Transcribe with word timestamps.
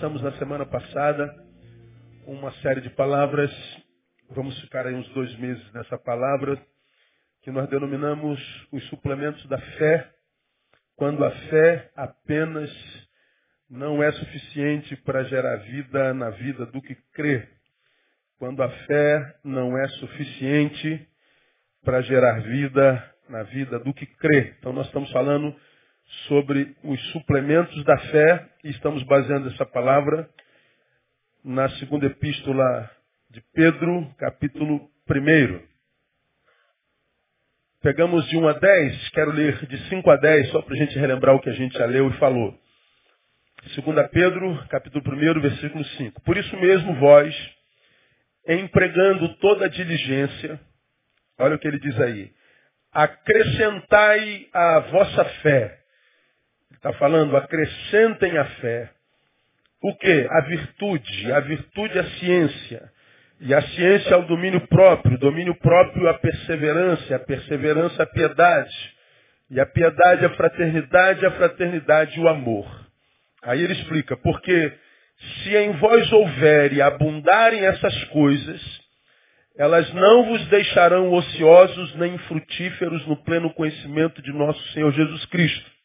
Começamos 0.00 0.22
na 0.22 0.38
semana 0.38 0.64
passada 0.64 1.30
uma 2.26 2.50
série 2.62 2.80
de 2.80 2.88
palavras. 2.88 3.50
Vamos 4.30 4.58
ficar 4.62 4.86
aí 4.86 4.94
uns 4.94 5.06
dois 5.10 5.38
meses 5.38 5.62
nessa 5.74 5.98
palavra, 5.98 6.58
que 7.42 7.50
nós 7.50 7.68
denominamos 7.68 8.40
os 8.72 8.82
suplementos 8.88 9.46
da 9.46 9.58
fé, 9.58 10.10
quando 10.96 11.22
a 11.22 11.30
fé 11.30 11.90
apenas 11.94 12.70
não 13.68 14.02
é 14.02 14.10
suficiente 14.12 14.96
para 14.96 15.22
gerar 15.24 15.56
vida 15.56 16.14
na 16.14 16.30
vida 16.30 16.64
do 16.64 16.80
que 16.80 16.94
crê. 17.12 17.46
Quando 18.38 18.62
a 18.62 18.70
fé 18.70 19.36
não 19.44 19.76
é 19.76 19.86
suficiente 19.86 21.06
para 21.84 22.00
gerar 22.00 22.40
vida 22.40 23.14
na 23.28 23.42
vida 23.42 23.78
do 23.78 23.92
que 23.92 24.06
crê. 24.06 24.54
Então 24.58 24.72
nós 24.72 24.86
estamos 24.86 25.12
falando 25.12 25.54
sobre 26.28 26.76
os 26.82 27.00
suplementos 27.12 27.84
da 27.84 27.98
fé 27.98 28.48
e 28.64 28.70
estamos 28.70 29.02
baseando 29.04 29.48
essa 29.48 29.64
palavra 29.64 30.28
na 31.44 31.68
segunda 31.78 32.06
epístola 32.06 32.90
de 33.30 33.42
Pedro, 33.54 34.12
capítulo 34.18 34.90
1. 35.08 35.60
Pegamos 37.82 38.26
de 38.28 38.36
1 38.36 38.48
a 38.48 38.52
10, 38.52 39.08
quero 39.10 39.32
ler 39.32 39.66
de 39.66 39.88
5 39.88 40.10
a 40.10 40.16
10, 40.16 40.50
só 40.50 40.62
para 40.62 40.74
a 40.74 40.78
gente 40.78 40.98
relembrar 40.98 41.34
o 41.34 41.40
que 41.40 41.48
a 41.48 41.54
gente 41.54 41.76
já 41.78 41.86
leu 41.86 42.10
e 42.10 42.18
falou. 42.18 42.58
2 43.76 44.08
Pedro, 44.10 44.66
capítulo 44.68 45.04
1, 45.06 45.40
versículo 45.40 45.84
5. 45.84 46.20
Por 46.22 46.36
isso 46.36 46.56
mesmo 46.56 46.94
vós, 46.94 47.34
empregando 48.46 49.34
toda 49.36 49.66
a 49.66 49.68
diligência, 49.68 50.60
Olha 51.40 51.56
o 51.56 51.58
que 51.58 51.66
ele 51.66 51.80
diz 51.80 51.98
aí. 51.98 52.30
Acrescentai 52.92 54.46
a 54.52 54.80
vossa 54.80 55.24
fé. 55.42 55.79
Está 56.80 56.94
falando, 56.94 57.36
acrescentem 57.36 58.38
a 58.38 58.44
fé. 58.46 58.88
O 59.82 59.94
que? 59.96 60.26
A 60.30 60.40
virtude. 60.40 61.30
A 61.30 61.40
virtude 61.40 61.98
é 61.98 62.00
a 62.00 62.10
ciência. 62.12 62.90
E 63.38 63.54
a 63.54 63.60
ciência 63.60 64.14
é 64.14 64.16
o 64.16 64.26
domínio 64.26 64.66
próprio. 64.66 65.16
O 65.16 65.18
domínio 65.18 65.54
próprio 65.56 66.06
é 66.06 66.10
a 66.10 66.14
perseverança. 66.14 67.16
A 67.16 67.18
perseverança 67.18 68.02
é 68.02 68.04
a 68.04 68.06
piedade. 68.06 68.94
E 69.50 69.60
a 69.60 69.66
piedade 69.66 70.24
é 70.24 70.28
a 70.28 70.34
fraternidade. 70.34 71.26
A 71.26 71.30
fraternidade 71.32 72.18
é 72.18 72.22
o 72.22 72.28
amor. 72.28 72.66
Aí 73.42 73.62
ele 73.62 73.74
explica, 73.74 74.16
porque 74.16 74.72
se 75.42 75.54
em 75.54 75.72
vós 75.72 76.10
houver 76.10 76.72
e 76.72 76.80
abundarem 76.80 77.62
essas 77.62 78.04
coisas, 78.04 78.80
elas 79.54 79.92
não 79.92 80.24
vos 80.24 80.46
deixarão 80.46 81.12
ociosos 81.12 81.94
nem 81.96 82.16
frutíferos 82.20 83.06
no 83.06 83.22
pleno 83.22 83.52
conhecimento 83.52 84.22
de 84.22 84.32
nosso 84.32 84.62
Senhor 84.72 84.90
Jesus 84.92 85.26
Cristo. 85.26 85.79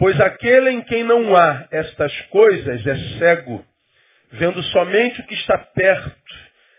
Pois 0.00 0.20
aquele 0.20 0.70
em 0.70 0.82
quem 0.82 1.04
não 1.04 1.36
há 1.36 1.68
estas 1.70 2.12
coisas 2.22 2.84
é 2.84 2.96
cego, 3.18 3.64
vendo 4.32 4.60
somente 4.64 5.20
o 5.20 5.26
que 5.26 5.34
está 5.34 5.56
perto, 5.58 6.34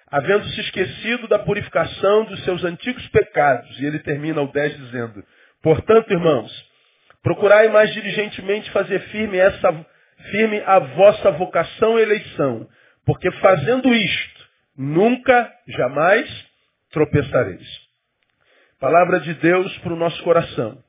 havendo 0.08 0.44
se 0.50 0.60
esquecido 0.60 1.28
da 1.30 1.40
purificação 1.40 2.26
dos 2.26 2.44
seus 2.44 2.66
antigos 2.66 3.08
pecados. 3.10 3.80
E 3.80 3.86
ele 3.86 4.00
termina 4.00 4.42
o 4.42 4.52
10 4.52 4.76
dizendo, 4.76 5.24
portanto, 5.64 6.12
irmãos, 6.12 6.52
procurai 7.24 7.70
mais 7.70 7.94
diligentemente 7.94 8.70
fazer 8.72 9.00
firme 9.12 9.38
essa 9.38 9.72
firme 10.32 10.62
a 10.66 10.80
vossa 10.80 11.32
vocação 11.32 11.98
e 11.98 12.02
eleição, 12.02 12.68
porque 13.06 13.32
fazendo 13.34 13.94
isto, 13.94 14.42
Nunca, 14.78 15.54
jamais 15.68 16.28
tropeçareis. 16.92 17.68
Palavra 18.80 19.20
de 19.20 19.34
Deus 19.36 19.78
para 19.80 19.94
o 19.94 19.98
nosso 19.98 20.24
coração. 20.24 20.84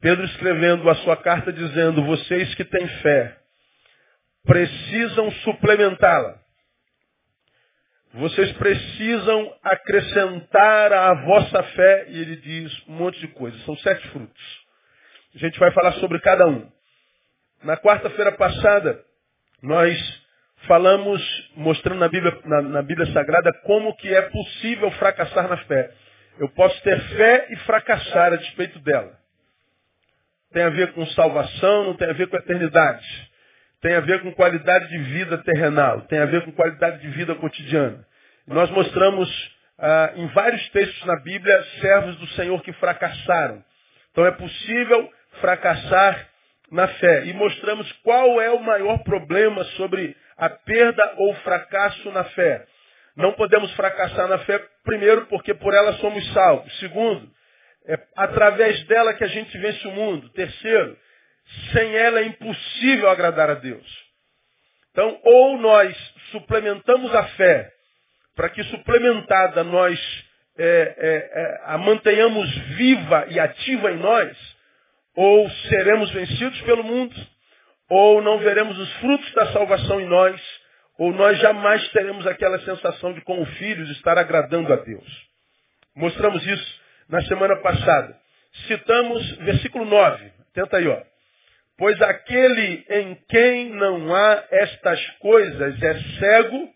Pedro 0.00 0.24
escrevendo 0.26 0.88
a 0.88 0.94
sua 0.96 1.16
carta 1.16 1.52
dizendo, 1.52 2.04
vocês 2.04 2.54
que 2.54 2.64
têm 2.64 2.86
fé, 3.02 3.36
precisam 4.44 5.30
suplementá-la. 5.42 6.38
Vocês 8.14 8.52
precisam 8.52 9.54
acrescentar 9.62 10.92
à 10.92 11.14
vossa 11.14 11.62
fé, 11.62 12.06
e 12.08 12.20
ele 12.20 12.36
diz 12.36 12.88
um 12.88 12.94
monte 12.94 13.20
de 13.20 13.28
coisas. 13.28 13.60
São 13.64 13.76
sete 13.78 14.06
frutos. 14.08 14.66
A 15.34 15.38
gente 15.38 15.58
vai 15.58 15.70
falar 15.72 15.92
sobre 15.94 16.20
cada 16.20 16.46
um. 16.46 16.70
Na 17.62 17.76
quarta-feira 17.76 18.32
passada, 18.32 19.04
nós 19.60 19.98
falamos, 20.68 21.20
mostrando 21.56 21.98
na 21.98 22.08
Bíblia, 22.08 22.40
na, 22.44 22.62
na 22.62 22.82
Bíblia 22.82 23.12
Sagrada, 23.12 23.52
como 23.64 23.94
que 23.96 24.14
é 24.14 24.22
possível 24.22 24.90
fracassar 24.92 25.48
na 25.48 25.56
fé. 25.58 25.92
Eu 26.38 26.48
posso 26.50 26.80
ter 26.82 26.98
fé 27.16 27.48
e 27.50 27.56
fracassar 27.56 28.32
a 28.32 28.36
despeito 28.36 28.78
dela. 28.78 29.17
Tem 30.52 30.62
a 30.62 30.70
ver 30.70 30.92
com 30.92 31.06
salvação, 31.08 31.84
não 31.84 31.94
tem 31.94 32.08
a 32.08 32.14
ver 32.14 32.28
com 32.28 32.36
eternidade. 32.36 33.06
Tem 33.80 33.94
a 33.94 34.00
ver 34.00 34.22
com 34.22 34.32
qualidade 34.32 34.88
de 34.88 34.98
vida 34.98 35.38
terrenal. 35.38 36.00
Tem 36.02 36.18
a 36.18 36.26
ver 36.26 36.44
com 36.44 36.52
qualidade 36.52 37.00
de 37.00 37.08
vida 37.10 37.34
cotidiana. 37.34 38.04
Nós 38.46 38.70
mostramos 38.70 39.28
ah, 39.78 40.12
em 40.16 40.26
vários 40.28 40.68
textos 40.70 41.04
na 41.04 41.16
Bíblia 41.20 41.62
servos 41.80 42.16
do 42.16 42.26
Senhor 42.28 42.60
que 42.62 42.72
fracassaram. 42.74 43.62
Então 44.10 44.26
é 44.26 44.32
possível 44.32 45.10
fracassar 45.40 46.28
na 46.72 46.88
fé. 46.88 47.26
E 47.26 47.32
mostramos 47.34 47.90
qual 48.02 48.40
é 48.40 48.50
o 48.50 48.60
maior 48.60 48.98
problema 49.04 49.62
sobre 49.76 50.16
a 50.36 50.48
perda 50.48 51.14
ou 51.18 51.34
fracasso 51.36 52.10
na 52.10 52.24
fé. 52.24 52.64
Não 53.16 53.32
podemos 53.32 53.72
fracassar 53.74 54.28
na 54.28 54.38
fé, 54.38 54.64
primeiro, 54.84 55.26
porque 55.26 55.52
por 55.54 55.74
ela 55.74 55.92
somos 55.94 56.32
salvos. 56.32 56.78
Segundo, 56.78 57.28
é 57.88 57.98
através 58.16 58.84
dela 58.84 59.14
que 59.14 59.24
a 59.24 59.28
gente 59.28 59.56
vence 59.56 59.88
o 59.88 59.92
mundo. 59.92 60.28
Terceiro, 60.30 60.96
sem 61.72 61.96
ela 61.96 62.20
é 62.20 62.24
impossível 62.24 63.08
agradar 63.08 63.48
a 63.48 63.54
Deus. 63.54 63.86
Então, 64.90 65.18
ou 65.24 65.58
nós 65.58 65.96
suplementamos 66.30 67.14
a 67.14 67.24
fé, 67.28 67.72
para 68.36 68.50
que 68.50 68.62
suplementada 68.64 69.64
nós 69.64 69.98
é, 70.58 70.64
é, 70.64 71.40
é, 71.40 71.60
a 71.64 71.78
mantenhamos 71.78 72.54
viva 72.76 73.26
e 73.30 73.40
ativa 73.40 73.90
em 73.92 73.96
nós, 73.96 74.36
ou 75.16 75.48
seremos 75.68 76.10
vencidos 76.10 76.60
pelo 76.62 76.84
mundo, 76.84 77.14
ou 77.88 78.20
não 78.20 78.38
veremos 78.38 78.78
os 78.78 78.92
frutos 78.94 79.32
da 79.32 79.52
salvação 79.52 80.00
em 80.00 80.06
nós, 80.06 80.40
ou 80.98 81.12
nós 81.12 81.38
jamais 81.38 81.88
teremos 81.88 82.26
aquela 82.26 82.58
sensação 82.60 83.12
de, 83.14 83.20
como 83.22 83.46
filhos, 83.46 83.88
estar 83.90 84.18
agradando 84.18 84.72
a 84.72 84.76
Deus. 84.76 85.06
Mostramos 85.96 86.46
isso 86.46 86.87
na 87.08 87.22
semana 87.22 87.56
passada. 87.56 88.16
Citamos 88.66 89.36
versículo 89.38 89.84
9. 89.84 90.32
Tenta 90.54 90.76
aí, 90.76 90.88
ó. 90.88 91.02
Pois 91.76 92.00
aquele 92.02 92.84
em 92.90 93.14
quem 93.28 93.70
não 93.70 94.14
há 94.14 94.44
estas 94.50 95.04
coisas 95.20 95.80
é 95.80 95.94
cego, 96.18 96.68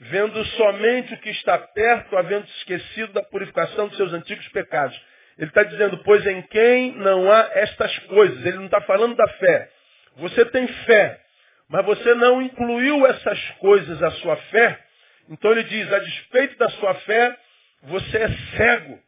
vendo 0.00 0.44
somente 0.44 1.14
o 1.14 1.18
que 1.18 1.30
está 1.30 1.56
perto, 1.56 2.16
havendo 2.16 2.44
esquecido 2.58 3.12
da 3.12 3.22
purificação 3.22 3.86
dos 3.86 3.96
seus 3.96 4.12
antigos 4.12 4.46
pecados. 4.48 5.00
Ele 5.38 5.48
está 5.48 5.62
dizendo, 5.62 5.98
pois 5.98 6.26
em 6.26 6.42
quem 6.42 6.92
não 6.96 7.30
há 7.30 7.50
estas 7.54 7.96
coisas. 8.00 8.44
Ele 8.44 8.58
não 8.58 8.66
está 8.66 8.80
falando 8.80 9.14
da 9.14 9.28
fé. 9.28 9.70
Você 10.16 10.44
tem 10.46 10.66
fé, 10.66 11.20
mas 11.68 11.84
você 11.86 12.14
não 12.14 12.42
incluiu 12.42 13.06
essas 13.06 13.40
coisas 13.58 14.02
à 14.02 14.10
sua 14.10 14.36
fé. 14.36 14.78
Então 15.30 15.52
ele 15.52 15.64
diz, 15.64 15.90
a 15.92 15.98
despeito 16.00 16.58
da 16.58 16.68
sua 16.70 16.94
fé, 16.96 17.36
você 17.84 18.18
é 18.18 18.28
cego. 18.56 19.00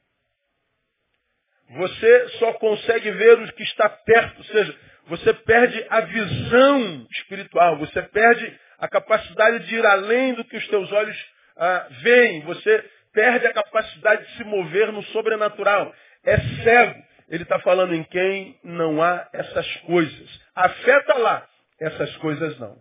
Você 1.71 2.29
só 2.39 2.53
consegue 2.55 3.11
ver 3.11 3.39
o 3.39 3.53
que 3.53 3.63
está 3.63 3.89
perto, 3.89 4.39
ou 4.39 4.45
seja, 4.45 4.77
você 5.07 5.35
perde 5.35 5.85
a 5.89 6.01
visão 6.01 7.07
espiritual, 7.11 7.79
você 7.79 8.03
perde 8.03 8.59
a 8.79 8.89
capacidade 8.89 9.67
de 9.67 9.77
ir 9.77 9.87
além 9.87 10.35
do 10.35 10.45
que 10.45 10.57
os 10.57 10.69
teus 10.69 10.91
olhos 10.93 11.17
ah, 11.57 11.87
veem, 12.03 12.41
você 12.43 12.85
perde 13.13 13.47
a 13.47 13.53
capacidade 13.53 14.27
de 14.27 14.37
se 14.37 14.45
mover 14.45 14.93
no 14.93 15.03
sobrenatural. 15.05 15.95
É 16.25 16.37
cego. 16.63 17.03
Ele 17.29 17.43
está 17.43 17.59
falando 17.61 17.95
em 17.95 18.05
quem 18.05 18.59
não 18.63 19.03
há 19.03 19.29
essas 19.33 19.77
coisas. 19.83 20.41
Afeta 20.55 21.19
lá, 21.19 21.49
essas 21.81 22.15
coisas 22.17 22.59
não. 22.59 22.77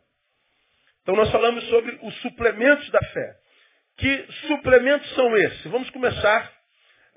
Então 1.02 1.16
nós 1.16 1.32
falamos 1.32 1.64
sobre 1.70 1.98
os 2.02 2.16
suplementos 2.22 2.90
da 2.90 3.00
fé. 3.00 3.36
Que 3.98 4.26
suplementos 4.48 5.10
são 5.14 5.38
esses? 5.38 5.64
Vamos 5.66 5.90
começar 5.92 6.52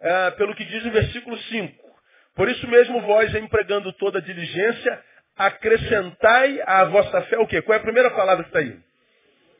é, 0.01 0.31
pelo 0.33 0.55
que 0.55 0.65
diz 0.65 0.85
o 0.85 0.91
versículo 0.91 1.37
5. 1.39 1.87
Por 2.35 2.49
isso 2.49 2.69
mesmo 2.69 3.01
vós, 3.03 3.35
empregando 3.35 3.93
toda 3.95 4.19
a 4.19 4.23
diligência, 4.23 5.05
acrescentai 5.37 6.61
à 6.67 6.85
vossa 6.85 7.23
fé 7.23 7.39
o 7.39 7.47
quê? 7.47 7.63
Qual 7.63 7.75
é 7.75 7.79
a 7.79 7.83
primeira 7.83 8.11
palavra 8.11 8.45
que 8.45 8.51
está 8.51 8.59
aí? 8.59 8.79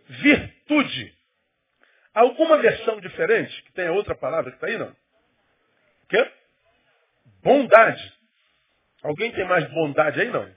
Virtude. 0.09 1.15
Alguma 2.15 2.59
versão 2.59 3.01
diferente? 3.01 3.63
Que 3.65 3.73
tenha 3.73 3.93
outra 3.93 4.15
palavra 4.15 4.51
que 4.51 4.57
está 4.57 4.67
aí, 4.67 4.79
não? 4.79 4.91
O 4.91 6.07
quê? 6.09 6.33
Bondade. 7.43 8.15
Alguém 9.03 9.33
tem 9.33 9.45
mais 9.45 9.69
bondade 9.71 10.21
aí, 10.21 10.29
não? 10.29 10.51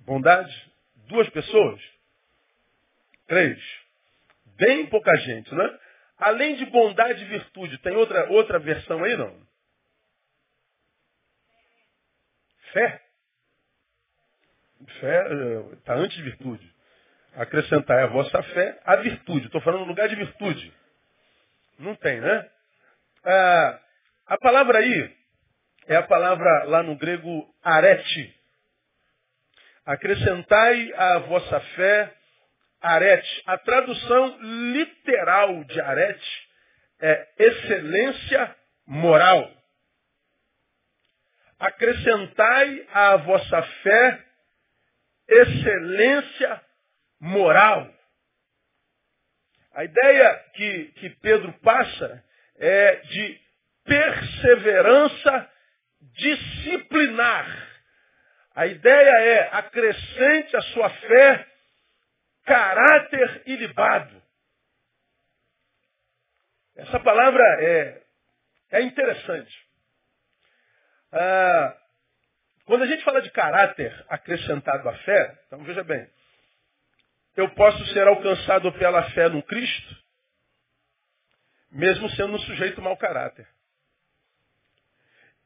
Bondade? 0.00 0.72
Duas 1.06 1.28
pessoas? 1.30 1.80
Três. 3.26 3.58
Bem 4.56 4.86
pouca 4.86 5.14
gente, 5.18 5.54
né? 5.54 5.78
Além 6.20 6.54
de 6.56 6.66
bondade 6.66 7.22
e 7.22 7.28
virtude, 7.28 7.78
tem 7.78 7.96
outra, 7.96 8.28
outra 8.30 8.58
versão 8.58 9.02
aí, 9.02 9.16
não? 9.16 9.34
Fé. 12.72 13.02
Fé 15.00 15.24
está 15.72 15.94
antes 15.94 16.16
de 16.16 16.22
virtude. 16.22 16.74
Acrescentar 17.34 18.02
a 18.04 18.08
vossa 18.08 18.42
fé 18.42 18.80
a 18.84 18.96
virtude. 18.96 19.46
Estou 19.46 19.62
falando 19.62 19.80
no 19.80 19.86
lugar 19.86 20.08
de 20.08 20.16
virtude. 20.16 20.72
Não 21.78 21.94
tem, 21.96 22.20
né? 22.20 22.50
Ah, 23.24 23.80
a 24.26 24.38
palavra 24.38 24.78
aí 24.78 25.16
é 25.86 25.96
a 25.96 26.02
palavra 26.02 26.64
lá 26.64 26.82
no 26.82 26.96
grego 26.96 27.48
arete. 27.62 28.36
Acrescentai 29.86 30.92
a 30.92 31.18
vossa 31.20 31.60
fé 31.60 32.14
arete. 32.80 33.42
A 33.46 33.58
tradução 33.58 34.38
literal 34.72 35.64
de 35.64 35.80
arete 35.80 36.48
é 37.00 37.28
excelência 37.38 38.56
moral. 38.86 39.50
Acrescentai 41.58 42.86
à 42.92 43.16
vossa 43.16 43.62
fé 43.82 44.24
excelência 45.28 46.60
moral. 47.20 47.88
A 49.72 49.84
ideia 49.84 50.44
que, 50.54 50.84
que 50.96 51.10
Pedro 51.20 51.52
passa 51.60 52.24
é 52.58 52.96
de 52.96 53.40
perseverança 53.84 55.50
disciplinar. 56.00 57.68
A 58.54 58.66
ideia 58.66 59.10
é 59.10 59.48
acrescente 59.52 60.56
a 60.56 60.62
sua 60.62 60.90
fé 60.90 61.46
caráter 62.44 63.42
ilibado. 63.46 64.20
Essa 66.76 66.98
palavra 67.00 67.42
é, 67.60 68.02
é 68.70 68.82
interessante. 68.82 69.68
Ah, 71.12 71.76
quando 72.64 72.84
a 72.84 72.86
gente 72.86 73.02
fala 73.04 73.20
de 73.20 73.30
caráter 73.30 74.04
acrescentado 74.08 74.88
à 74.88 74.96
fé, 74.98 75.38
então 75.46 75.62
veja 75.64 75.82
bem, 75.82 76.08
eu 77.36 77.48
posso 77.50 77.84
ser 77.86 78.06
alcançado 78.06 78.72
pela 78.72 79.02
fé 79.10 79.28
no 79.28 79.42
Cristo, 79.42 79.96
mesmo 81.70 82.08
sendo 82.10 82.34
um 82.34 82.38
sujeito 82.40 82.80
mau 82.80 82.96
caráter. 82.96 83.46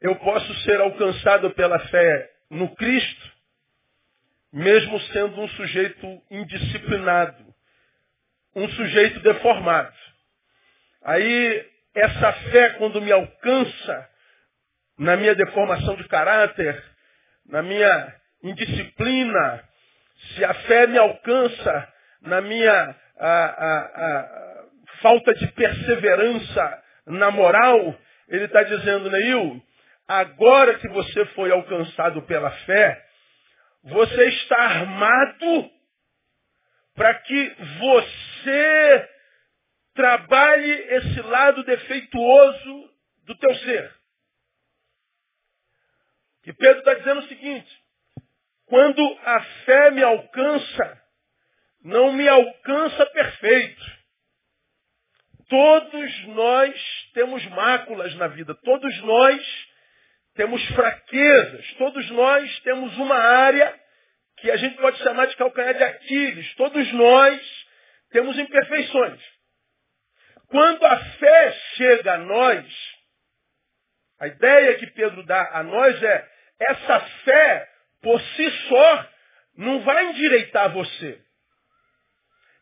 Eu 0.01 0.15
posso 0.17 0.53
ser 0.63 0.79
alcançado 0.81 1.51
pela 1.51 1.79
fé 1.87 2.31
no 2.49 2.75
Cristo, 2.75 3.34
mesmo 4.55 4.97
sendo 5.11 5.41
um 5.41 5.49
sujeito 5.49 6.21
indisciplinado, 6.31 7.43
um 8.55 8.69
sujeito 8.69 9.19
deformado. 9.19 9.93
Aí, 11.03 11.65
essa 11.93 12.31
fé, 12.31 12.69
quando 12.77 13.01
me 13.01 13.11
alcança 13.11 14.09
na 14.97 15.17
minha 15.17 15.35
deformação 15.35 15.97
de 15.97 16.07
caráter, 16.07 16.81
na 17.45 17.61
minha 17.61 18.15
indisciplina, 18.41 19.61
se 20.35 20.45
a 20.45 20.53
fé 20.53 20.87
me 20.87 20.97
alcança 20.97 21.93
na 22.21 22.39
minha 22.39 22.95
a, 23.19 23.27
a, 23.27 23.79
a, 23.79 24.63
falta 25.01 25.33
de 25.33 25.51
perseverança 25.51 26.83
na 27.07 27.29
moral, 27.29 27.93
ele 28.29 28.45
está 28.45 28.63
dizendo, 28.63 29.11
Neil, 29.11 29.61
agora 30.07 30.75
que 30.75 30.87
você 30.87 31.25
foi 31.25 31.51
alcançado 31.51 32.21
pela 32.21 32.51
fé, 32.51 33.04
você 33.85 34.29
está 34.29 34.57
armado 34.57 35.71
para 36.95 37.13
que 37.19 37.55
você 37.79 39.09
trabalhe 39.93 40.71
esse 40.71 41.21
lado 41.21 41.63
defeituoso 41.63 42.93
do 43.25 43.37
teu 43.37 43.55
ser. 43.55 43.95
E 46.45 46.53
Pedro 46.53 46.79
está 46.79 46.93
dizendo 46.95 47.19
o 47.21 47.27
seguinte, 47.27 47.83
quando 48.65 49.01
a 49.23 49.41
fé 49.65 49.91
me 49.91 50.03
alcança, 50.03 51.01
não 51.83 52.11
me 52.11 52.27
alcança 52.27 53.05
perfeito. 53.07 53.95
Todos 55.47 56.27
nós 56.29 57.11
temos 57.13 57.45
máculas 57.47 58.15
na 58.15 58.27
vida, 58.27 58.55
todos 58.63 59.01
nós 59.03 59.67
temos 60.35 60.63
fraquezas, 60.67 61.73
todos 61.77 62.09
nós 62.11 62.59
temos 62.59 62.97
uma 62.97 63.17
área 63.17 63.73
que 64.37 64.51
a 64.51 64.57
gente 64.57 64.75
pode 64.77 64.97
chamar 64.99 65.27
de 65.27 65.35
calcanhar 65.37 65.73
de 65.73 65.83
Aquiles, 65.83 66.53
todos 66.55 66.93
nós 66.93 67.65
temos 68.11 68.37
imperfeições. 68.37 69.21
Quando 70.47 70.85
a 70.85 70.97
fé 70.97 71.51
chega 71.75 72.13
a 72.13 72.17
nós, 72.17 72.65
a 74.19 74.27
ideia 74.27 74.75
que 74.75 74.87
Pedro 74.87 75.23
dá 75.25 75.49
a 75.53 75.63
nós 75.63 76.01
é, 76.03 76.29
essa 76.59 76.99
fé, 76.99 77.69
por 78.01 78.21
si 78.21 78.51
só, 78.67 79.09
não 79.57 79.81
vai 79.81 80.05
endireitar 80.07 80.71
você. 80.71 81.19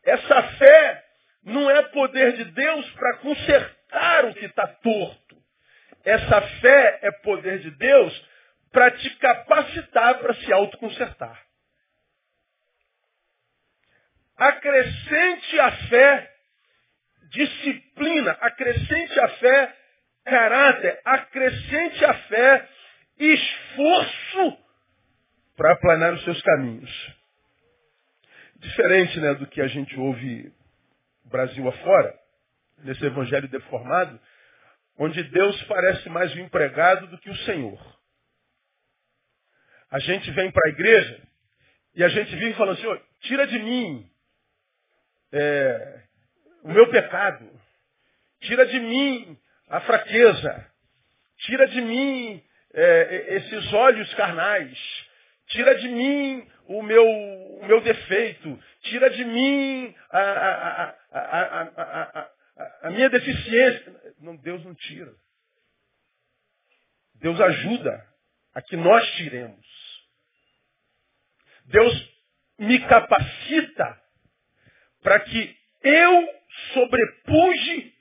Essa 0.06 0.44
fé 0.44 1.04
não 1.44 1.70
é 1.70 1.82
poder 1.84 2.34
de 2.34 2.46
Deus 2.46 2.92
para 2.92 3.18
consertar 3.18 4.26
o 4.26 4.34
que 4.34 4.46
está 4.46 4.68
torto. 4.68 5.23
Essa 6.04 6.42
fé 6.42 7.00
é 7.02 7.12
poder 7.12 7.60
de 7.60 7.72
Deus 7.72 8.30
para 8.72 8.92
te 8.92 9.10
capacitar 9.18 10.20
para 10.20 10.34
se 10.34 10.52
autoconsertar. 10.52 11.42
Acrescente 14.36 15.60
a 15.60 15.72
fé 15.88 16.34
disciplina, 17.30 18.32
acrescente 18.42 19.20
a 19.20 19.30
fé 19.30 19.78
caráter, 20.26 21.00
acrescente 21.04 22.06
a 22.06 22.14
fé 22.14 22.70
esforço 23.18 24.58
para 25.56 25.74
aplanar 25.74 26.14
os 26.14 26.24
seus 26.24 26.42
caminhos. 26.42 27.16
Diferente 28.56 29.20
né, 29.20 29.34
do 29.36 29.48
que 29.48 29.62
a 29.62 29.68
gente 29.68 29.98
ouve 30.00 30.52
Brasil 31.26 31.68
afora, 31.68 32.18
nesse 32.80 33.06
evangelho 33.06 33.48
deformado, 33.48 34.20
onde 34.98 35.24
Deus 35.24 35.62
parece 35.64 36.10
mais 36.10 36.34
o 36.34 36.40
empregado 36.40 37.08
do 37.08 37.18
que 37.18 37.30
o 37.30 37.38
Senhor. 37.38 37.80
A 39.90 40.00
gente 40.00 40.30
vem 40.32 40.52
para 40.52 40.68
a 40.68 40.72
igreja 40.72 41.22
e 41.96 42.04
a 42.04 42.08
gente 42.08 42.36
vive 42.36 42.54
falando, 42.56 42.78
Senhor, 42.78 43.02
tira 43.22 43.46
de 43.46 43.60
mim 43.60 44.10
é, 45.32 46.04
o 46.64 46.70
meu 46.70 46.90
pecado, 46.90 47.50
tira 48.42 48.66
de 48.66 48.80
mim 48.80 49.38
a 49.68 49.82
fraqueza, 49.82 50.72
tira 51.38 51.68
de 51.68 51.82
mim 51.82 52.44
é, 52.74 53.36
esses 53.36 53.74
olhos 53.74 54.14
carnais, 54.16 54.78
tira 55.48 55.76
de 55.76 55.88
mim 55.88 56.48
o 56.68 56.82
meu, 56.82 57.06
o 57.06 57.66
meu 57.66 57.82
defeito, 57.82 58.60
tira 58.82 59.10
de 59.10 59.26
mim 59.26 59.96
a, 60.10 60.20
a, 60.20 60.96
a, 61.12 62.30
a 62.84 62.90
minha 62.92 63.10
deficiência. 63.10 64.03
Não, 64.24 64.38
Deus 64.38 64.64
não 64.64 64.74
tira. 64.74 65.14
Deus 67.16 67.40
ajuda 67.42 68.08
a 68.54 68.62
que 68.62 68.78
nós 68.78 69.06
tiremos. 69.16 69.68
Deus 71.66 72.14
me 72.58 72.80
capacita 72.88 74.02
para 75.02 75.20
que 75.20 75.58
eu 75.84 76.30
sobrepuje 76.74 77.94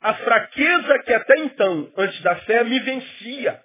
a 0.00 0.14
fraqueza 0.14 0.98
que 1.04 1.14
até 1.14 1.38
então, 1.38 1.92
antes 1.96 2.20
da 2.22 2.34
fé, 2.40 2.64
me 2.64 2.80
vencia. 2.80 3.64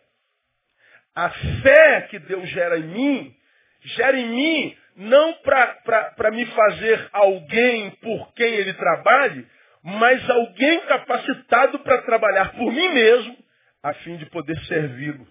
A 1.16 1.32
fé 1.32 2.02
que 2.12 2.20
Deus 2.20 2.48
gera 2.50 2.78
em 2.78 2.88
mim, 2.90 3.36
gera 3.82 4.20
em 4.20 4.30
mim 4.30 4.78
não 4.98 5.34
para 5.42 6.30
me 6.32 6.46
fazer 6.46 7.10
alguém 7.12 7.90
por 7.96 8.34
quem 8.34 8.54
Ele 8.54 8.74
trabalhe, 8.74 9.48
mas 9.84 10.30
alguém 10.30 10.80
capacitado 10.88 11.80
para 11.80 12.02
trabalhar 12.04 12.54
por 12.54 12.72
mim 12.72 12.90
mesmo, 12.90 13.38
a 13.84 13.94
fim 13.96 14.16
de 14.16 14.26
poder 14.28 14.58
servi-lo, 14.66 15.28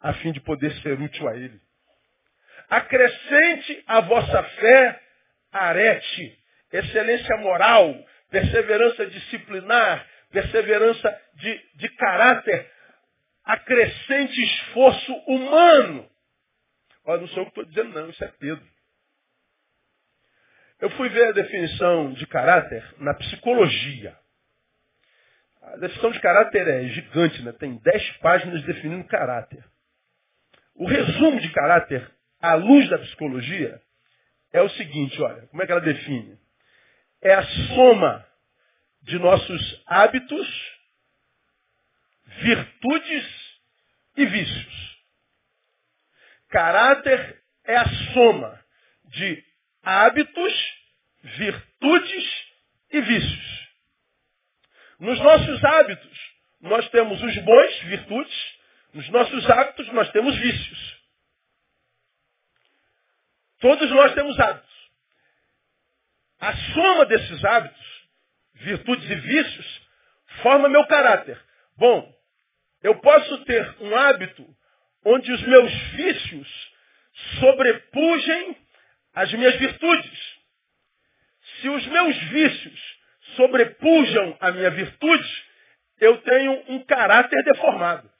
a 0.00 0.14
fim 0.14 0.32
de 0.32 0.40
poder 0.40 0.72
ser 0.80 0.98
útil 0.98 1.28
a 1.28 1.36
ele. 1.36 1.60
Acrescente 2.70 3.84
a 3.86 4.00
vossa 4.00 4.42
fé 4.42 5.00
arete, 5.52 6.38
excelência 6.72 7.36
moral, 7.38 7.94
perseverança 8.30 9.06
disciplinar, 9.06 10.06
perseverança 10.30 11.20
de, 11.34 11.62
de 11.74 11.88
caráter, 11.96 12.70
acrescente 13.44 14.40
esforço 14.42 15.12
humano. 15.26 16.08
Olha, 17.04 17.20
não 17.22 17.28
sou 17.28 17.38
eu 17.38 17.44
que 17.50 17.60
estou 17.60 17.64
dizendo, 17.64 17.98
não, 17.98 18.08
isso 18.08 18.24
é 18.24 18.28
Pedro. 18.38 18.64
Eu 20.80 20.88
fui 20.90 21.10
ver 21.10 21.28
a 21.28 21.32
definição 21.32 22.12
de 22.14 22.26
caráter 22.26 22.82
na 22.98 23.12
psicologia. 23.14 24.16
A 25.62 25.76
definição 25.76 26.10
de 26.10 26.20
caráter 26.20 26.66
é 26.66 26.88
gigante, 26.88 27.42
né? 27.42 27.52
tem 27.52 27.76
dez 27.76 28.10
páginas 28.18 28.62
definindo 28.62 29.06
caráter. 29.06 29.62
O 30.74 30.86
resumo 30.86 31.38
de 31.38 31.52
caráter, 31.52 32.10
à 32.40 32.54
luz 32.54 32.88
da 32.88 32.98
psicologia, 32.98 33.80
é 34.52 34.62
o 34.62 34.70
seguinte, 34.70 35.20
olha, 35.20 35.46
como 35.48 35.62
é 35.62 35.66
que 35.66 35.72
ela 35.72 35.82
define? 35.82 36.38
É 37.20 37.34
a 37.34 37.42
soma 37.42 38.26
de 39.02 39.18
nossos 39.18 39.84
hábitos, 39.86 40.78
virtudes 42.38 43.60
e 44.16 44.24
vícios. 44.24 45.00
Caráter 46.48 47.42
é 47.64 47.76
a 47.76 47.88
soma 48.14 48.58
de 49.04 49.49
hábitos, 49.82 50.52
virtudes 51.22 52.46
e 52.90 53.00
vícios. 53.00 53.68
Nos 54.98 55.18
nossos 55.20 55.64
hábitos, 55.64 56.18
nós 56.60 56.88
temos 56.90 57.22
os 57.22 57.38
bons, 57.38 57.78
virtudes, 57.84 58.58
nos 58.92 59.08
nossos 59.08 59.48
hábitos, 59.50 59.88
nós 59.92 60.10
temos 60.10 60.36
vícios. 60.36 61.00
Todos 63.60 63.90
nós 63.90 64.14
temos 64.14 64.38
hábitos. 64.38 64.70
A 66.40 66.56
soma 66.74 67.06
desses 67.06 67.44
hábitos, 67.44 68.08
virtudes 68.54 69.10
e 69.10 69.14
vícios, 69.14 69.82
forma 70.42 70.68
meu 70.68 70.86
caráter. 70.86 71.38
Bom, 71.76 72.14
eu 72.82 72.98
posso 73.00 73.44
ter 73.44 73.76
um 73.80 73.94
hábito 73.96 74.46
onde 75.04 75.30
os 75.32 75.42
meus 75.42 75.72
vícios 75.92 76.72
sobrepujem 77.38 78.56
as 79.14 79.32
minhas 79.32 79.56
virtudes. 79.56 80.40
Se 81.60 81.68
os 81.68 81.86
meus 81.86 82.16
vícios 82.24 82.98
sobrepujam 83.36 84.36
a 84.40 84.52
minha 84.52 84.70
virtude, 84.70 85.44
eu 86.00 86.16
tenho 86.18 86.64
um 86.68 86.84
caráter 86.84 87.42
deformado. 87.44 88.10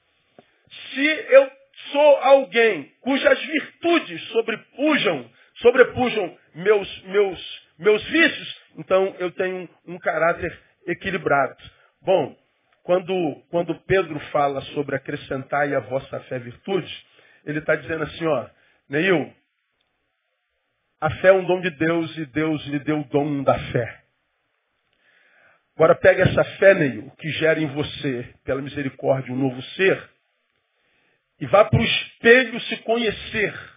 Se 0.93 1.05
eu 1.05 1.51
sou 1.91 2.17
alguém 2.17 2.91
cujas 3.01 3.39
virtudes 3.43 4.21
sobrepujam, 4.29 5.29
sobrepujam 5.55 6.37
meus, 6.55 7.03
meus, 7.03 7.67
meus 7.79 8.03
vícios, 8.05 8.61
então 8.77 9.15
eu 9.19 9.31
tenho 9.31 9.69
um 9.87 9.97
caráter 9.97 10.57
equilibrado. 10.87 11.57
Bom, 12.01 12.35
quando, 12.83 13.13
quando 13.49 13.75
Pedro 13.81 14.19
fala 14.31 14.61
sobre 14.73 14.95
acrescentar 14.95 15.71
a 15.73 15.79
vossa 15.81 16.19
fé 16.21 16.39
virtude, 16.39 17.05
ele 17.45 17.59
está 17.59 17.75
dizendo 17.75 18.03
assim, 18.03 18.25
ó, 18.25 18.47
Neil, 18.89 19.33
a 21.01 21.09
fé 21.15 21.29
é 21.29 21.33
um 21.33 21.43
dom 21.43 21.59
de 21.59 21.71
Deus 21.71 22.15
e 22.15 22.27
Deus 22.27 22.63
lhe 22.67 22.77
deu 22.79 22.99
o 22.99 23.03
dom 23.05 23.41
da 23.41 23.57
fé. 23.71 24.03
Agora 25.75 25.95
pega 25.95 26.23
essa 26.23 26.43
fé, 26.59 26.75
Neil, 26.75 27.09
que 27.17 27.27
gera 27.31 27.59
em 27.59 27.65
você, 27.65 28.35
pela 28.43 28.61
misericórdia, 28.61 29.33
um 29.33 29.37
novo 29.37 29.59
ser, 29.63 30.09
e 31.39 31.47
vá 31.47 31.65
para 31.65 31.79
o 31.79 31.83
espelho 31.83 32.59
se 32.61 32.77
conhecer. 32.83 33.71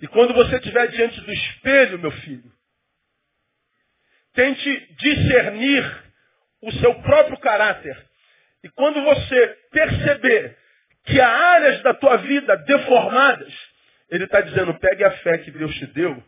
E 0.00 0.08
quando 0.08 0.32
você 0.32 0.56
estiver 0.56 0.86
diante 0.88 1.20
do 1.20 1.30
espelho, 1.30 1.98
meu 1.98 2.10
filho, 2.10 2.50
tente 4.32 4.94
discernir 4.94 6.04
o 6.62 6.72
seu 6.72 6.94
próprio 7.02 7.38
caráter. 7.40 8.08
E 8.64 8.70
quando 8.70 9.02
você 9.02 9.46
perceber 9.70 10.56
que 11.04 11.20
há 11.20 11.28
áreas 11.28 11.82
da 11.82 11.92
tua 11.92 12.16
vida 12.16 12.56
deformadas, 12.56 13.69
ele 14.10 14.24
está 14.24 14.40
dizendo, 14.40 14.74
pegue 14.78 15.04
a 15.04 15.10
fé 15.18 15.38
que 15.38 15.50
Deus 15.50 15.74
te 15.76 15.86
deu 15.86 16.22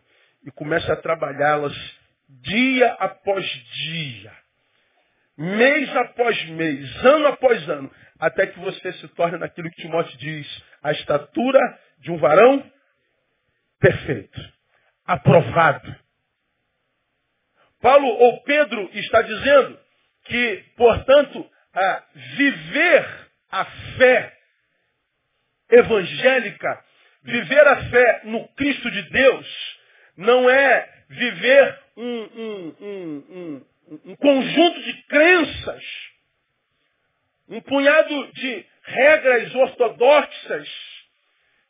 e 0.44 0.50
comece 0.52 0.90
a 0.90 0.96
trabalhá-las 0.96 1.74
dia 2.28 2.92
após 2.94 3.44
dia, 3.44 4.32
mês 5.36 5.96
após 5.96 6.44
mês, 6.50 7.04
ano 7.04 7.26
após 7.28 7.68
ano, 7.68 7.92
até 8.18 8.46
que 8.46 8.58
você 8.60 8.92
se 8.94 9.08
torne 9.08 9.38
naquilo 9.38 9.70
que 9.70 9.82
Timóteo 9.82 10.16
diz, 10.18 10.62
a 10.82 10.92
estatura 10.92 11.58
de 11.98 12.10
um 12.10 12.18
varão 12.18 12.70
perfeito, 13.80 14.40
aprovado. 15.04 15.94
Paulo 17.80 18.06
ou 18.06 18.42
Pedro 18.44 18.88
está 18.94 19.22
dizendo 19.22 19.78
que, 20.24 20.64
portanto, 20.76 21.50
viver 22.36 23.28
a 23.50 23.64
fé 23.64 24.38
evangélica, 25.68 26.84
viver 27.22 27.66
a 27.68 27.90
fé 27.90 28.20
no 28.24 28.48
Cristo 28.48 28.90
de 28.90 29.02
Deus, 29.10 29.78
não 30.16 30.48
é 30.48 30.88
viver 31.08 31.78
um, 31.96 32.22
um, 32.22 32.74
um, 32.80 33.66
um 34.06 34.16
conjunto 34.16 34.82
de 34.82 35.02
crenças, 35.04 35.84
um 37.48 37.60
punhado 37.60 38.32
de 38.32 38.66
regras 38.84 39.54
ortodoxas 39.54 40.68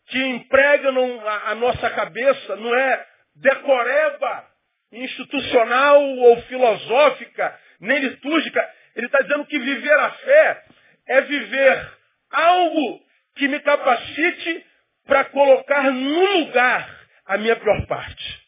que 0.07 0.19
empregam 0.19 1.21
a, 1.27 1.51
a 1.51 1.55
nossa 1.55 1.91
cabeça, 1.91 2.57
não 2.57 2.75
é 2.75 3.07
decoreba 3.37 4.47
institucional 4.93 6.03
ou 6.03 6.43
filosófica, 6.43 7.59
nem 7.81 7.99
litúrgica. 7.99 8.71
Ele 8.95 9.07
está 9.07 9.19
dizendo 9.23 9.47
que 9.47 9.59
viver 9.59 9.99
a 9.99 10.11
fé 10.11 10.65
é 11.07 11.21
viver 11.23 11.93
algo 12.31 13.01
que 13.37 13.49
me 13.49 13.59
capacite 13.61 14.67
para 15.13 15.27
colocar 15.27 15.91
no 15.93 16.39
lugar 16.39 17.07
a 17.27 17.37
minha 17.37 17.55
pior 17.57 17.87
parte. 17.87 18.43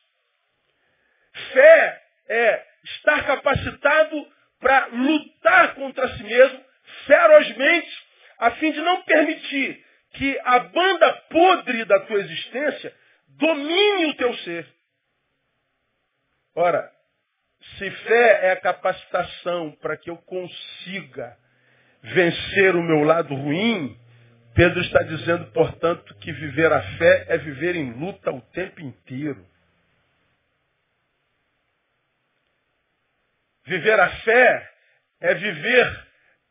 Fé 1.52 2.02
é 2.26 2.66
estar 2.84 3.26
capacitado 3.26 4.26
para 4.60 4.86
lutar 4.86 5.74
contra 5.74 6.08
si 6.16 6.22
mesmo 6.22 6.64
ferozmente, 7.04 8.06
a 8.38 8.50
fim 8.52 8.72
de 8.72 8.80
não 8.80 9.02
permitir 9.02 9.84
que 10.14 10.40
a 10.42 10.58
banda 10.60 11.12
podre 11.28 11.84
da 11.84 12.00
tua 12.00 12.20
existência 12.20 12.94
domine 13.28 14.06
o 14.06 14.14
teu 14.14 14.34
ser. 14.38 14.66
Ora, 16.54 16.90
se 17.76 17.90
fé 17.90 18.46
é 18.46 18.52
a 18.52 18.60
capacitação 18.60 19.72
para 19.82 19.98
que 19.98 20.08
eu 20.08 20.16
consiga 20.16 21.36
vencer 22.00 22.74
o 22.74 22.82
meu 22.82 23.04
lado 23.04 23.34
ruim, 23.34 23.94
Pedro 24.54 24.80
está 24.82 25.02
dizendo, 25.02 25.50
portanto, 25.50 26.14
que 26.16 26.32
viver 26.32 26.72
a 26.72 26.80
fé 26.96 27.26
é 27.28 27.38
viver 27.38 27.74
em 27.74 27.92
luta 27.92 28.30
o 28.30 28.40
tempo 28.40 28.80
inteiro. 28.80 29.44
Viver 33.66 33.98
a 33.98 34.08
fé 34.20 34.72
é 35.20 35.34
viver 35.34 36.06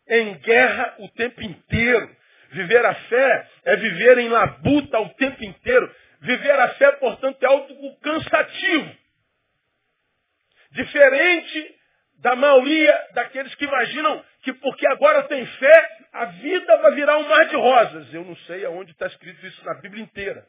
em 0.09 0.37
guerra 0.39 0.95
o 0.99 1.09
tempo 1.09 1.41
inteiro. 1.41 2.13
Viver 2.51 2.85
a 2.85 2.93
fé 2.93 3.49
é 3.63 3.75
viver 3.77 4.17
em 4.17 4.27
labuta 4.27 4.99
o 4.99 5.09
tempo 5.13 5.43
inteiro. 5.43 5.95
Viver 6.19 6.59
a 6.59 6.69
fé, 6.75 6.91
portanto, 6.93 7.41
é 7.41 7.45
algo 7.45 7.99
cansativo. 8.01 8.97
Diferente 10.71 11.75
da 12.19 12.35
maioria 12.35 13.07
daqueles 13.13 13.53
que 13.55 13.65
imaginam 13.65 14.23
que 14.41 14.53
porque 14.53 14.87
agora 14.87 15.23
tem 15.23 15.45
fé, 15.45 15.97
a 16.11 16.25
vida 16.25 16.77
vai 16.77 16.95
virar 16.95 17.17
um 17.17 17.27
mar 17.27 17.45
de 17.47 17.55
rosas. 17.55 18.13
Eu 18.13 18.23
não 18.23 18.35
sei 18.37 18.65
aonde 18.65 18.91
está 18.91 19.07
escrito 19.07 19.45
isso 19.45 19.65
na 19.65 19.75
Bíblia 19.75 20.03
inteira. 20.03 20.45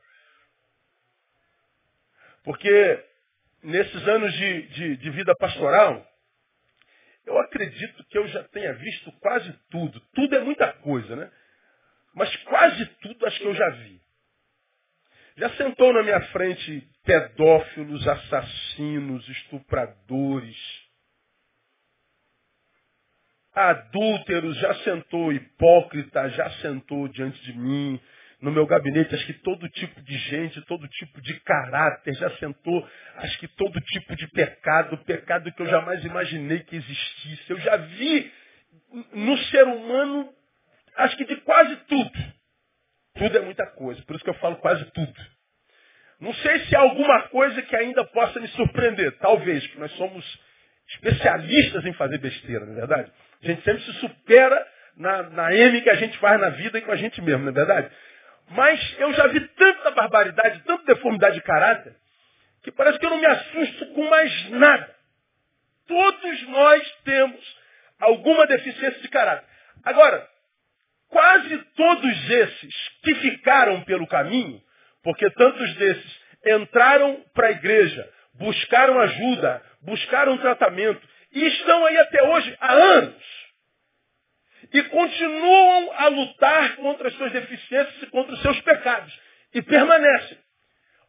Porque 2.45 3.05
nesses 3.63 4.09
anos 4.09 4.33
de, 4.35 4.63
de, 4.69 4.97
de 4.99 5.11
vida 5.11 5.35
pastoral, 5.37 6.07
eu 7.27 7.39
acredito 7.39 8.05
que 8.05 8.19
eu 8.19 8.29
já 8.29 8.45
tenha 8.45 8.73
visto 8.75 9.11
quase 9.21 9.53
tudo. 9.71 10.01
Tudo 10.15 10.37
é 10.37 10.41
muita 10.41 10.73
coisa, 10.75 11.17
né? 11.17 11.31
Mas 12.15 12.35
quase 12.45 12.87
tudo 13.01 13.27
acho 13.27 13.39
que 13.39 13.47
eu 13.47 13.55
já 13.55 13.71
vi. 13.71 14.01
Já 15.37 15.51
sentou 15.57 15.93
na 15.93 16.03
minha 16.03 16.21
frente 16.29 16.89
pedófilos, 17.05 18.07
assassinos, 18.07 19.29
estupradores, 19.29 20.84
adúlteros, 23.55 24.57
já 24.59 24.75
sentou 24.77 25.33
hipócrita, 25.33 26.29
já 26.31 26.51
sentou 26.61 27.09
diante 27.09 27.41
de 27.43 27.57
mim, 27.57 28.01
no 28.41 28.51
meu 28.51 28.67
gabinete, 28.67 29.15
acho 29.15 29.27
que 29.27 29.35
todo 29.35 29.69
tipo 29.71 30.03
de 30.03 30.19
gente, 30.19 30.61
todo 30.63 30.87
tipo 30.89 31.21
de 31.23 31.41
caráter 31.41 32.15
já 32.15 32.31
sentou, 32.37 32.87
acho 33.17 33.39
que 33.39 33.49
todo 33.49 33.81
tipo 33.81 34.15
de 34.17 34.29
pecado, 34.29 34.99
pecado 34.99 35.53
que 35.53 35.63
eu 35.63 35.67
jamais 35.67 36.05
imaginei 36.05 36.61
que 36.61 36.77
existisse. 36.77 37.51
Eu 37.51 37.59
já 37.61 37.77
vi 37.77 38.33
no 39.13 39.39
ser 39.39 39.65
humano, 39.67 40.31
acho 40.97 41.17
que 41.17 41.25
de 41.25 41.37
quase 41.37 41.77
tudo. 41.87 42.35
Tudo 43.17 43.39
é 43.39 43.41
muita 43.41 43.67
coisa, 43.69 44.03
por 44.03 44.17
isso 44.17 44.25
que 44.25 44.31
eu 44.31 44.35
falo 44.35 44.57
quase 44.57 44.85
tudo. 44.91 45.15
Não 46.21 46.35
sei 46.35 46.59
se 46.67 46.77
há 46.77 46.81
alguma 46.81 47.29
coisa 47.29 47.63
que 47.63 47.77
ainda 47.77 48.05
possa 48.05 48.41
me 48.41 48.49
surpreender. 48.49 49.17
Talvez, 49.19 49.65
porque 49.67 49.81
nós 49.81 49.93
somos 49.93 50.41
especialistas 50.95 51.85
em 51.85 51.93
fazer 51.93 52.19
besteira, 52.19 52.65
não 52.65 52.73
é 52.73 52.77
verdade? 52.77 53.13
A 53.43 53.47
gente 53.47 53.63
sempre 53.63 53.83
se 53.85 53.93
supera 53.95 54.67
na, 54.97 55.23
na 55.25 55.55
M 55.55 55.81
que 55.83 55.91
a 55.91 55.95
gente 55.95 56.17
faz 56.19 56.41
na 56.41 56.51
vida 56.51 56.79
e 56.79 56.83
com 56.83 56.93
a 56.93 56.97
gente 56.97 57.21
mesmo, 57.21 57.43
não 57.43 57.51
é 57.51 57.55
verdade? 57.55 57.91
Mas 58.51 58.97
eu 58.99 59.13
já 59.15 59.27
vi 59.29 59.41
tanta 59.41 59.91
barbaridade, 59.91 60.63
tanta 60.65 60.85
deformidade 60.95 61.37
de 61.37 61.43
caráter, 61.43 61.95
que 62.63 62.73
parece 62.73 62.99
que 62.99 63.07
eu 63.07 63.11
não 63.11 63.21
me 63.21 63.27
assusto 63.27 63.87
com 63.95 64.09
mais 64.09 64.51
nada. 64.51 64.95
Todos 65.87 66.49
nós 66.49 66.93
temos 67.05 67.57
alguma 68.01 68.47
deficiência 68.47 69.01
de 69.01 69.09
caráter. 69.09 69.47
Agora, 69.85 70.27
quase 71.09 71.59
todos 71.77 72.31
esses 72.31 72.75
que 73.03 73.15
ficaram 73.17 73.83
pelo 73.83 74.07
caminho, 74.07 74.61
porque 75.03 75.29
tantos 75.31 75.75
desses 75.75 76.21
entraram 76.47 77.23
para 77.35 77.49
a 77.49 77.53
igreja, 77.53 78.09
buscaram 78.35 78.99
ajuda, 79.01 79.63
buscaram 79.85 80.39
tratamento 80.39 81.01
e 81.33 81.45
estão 81.47 81.85
aí 81.87 81.97
até 81.99 82.23
hoje 82.23 82.57
há 82.61 82.73
anos. 82.73 83.45
E 84.73 84.83
continuam 84.85 85.93
a 85.93 86.09
lutar 86.09 86.77
contra 86.77 87.09
as 87.09 87.15
suas 87.15 87.33
deficiências 87.33 88.03
e 88.03 88.07
contra 88.07 88.35
os 88.35 88.43
seus 88.43 88.61
pecados. 88.63 89.13
E 89.53 89.63
permanecem. 89.63 90.39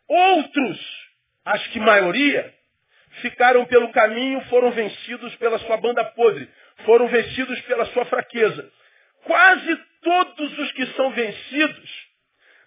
Outros, 0.08 1.08
acho 1.46 1.72
que 1.72 1.80
maioria, 1.80 2.54
ficaram 3.22 3.66
pelo 3.66 3.92
caminho, 3.92 4.42
foram 4.50 4.72
vencidos 4.72 5.36
pela 5.38 5.58
sua 5.60 5.78
banda 5.78 6.04
podre, 6.04 6.48
foram 6.86 7.08
vencidos 7.08 7.60
pela 7.62 7.86
sua 7.88 8.06
fraqueza. 8.06 8.72
Quase 9.24 9.80
todos 10.02 10.60
os 10.60 10.72
que 10.74 10.86
são 10.88 11.10
vencidos 11.12 12.08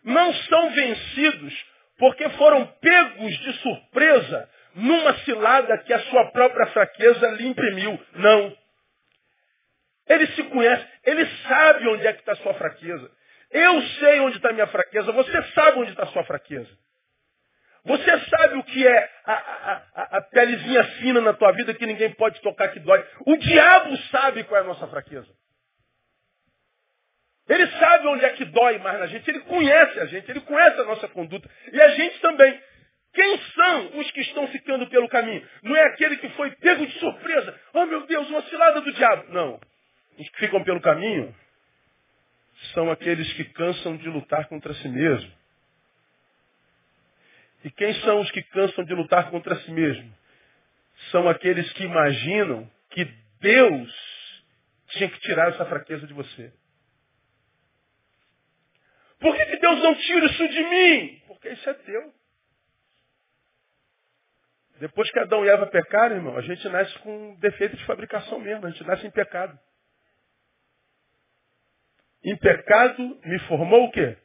não 0.02 0.32
são 0.34 0.70
vencidos 0.70 1.66
porque 1.98 2.28
foram 2.30 2.66
pegos 2.80 3.38
de 3.38 3.52
surpresa 3.54 4.50
numa 4.74 5.14
cilada 5.18 5.78
que 5.78 5.92
a 5.92 5.98
sua 6.00 6.30
própria 6.30 6.66
fraqueza 6.68 7.28
lhe 7.30 7.46
imprimiu. 7.46 8.00
Não. 8.14 8.56
Ele 10.08 10.26
se 10.28 10.42
conhece, 10.44 10.86
ele 11.04 11.26
sabe 11.46 11.88
onde 11.88 12.06
é 12.06 12.12
que 12.12 12.20
está 12.20 12.32
a 12.32 12.36
sua 12.36 12.54
fraqueza. 12.54 13.10
Eu 13.50 13.82
sei 13.82 14.20
onde 14.20 14.36
está 14.36 14.50
a 14.50 14.52
minha 14.52 14.66
fraqueza, 14.66 15.12
você 15.12 15.42
sabe 15.54 15.78
onde 15.80 15.90
está 15.90 16.04
a 16.04 16.08
sua 16.08 16.24
fraqueza. 16.24 16.70
Você 17.84 18.18
sabe 18.26 18.58
o 18.58 18.64
que 18.64 18.86
é 18.86 19.10
a, 19.24 19.32
a, 19.32 19.82
a, 19.94 20.18
a, 20.18 20.22
pelezinha 20.22 20.84
fina 20.98 21.20
na 21.20 21.32
tua 21.32 21.52
vida 21.52 21.72
que 21.72 21.86
ninguém 21.86 22.12
pode 22.12 22.40
tocar 22.42 22.68
que 22.68 22.80
dói. 22.80 23.02
O 23.24 23.36
diabo 23.36 23.96
sabe 24.10 24.44
qual 24.44 24.60
é 24.60 24.64
a 24.64 24.66
nossa 24.66 24.86
fraqueza. 24.88 25.28
Ele 27.48 27.66
sabe 27.78 28.06
onde 28.08 28.24
é 28.26 28.30
que 28.30 28.44
dói 28.44 28.78
mais 28.78 29.00
na 29.00 29.06
gente, 29.06 29.28
ele 29.30 29.40
conhece 29.40 29.98
a 30.00 30.04
gente, 30.04 30.30
ele 30.30 30.40
conhece 30.40 30.78
a 30.80 30.84
nossa 30.84 31.08
conduta. 31.08 31.48
E 31.72 31.80
a 31.80 31.88
gente 31.88 32.20
também. 32.20 32.60
Quem 33.18 33.38
são 33.52 33.98
os 33.98 34.08
que 34.12 34.20
estão 34.20 34.46
ficando 34.46 34.86
pelo 34.86 35.08
caminho? 35.08 35.44
Não 35.64 35.74
é 35.74 35.86
aquele 35.88 36.18
que 36.18 36.28
foi 36.30 36.52
pego 36.52 36.86
de 36.86 37.00
surpresa. 37.00 37.60
Oh 37.74 37.84
meu 37.84 38.06
Deus, 38.06 38.28
uma 38.30 38.42
cilada 38.42 38.80
do 38.80 38.92
diabo. 38.92 39.32
Não. 39.32 39.60
Os 40.16 40.28
que 40.28 40.38
ficam 40.38 40.62
pelo 40.62 40.80
caminho 40.80 41.34
são 42.74 42.88
aqueles 42.92 43.32
que 43.32 43.42
cansam 43.46 43.96
de 43.96 44.08
lutar 44.08 44.46
contra 44.46 44.72
si 44.74 44.88
mesmo. 44.88 45.32
E 47.64 47.72
quem 47.72 47.92
são 48.02 48.20
os 48.20 48.30
que 48.30 48.40
cansam 48.40 48.84
de 48.84 48.94
lutar 48.94 49.32
contra 49.32 49.56
si 49.62 49.72
mesmo? 49.72 50.14
São 51.10 51.28
aqueles 51.28 51.72
que 51.72 51.82
imaginam 51.82 52.70
que 52.90 53.04
Deus 53.40 54.44
tinha 54.90 55.10
que 55.10 55.18
tirar 55.22 55.48
essa 55.48 55.66
fraqueza 55.66 56.06
de 56.06 56.14
você. 56.14 56.52
Por 59.18 59.34
que, 59.34 59.44
que 59.44 59.56
Deus 59.56 59.82
não 59.82 59.96
tira 59.96 60.26
isso 60.26 60.48
de 60.48 60.62
mim? 60.62 61.22
Porque 61.26 61.48
isso 61.48 61.68
é 61.68 61.74
teu. 61.74 62.17
Depois 64.78 65.10
que 65.10 65.18
Adão 65.18 65.44
e 65.44 65.48
Eva 65.48 65.66
pecaram, 65.66 66.16
irmão, 66.16 66.36
a 66.36 66.42
gente 66.42 66.68
nasce 66.68 66.96
com 67.00 67.34
defeito 67.36 67.76
de 67.76 67.84
fabricação 67.84 68.38
mesmo. 68.38 68.64
A 68.64 68.70
gente 68.70 68.84
nasce 68.84 69.06
em 69.06 69.10
pecado. 69.10 69.58
Em 72.24 72.36
pecado 72.36 73.20
me 73.24 73.38
formou 73.40 73.84
o 73.84 73.90
quê? 73.90 74.16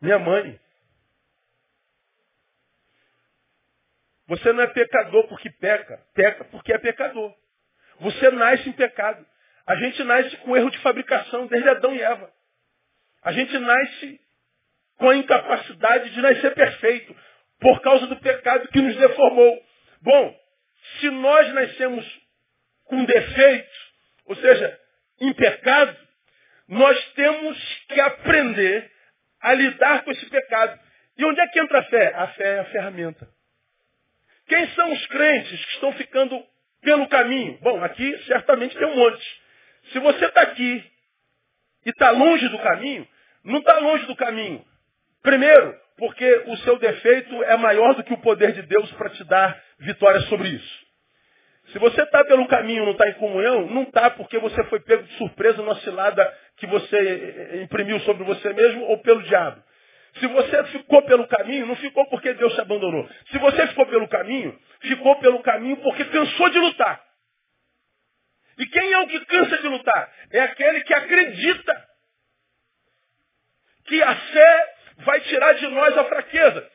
Minha 0.00 0.18
mãe. 0.18 0.58
Você 4.26 4.52
não 4.52 4.62
é 4.62 4.66
pecador 4.68 5.28
porque 5.28 5.50
peca. 5.50 6.04
Peca 6.14 6.44
porque 6.46 6.72
é 6.72 6.78
pecador. 6.78 7.34
Você 8.00 8.30
nasce 8.30 8.68
em 8.68 8.72
pecado. 8.72 9.24
A 9.66 9.76
gente 9.76 10.02
nasce 10.02 10.36
com 10.38 10.56
erro 10.56 10.70
de 10.70 10.78
fabricação 10.78 11.46
desde 11.46 11.68
Adão 11.68 11.94
e 11.94 12.00
Eva. 12.00 12.32
A 13.22 13.32
gente 13.32 13.56
nasce 13.56 14.20
com 14.96 15.10
a 15.10 15.16
incapacidade 15.16 16.10
de 16.10 16.20
nascer 16.20 16.54
perfeito 16.54 17.14
por 17.60 17.80
causa 17.82 18.06
do 18.06 18.16
pecado 18.16 18.68
que 18.68 18.80
nos 18.80 18.96
deformou. 18.96 19.62
Bom, 20.00 20.40
se 20.98 21.10
nós 21.10 21.52
nascemos 21.52 22.20
com 22.84 23.04
defeitos, 23.04 23.92
ou 24.26 24.36
seja, 24.36 24.80
em 25.20 25.32
pecado, 25.34 25.96
nós 26.66 27.12
temos 27.12 27.84
que 27.88 28.00
aprender 28.00 28.90
a 29.40 29.52
lidar 29.54 30.04
com 30.04 30.10
esse 30.10 30.26
pecado. 30.26 30.78
E 31.16 31.24
onde 31.24 31.40
é 31.40 31.46
que 31.48 31.60
entra 31.60 31.80
a 31.80 31.84
fé? 31.84 32.14
A 32.14 32.28
fé 32.28 32.56
é 32.56 32.60
a 32.60 32.64
ferramenta. 32.66 33.28
Quem 34.46 34.66
são 34.68 34.92
os 34.92 35.06
crentes 35.06 35.64
que 35.64 35.72
estão 35.74 35.92
ficando 35.92 36.42
pelo 36.80 37.08
caminho? 37.08 37.58
Bom, 37.60 37.82
aqui 37.84 38.18
certamente 38.24 38.76
tem 38.76 38.86
um 38.86 38.96
monte. 38.96 39.42
Se 39.92 39.98
você 39.98 40.26
está 40.26 40.42
aqui 40.42 40.84
e 41.84 41.90
está 41.90 42.10
longe 42.10 42.48
do 42.48 42.58
caminho, 42.58 43.06
não 43.44 43.58
está 43.58 43.78
longe 43.78 44.06
do 44.06 44.16
caminho. 44.16 44.64
Primeiro, 45.22 45.78
porque 46.00 46.44
o 46.46 46.56
seu 46.58 46.78
defeito 46.78 47.44
é 47.44 47.58
maior 47.58 47.94
do 47.94 48.02
que 48.02 48.14
o 48.14 48.20
poder 48.22 48.52
de 48.52 48.62
Deus 48.62 48.90
para 48.92 49.10
te 49.10 49.22
dar 49.24 49.62
vitória 49.78 50.20
sobre 50.22 50.48
isso. 50.48 50.80
Se 51.72 51.78
você 51.78 52.02
está 52.02 52.24
pelo 52.24 52.48
caminho 52.48 52.86
não 52.86 52.92
está 52.92 53.06
em 53.06 53.14
comunhão, 53.14 53.66
não 53.66 53.82
está 53.82 54.10
porque 54.10 54.38
você 54.38 54.64
foi 54.64 54.80
pego 54.80 55.02
de 55.02 55.12
surpresa 55.18 55.58
numa 55.58 55.76
cilada 55.82 56.38
que 56.56 56.66
você 56.66 56.96
eh, 56.96 57.56
eh, 57.58 57.62
imprimiu 57.62 58.00
sobre 58.00 58.24
você 58.24 58.50
mesmo 58.54 58.82
ou 58.86 58.98
pelo 59.02 59.22
diabo. 59.24 59.62
Se 60.18 60.26
você 60.26 60.64
ficou 60.64 61.02
pelo 61.02 61.28
caminho, 61.28 61.66
não 61.66 61.76
ficou 61.76 62.06
porque 62.06 62.32
Deus 62.32 62.54
te 62.54 62.62
abandonou. 62.62 63.06
Se 63.30 63.38
você 63.38 63.66
ficou 63.68 63.86
pelo 63.86 64.08
caminho, 64.08 64.58
ficou 64.80 65.16
pelo 65.20 65.42
caminho 65.42 65.76
porque 65.76 66.06
cansou 66.06 66.48
de 66.48 66.58
lutar. 66.58 67.00
E 68.58 68.66
quem 68.66 68.92
é 68.92 68.98
o 69.00 69.06
que 69.06 69.20
cansa 69.26 69.58
de 69.58 69.68
lutar? 69.68 70.12
É 70.32 70.40
aquele 70.40 70.80
que 70.80 70.94
acredita 70.94 71.88
que 73.84 74.02
a 74.02 74.16
fé 74.16 74.79
vai 75.04 75.20
tirar 75.20 75.52
de 75.54 75.66
nós 75.68 75.96
a 75.96 76.04
fraqueza. 76.04 76.70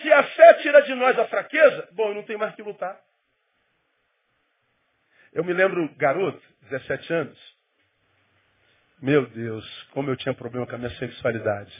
Se 0.00 0.12
a 0.12 0.22
fé 0.22 0.54
tira 0.54 0.82
de 0.82 0.94
nós 0.94 1.18
a 1.18 1.26
fraqueza, 1.26 1.88
bom, 1.92 2.08
eu 2.08 2.14
não 2.14 2.22
tenho 2.22 2.38
mais 2.38 2.54
que 2.54 2.62
lutar. 2.62 3.00
Eu 5.32 5.44
me 5.44 5.52
lembro, 5.52 5.88
garoto, 5.96 6.42
17 6.62 7.12
anos. 7.12 7.56
Meu 9.00 9.26
Deus, 9.26 9.88
como 9.92 10.10
eu 10.10 10.16
tinha 10.16 10.34
problema 10.34 10.66
com 10.66 10.74
a 10.74 10.78
minha 10.78 10.90
sexualidade. 10.96 11.72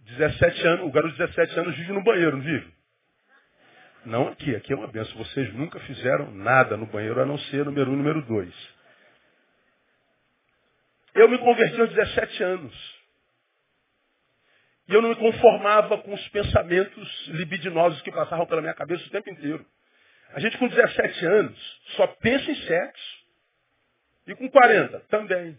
17 0.00 0.66
anos, 0.66 0.86
o 0.86 0.92
garoto 0.92 1.14
de 1.14 1.18
17 1.18 1.58
anos 1.58 1.76
vive 1.76 1.92
no 1.92 2.02
banheiro, 2.02 2.36
não 2.36 2.44
vive? 2.44 2.72
Não 4.04 4.28
aqui, 4.28 4.54
aqui 4.54 4.72
é 4.72 4.76
uma 4.76 4.88
benção. 4.88 5.16
Vocês 5.16 5.52
nunca 5.54 5.78
fizeram 5.80 6.30
nada 6.32 6.76
no 6.76 6.86
banheiro 6.86 7.20
a 7.20 7.26
não 7.26 7.38
ser 7.38 7.64
número 7.64 7.90
um, 7.90 7.96
número 7.96 8.22
dois. 8.22 8.54
Eu 11.14 11.28
me 11.28 11.38
converti 11.38 11.80
aos 11.80 11.90
17 11.90 12.42
anos. 12.42 12.91
E 14.92 14.94
eu 14.94 15.00
não 15.00 15.08
me 15.08 15.16
conformava 15.16 15.96
com 16.02 16.12
os 16.12 16.28
pensamentos 16.28 17.26
libidinosos 17.28 18.02
que 18.02 18.12
passavam 18.12 18.44
pela 18.44 18.60
minha 18.60 18.74
cabeça 18.74 19.02
o 19.06 19.10
tempo 19.10 19.30
inteiro. 19.30 19.64
A 20.34 20.38
gente 20.38 20.58
com 20.58 20.68
17 20.68 21.24
anos 21.24 21.80
só 21.96 22.06
pensa 22.08 22.50
em 22.50 22.54
sexo. 22.66 23.22
E 24.26 24.34
com 24.34 24.50
40 24.50 25.00
também. 25.08 25.58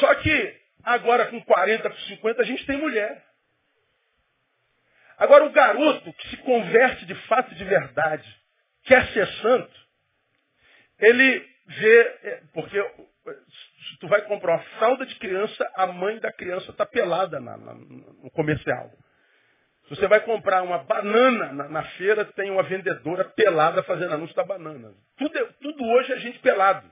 Só 0.00 0.14
que 0.16 0.60
agora 0.84 1.28
com 1.28 1.42
40, 1.42 1.88
com 1.88 1.96
50 1.96 2.42
a 2.42 2.44
gente 2.44 2.66
tem 2.66 2.76
mulher. 2.76 3.24
Agora 5.16 5.46
o 5.46 5.50
garoto 5.50 6.12
que 6.12 6.28
se 6.28 6.36
converte 6.38 7.06
de 7.06 7.14
fato 7.26 7.54
de 7.54 7.64
verdade, 7.64 8.36
quer 8.82 9.06
ser 9.14 9.26
santo, 9.40 9.80
ele 10.98 11.48
vê, 11.68 12.00
é, 12.22 12.42
porque 12.52 12.78
se 13.88 13.98
tu 13.98 14.08
vai 14.08 14.22
comprar 14.22 14.54
uma 14.54 14.64
fralda 14.78 15.06
de 15.06 15.14
criança, 15.16 15.70
a 15.74 15.86
mãe 15.86 16.18
da 16.18 16.32
criança 16.32 16.70
está 16.70 16.84
pelada 16.84 17.40
na, 17.40 17.56
na, 17.56 17.74
no 17.74 18.30
comercial. 18.32 18.90
Se 19.84 19.90
você 19.90 20.08
vai 20.08 20.20
comprar 20.20 20.62
uma 20.62 20.78
banana 20.78 21.52
na, 21.52 21.68
na, 21.68 21.82
feira, 21.90 22.24
tem 22.24 22.50
uma 22.50 22.64
vendedora 22.64 23.24
pelada 23.24 23.82
fazendo 23.84 24.14
anúncio 24.14 24.34
da 24.34 24.42
banana. 24.42 24.92
Tudo, 25.16 25.38
é, 25.38 25.44
tudo 25.62 25.84
hoje 25.84 26.12
é 26.12 26.18
gente 26.18 26.38
pelado. 26.40 26.90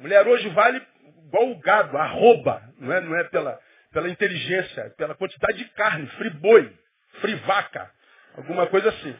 Mulher 0.00 0.26
hoje 0.26 0.48
vale 0.50 0.82
igual 1.26 1.50
o 1.50 1.58
gado, 1.58 1.96
arroba, 1.96 2.62
não 2.78 2.92
é, 2.92 3.00
não 3.00 3.16
é 3.16 3.24
pela, 3.24 3.60
pela 3.92 4.08
inteligência, 4.08 4.80
é 4.82 4.90
pela 4.90 5.14
quantidade 5.14 5.58
de 5.58 5.64
carne, 5.70 6.06
friboi, 6.08 6.72
frivaca, 7.20 7.90
alguma 8.36 8.66
coisa 8.66 8.88
assim. 8.88 9.14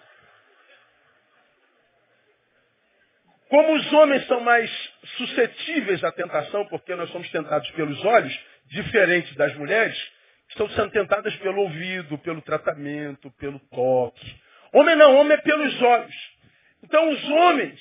Como 3.48 3.74
os 3.74 3.92
homens 3.92 4.26
são 4.26 4.40
mais 4.40 4.70
suscetíveis 5.16 6.02
à 6.04 6.12
tentação, 6.12 6.66
porque 6.66 6.94
nós 6.94 7.10
somos 7.10 7.28
tentados 7.30 7.70
pelos 7.72 8.04
olhos, 8.04 8.38
diferente 8.66 9.34
das 9.36 9.54
mulheres, 9.56 9.96
estão 10.48 10.68
sendo 10.70 10.90
tentadas 10.90 11.34
pelo 11.36 11.62
ouvido, 11.62 12.18
pelo 12.18 12.42
tratamento, 12.42 13.30
pelo 13.32 13.58
toque. 13.70 14.40
Homem 14.72 14.96
não, 14.96 15.16
homem 15.16 15.36
é 15.36 15.40
pelos 15.40 15.82
olhos. 15.82 16.14
Então 16.82 17.10
os 17.10 17.24
homens 17.30 17.80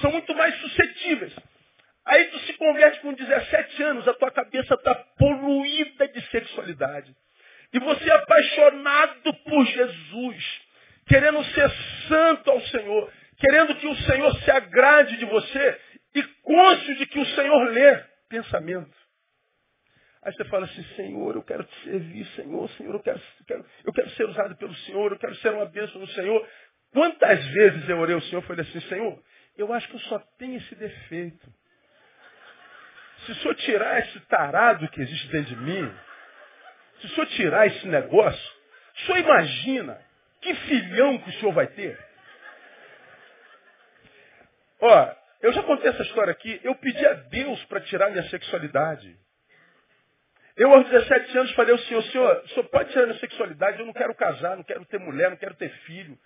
são 0.00 0.12
muito 0.12 0.34
mais 0.34 0.54
suscetíveis. 0.60 1.34
Aí 2.04 2.24
tu 2.24 2.38
se 2.40 2.52
converte 2.54 3.00
com 3.00 3.12
17 3.12 3.82
anos, 3.82 4.08
a 4.08 4.14
tua 4.14 4.30
cabeça 4.30 4.74
está 4.74 4.94
poluída 4.94 6.08
de 6.08 6.20
sexualidade. 6.30 7.14
E 7.72 7.78
você 7.78 8.10
é 8.10 8.14
apaixonado 8.14 9.34
por 9.44 9.64
Jesus, 9.66 10.60
querendo 11.06 11.44
ser 11.44 11.70
santo 12.08 12.50
ao 12.50 12.60
Senhor 12.62 13.12
querendo 13.42 13.74
que 13.74 13.88
o 13.88 13.96
Senhor 13.96 14.36
se 14.36 14.50
agrade 14.52 15.16
de 15.16 15.24
você 15.24 15.80
e 16.14 16.22
cônscio 16.42 16.96
de 16.96 17.06
que 17.06 17.18
o 17.18 17.26
Senhor 17.26 17.70
lê 17.70 17.96
pensamento. 18.28 19.02
Aí 20.22 20.32
você 20.32 20.44
fala 20.44 20.66
assim, 20.66 20.84
Senhor, 20.94 21.34
eu 21.34 21.42
quero 21.42 21.64
te 21.64 21.84
servir, 21.84 22.24
Senhor, 22.36 22.70
Senhor, 22.70 22.94
eu 22.94 23.00
quero, 23.00 23.18
eu 23.18 23.46
quero, 23.46 23.66
eu 23.84 23.92
quero 23.92 24.10
ser 24.10 24.24
usado 24.28 24.56
pelo 24.56 24.74
Senhor, 24.74 25.10
eu 25.10 25.18
quero 25.18 25.34
ser 25.36 25.52
uma 25.52 25.66
bênção 25.66 26.00
no 26.00 26.06
Senhor. 26.08 26.48
Quantas 26.92 27.44
vezes 27.48 27.88
eu 27.88 27.98
orei 27.98 28.14
ao 28.14 28.20
Senhor 28.22 28.42
e 28.42 28.46
falei 28.46 28.62
assim, 28.64 28.80
Senhor, 28.82 29.20
eu 29.56 29.72
acho 29.72 29.88
que 29.88 29.96
eu 29.96 30.00
só 30.00 30.18
tenho 30.38 30.58
esse 30.58 30.74
defeito. 30.76 31.52
Se 33.26 33.32
o 33.32 33.34
Senhor 33.36 33.54
tirar 33.56 33.98
esse 33.98 34.20
tarado 34.20 34.88
que 34.88 35.00
existe 35.00 35.28
dentro 35.28 35.56
de 35.56 35.62
mim, 35.62 35.92
se 37.00 37.06
o 37.06 37.10
Senhor 37.10 37.26
tirar 37.26 37.66
esse 37.66 37.86
negócio, 37.88 38.52
o 38.94 39.00
Senhor 39.06 39.18
imagina 39.18 40.00
que 40.40 40.54
filhão 40.54 41.18
que 41.18 41.30
o 41.30 41.32
Senhor 41.34 41.52
vai 41.52 41.66
ter? 41.66 41.98
Ó, 44.80 45.14
eu 45.42 45.52
já 45.52 45.62
contei 45.64 45.90
essa 45.90 46.02
história 46.02 46.30
aqui. 46.30 46.60
Eu 46.62 46.74
pedi 46.76 47.04
a 47.04 47.14
Deus 47.14 47.62
para 47.64 47.80
tirar 47.80 48.10
minha 48.10 48.22
sexualidade. 48.30 49.16
Eu, 50.56 50.72
aos 50.72 50.88
17 50.88 51.38
anos, 51.38 51.52
falei 51.52 51.72
ao 51.72 51.78
Senhor, 51.80 52.02
Senhor, 52.04 52.42
o 52.44 52.48
Senhor 52.50 52.64
pode 52.68 52.90
tirar 52.90 53.06
minha 53.06 53.18
sexualidade? 53.18 53.80
Eu 53.80 53.86
não 53.86 53.92
quero 53.92 54.14
casar, 54.14 54.56
não 54.56 54.62
quero 54.62 54.84
ter 54.84 54.98
mulher, 54.98 55.30
não 55.30 55.36
quero 55.36 55.54
ter 55.54 55.70
filho. 55.80 56.16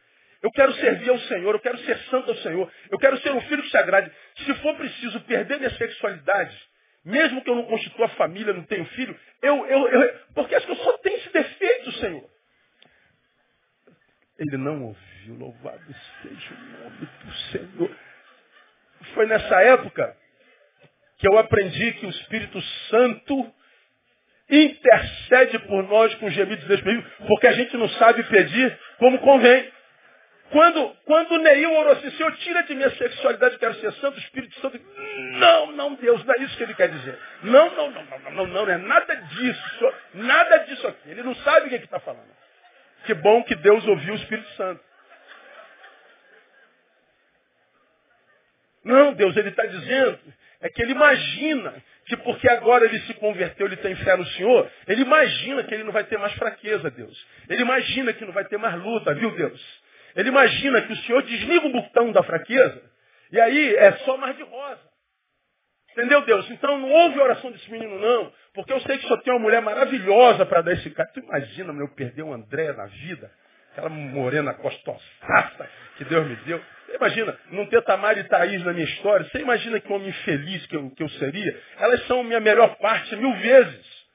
Eu 0.42 0.50
quero 0.50 0.72
servir 0.74 1.08
ao 1.08 1.18
Senhor, 1.20 1.54
eu 1.54 1.60
quero 1.60 1.78
ser 1.78 1.96
santo 2.10 2.30
ao 2.30 2.36
Senhor. 2.36 2.70
Eu 2.90 2.98
quero 2.98 3.18
ser 3.20 3.30
um 3.32 3.40
filho 3.42 3.62
que 3.62 3.70
se 3.70 3.76
agrade. 3.78 4.12
Se 4.44 4.54
for 4.56 4.76
preciso 4.76 5.20
perder 5.22 5.58
minha 5.58 5.70
sexualidade, 5.70 6.56
mesmo 7.04 7.42
que 7.42 7.48
eu 7.48 7.54
não 7.54 7.64
constitua 7.64 8.08
família, 8.10 8.52
não 8.52 8.64
tenho 8.64 8.84
filho, 8.86 9.18
eu, 9.40 9.66
eu, 9.66 9.88
eu, 9.88 10.20
porque 10.34 10.54
acho 10.54 10.66
que 10.66 10.72
eu 10.72 10.76
só 10.76 10.98
tenho 10.98 11.16
esse 11.16 11.32
defeito, 11.32 11.92
Senhor. 11.92 12.30
Ele 14.38 14.56
não 14.58 14.82
ouviu, 14.82 15.34
louvado 15.38 15.94
seja 16.20 16.54
o 16.54 16.84
nome 16.84 17.08
do 17.24 17.32
Senhor. 17.50 17.96
Foi 19.14 19.26
nessa 19.26 19.62
época 19.62 20.16
que 21.18 21.28
eu 21.28 21.38
aprendi 21.38 21.92
que 21.92 22.06
o 22.06 22.10
Espírito 22.10 22.60
Santo 22.90 23.52
intercede 24.48 25.58
por 25.60 25.82
nós 25.84 26.14
com 26.16 26.30
gemidos 26.30 26.64
desprezíveis, 26.66 27.12
porque 27.26 27.46
a 27.46 27.52
gente 27.52 27.76
não 27.76 27.88
sabe 27.90 28.22
pedir 28.24 28.78
como 28.98 29.18
convém. 29.18 29.72
Quando, 30.50 30.96
quando 31.04 31.38
Neil 31.38 31.72
orou 31.72 31.92
assim, 31.92 32.10
Senhor, 32.12 32.32
tira 32.36 32.62
de 32.62 32.74
minha 32.74 32.90
sexualidade, 32.90 33.58
quero 33.58 33.74
ser 33.74 33.92
santo, 33.94 34.18
Espírito 34.20 34.54
Santo. 34.60 34.80
Não, 35.38 35.72
não, 35.72 35.94
Deus, 35.94 36.24
não 36.24 36.34
é 36.34 36.38
isso 36.38 36.56
que 36.56 36.62
ele 36.62 36.74
quer 36.74 36.88
dizer. 36.88 37.18
Não, 37.42 37.74
não, 37.74 37.90
não, 37.90 38.04
não, 38.04 38.18
não, 38.18 38.30
não, 38.30 38.46
não 38.46 38.70
é 38.70 38.78
nada 38.78 39.14
disso. 39.16 39.92
Nada 40.14 40.58
disso 40.58 40.86
aqui. 40.86 41.10
Ele 41.10 41.24
não 41.24 41.34
sabe 41.36 41.66
o 41.66 41.68
que 41.68 41.74
é 41.74 41.78
está 41.78 41.98
falando. 41.98 42.30
Que 43.04 43.14
bom 43.14 43.42
que 43.42 43.56
Deus 43.56 43.84
ouviu 43.88 44.14
o 44.14 44.16
Espírito 44.16 44.48
Santo. 44.50 44.80
Não, 48.86 49.12
Deus, 49.14 49.36
ele 49.36 49.48
está 49.48 49.66
dizendo, 49.66 50.16
é 50.60 50.68
que 50.68 50.80
ele 50.80 50.92
imagina 50.92 51.74
que 52.06 52.16
porque 52.18 52.48
agora 52.48 52.84
ele 52.84 53.00
se 53.00 53.14
converteu, 53.14 53.66
ele 53.66 53.76
tem 53.78 53.96
fé 53.96 54.16
no 54.16 54.24
Senhor, 54.26 54.70
ele 54.86 55.02
imagina 55.02 55.64
que 55.64 55.74
ele 55.74 55.82
não 55.82 55.90
vai 55.90 56.04
ter 56.04 56.16
mais 56.16 56.32
fraqueza, 56.34 56.88
Deus. 56.92 57.26
Ele 57.48 57.62
imagina 57.62 58.12
que 58.12 58.24
não 58.24 58.32
vai 58.32 58.44
ter 58.44 58.56
mais 58.58 58.80
luta, 58.80 59.12
viu, 59.12 59.32
Deus? 59.32 59.82
Ele 60.14 60.28
imagina 60.28 60.82
que 60.82 60.92
o 60.92 60.96
Senhor 60.98 61.20
desliga 61.24 61.66
o 61.66 61.72
botão 61.72 62.12
da 62.12 62.22
fraqueza, 62.22 62.80
e 63.32 63.40
aí 63.40 63.74
é 63.74 63.90
só 64.04 64.16
mais 64.16 64.36
de 64.36 64.44
rosa. 64.44 64.86
Entendeu, 65.90 66.20
Deus? 66.24 66.48
Então 66.50 66.78
não 66.78 66.88
houve 66.88 67.18
oração 67.18 67.50
desse 67.50 67.68
menino, 67.72 67.98
não. 67.98 68.32
Porque 68.54 68.72
eu 68.72 68.80
sei 68.82 68.98
que 68.98 69.08
só 69.08 69.16
tem 69.16 69.32
uma 69.32 69.40
mulher 69.40 69.62
maravilhosa 69.62 70.46
para 70.46 70.62
dar 70.62 70.74
esse 70.74 70.90
cara. 70.90 71.10
Tu 71.12 71.20
imagina, 71.20 71.72
meu, 71.72 71.86
eu 71.86 71.94
perder 71.94 72.22
o 72.22 72.32
André 72.32 72.72
na 72.72 72.86
vida? 72.86 73.32
Aquela 73.72 73.88
morena 73.88 74.52
gostosaça 74.52 75.70
que 75.96 76.04
Deus 76.04 76.26
me 76.26 76.36
deu. 76.36 76.62
Você 76.86 76.96
imagina, 76.96 77.36
não 77.50 77.66
ter 77.66 77.82
Tamara 77.82 78.20
e 78.20 78.24
Thaís 78.24 78.64
na 78.64 78.72
minha 78.72 78.86
história. 78.86 79.28
Você 79.28 79.38
imagina 79.38 79.80
que 79.80 79.92
homem 79.92 80.08
infeliz 80.08 80.64
que 80.66 80.76
eu, 80.76 80.90
que 80.90 81.02
eu 81.02 81.08
seria? 81.10 81.62
Elas 81.78 82.06
são 82.06 82.22
minha 82.22 82.38
melhor 82.38 82.76
parte 82.76 83.14
mil 83.16 83.34
vezes. 83.34 84.06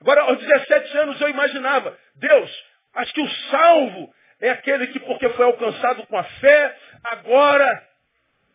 Agora, 0.00 0.22
aos 0.22 0.38
17 0.38 0.98
anos 0.98 1.20
eu 1.20 1.28
imaginava, 1.28 1.96
Deus, 2.16 2.64
acho 2.94 3.14
que 3.14 3.20
o 3.20 3.30
salvo 3.50 4.14
é 4.40 4.50
aquele 4.50 4.88
que, 4.88 5.00
porque 5.00 5.28
foi 5.30 5.44
alcançado 5.44 6.06
com 6.06 6.16
a 6.16 6.24
fé, 6.24 6.78
agora 7.04 7.88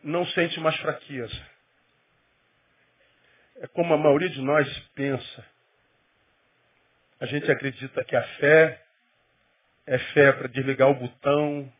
não 0.02 0.26
sente 0.26 0.60
mais 0.60 0.76
fraqueza. 0.76 1.54
É 3.60 3.66
como 3.68 3.94
a 3.94 3.98
maioria 3.98 4.28
de 4.28 4.42
nós 4.42 4.68
pensa. 4.94 5.46
A 7.20 7.26
gente 7.26 7.50
acredita 7.50 8.04
que 8.04 8.16
a 8.16 8.22
fé 8.22 8.82
é 9.86 9.98
fé 9.98 10.32
para 10.32 10.48
desligar 10.48 10.90
o 10.90 10.94
botão 10.94 11.72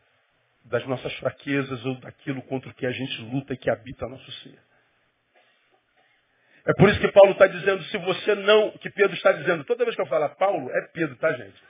das 0.65 0.85
nossas 0.85 1.13
fraquezas 1.15 1.85
ou 1.85 1.95
daquilo 1.99 2.41
contra 2.43 2.69
o 2.69 2.73
que 2.73 2.85
a 2.85 2.91
gente 2.91 3.21
luta 3.21 3.53
e 3.53 3.57
que 3.57 3.69
habita 3.69 4.07
nosso 4.07 4.31
ser. 4.43 4.59
É 6.67 6.73
por 6.73 6.89
isso 6.89 6.99
que 6.99 7.11
Paulo 7.11 7.33
está 7.33 7.45
dizendo, 7.45 7.83
se 7.83 7.97
você 7.99 8.33
não, 8.35 8.71
que 8.71 8.89
Pedro 8.89 9.15
está 9.15 9.31
dizendo, 9.31 9.63
toda 9.63 9.83
vez 9.83 9.95
que 9.95 10.01
eu 10.01 10.07
falar 10.07 10.29
Paulo, 10.29 10.71
é 10.71 10.81
Pedro, 10.93 11.15
tá 11.17 11.31
gente? 11.33 11.63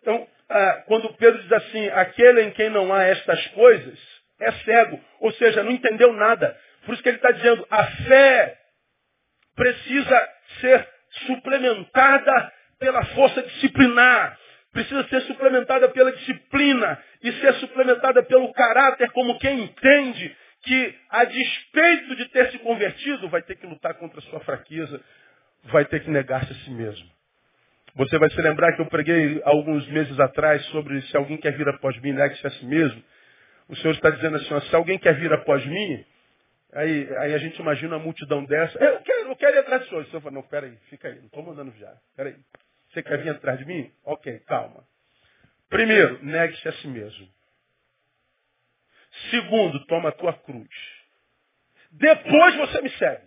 Então, 0.00 0.28
ah, 0.48 0.84
quando 0.86 1.12
Pedro 1.14 1.42
diz 1.42 1.52
assim, 1.52 1.88
aquele 1.88 2.42
em 2.42 2.50
quem 2.52 2.70
não 2.70 2.92
há 2.94 3.02
estas 3.04 3.44
coisas, 3.48 3.98
é 4.40 4.52
cego. 4.52 5.02
Ou 5.20 5.32
seja, 5.32 5.64
não 5.64 5.72
entendeu 5.72 6.12
nada. 6.12 6.56
Por 6.84 6.94
isso 6.94 7.02
que 7.02 7.08
ele 7.08 7.16
está 7.16 7.32
dizendo, 7.32 7.66
a 7.70 7.84
fé 7.84 8.58
precisa 9.56 10.28
ser 10.60 10.88
suplementada 11.26 12.52
pela 12.78 13.04
força 13.06 13.42
disciplinar. 13.42 14.38
Precisa 14.74 15.04
ser 15.04 15.20
suplementada 15.22 15.88
pela 15.88 16.10
disciplina 16.10 17.00
e 17.22 17.32
ser 17.34 17.54
suplementada 17.54 18.24
pelo 18.24 18.52
caráter, 18.52 19.08
como 19.12 19.38
quem 19.38 19.60
entende 19.60 20.36
que, 20.62 20.94
a 21.10 21.24
despeito 21.24 22.16
de 22.16 22.28
ter 22.30 22.50
se 22.50 22.58
convertido, 22.58 23.28
vai 23.28 23.40
ter 23.42 23.54
que 23.54 23.66
lutar 23.66 23.94
contra 23.94 24.18
a 24.18 24.22
sua 24.22 24.40
fraqueza, 24.40 25.00
vai 25.66 25.84
ter 25.84 26.02
que 26.02 26.10
negar-se 26.10 26.52
a 26.52 26.56
si 26.56 26.70
mesmo. 26.72 27.08
Você 27.94 28.18
vai 28.18 28.28
se 28.30 28.42
lembrar 28.42 28.74
que 28.74 28.82
eu 28.82 28.86
preguei 28.86 29.40
alguns 29.44 29.86
meses 29.90 30.18
atrás 30.18 30.64
sobre 30.66 31.00
se 31.02 31.16
alguém 31.16 31.36
quer 31.36 31.56
vir 31.56 31.68
após 31.68 31.96
mim, 32.00 32.12
negue-se 32.12 32.44
a 32.44 32.50
si 32.50 32.66
mesmo. 32.66 33.00
O 33.68 33.76
Senhor 33.76 33.94
está 33.94 34.10
dizendo 34.10 34.36
assim, 34.36 34.52
ó, 34.52 34.60
se 34.60 34.74
alguém 34.74 34.98
quer 34.98 35.14
vir 35.14 35.32
após 35.32 35.64
mim, 35.64 36.04
aí, 36.72 37.16
aí 37.18 37.34
a 37.34 37.38
gente 37.38 37.60
imagina 37.60 37.96
uma 37.96 38.02
multidão 38.02 38.44
dessa. 38.44 38.76
Eu 38.82 39.00
quero, 39.02 39.28
eu 39.28 39.36
quero 39.36 39.56
ir 39.56 39.58
atrás 39.60 39.82
do 39.82 39.88
Senhor. 39.88 40.02
O 40.02 40.06
Senhor 40.06 40.20
fala, 40.20 40.34
não, 40.34 40.42
peraí, 40.42 40.76
fica 40.90 41.06
aí, 41.06 41.14
não 41.14 41.26
estou 41.26 41.44
mandando 41.44 41.72
já. 41.78 41.94
Peraí. 42.16 42.34
Você 42.94 43.02
quer 43.02 43.20
vir 43.20 43.30
atrás 43.30 43.58
de 43.58 43.64
mim? 43.64 43.92
Ok, 44.04 44.38
calma. 44.46 44.86
Primeiro, 45.68 46.24
negue-se 46.24 46.68
a 46.68 46.72
si 46.74 46.86
mesmo. 46.86 47.28
Segundo, 49.30 49.84
toma 49.86 50.10
a 50.10 50.12
tua 50.12 50.32
cruz. 50.32 50.68
Depois 51.90 52.54
você 52.54 52.82
me 52.82 52.90
segue. 52.90 53.24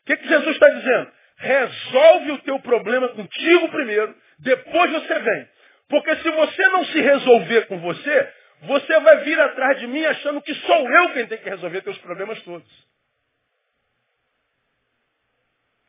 O 0.00 0.04
que, 0.04 0.16
que 0.18 0.28
Jesus 0.28 0.54
está 0.54 0.68
dizendo? 0.68 1.12
Resolve 1.36 2.32
o 2.32 2.42
teu 2.42 2.60
problema 2.60 3.08
contigo 3.08 3.70
primeiro, 3.70 4.14
depois 4.38 4.92
você 4.92 5.18
vem. 5.18 5.48
Porque 5.88 6.14
se 6.16 6.30
você 6.30 6.62
não 6.68 6.84
se 6.86 7.00
resolver 7.00 7.66
com 7.68 7.80
você, 7.80 8.34
você 8.62 9.00
vai 9.00 9.24
vir 9.24 9.40
atrás 9.40 9.80
de 9.80 9.86
mim 9.86 10.04
achando 10.04 10.42
que 10.42 10.54
sou 10.54 10.90
eu 10.90 11.12
quem 11.14 11.26
tem 11.26 11.38
que 11.38 11.48
resolver 11.48 11.80
teus 11.80 11.98
problemas 11.98 12.42
todos. 12.42 12.92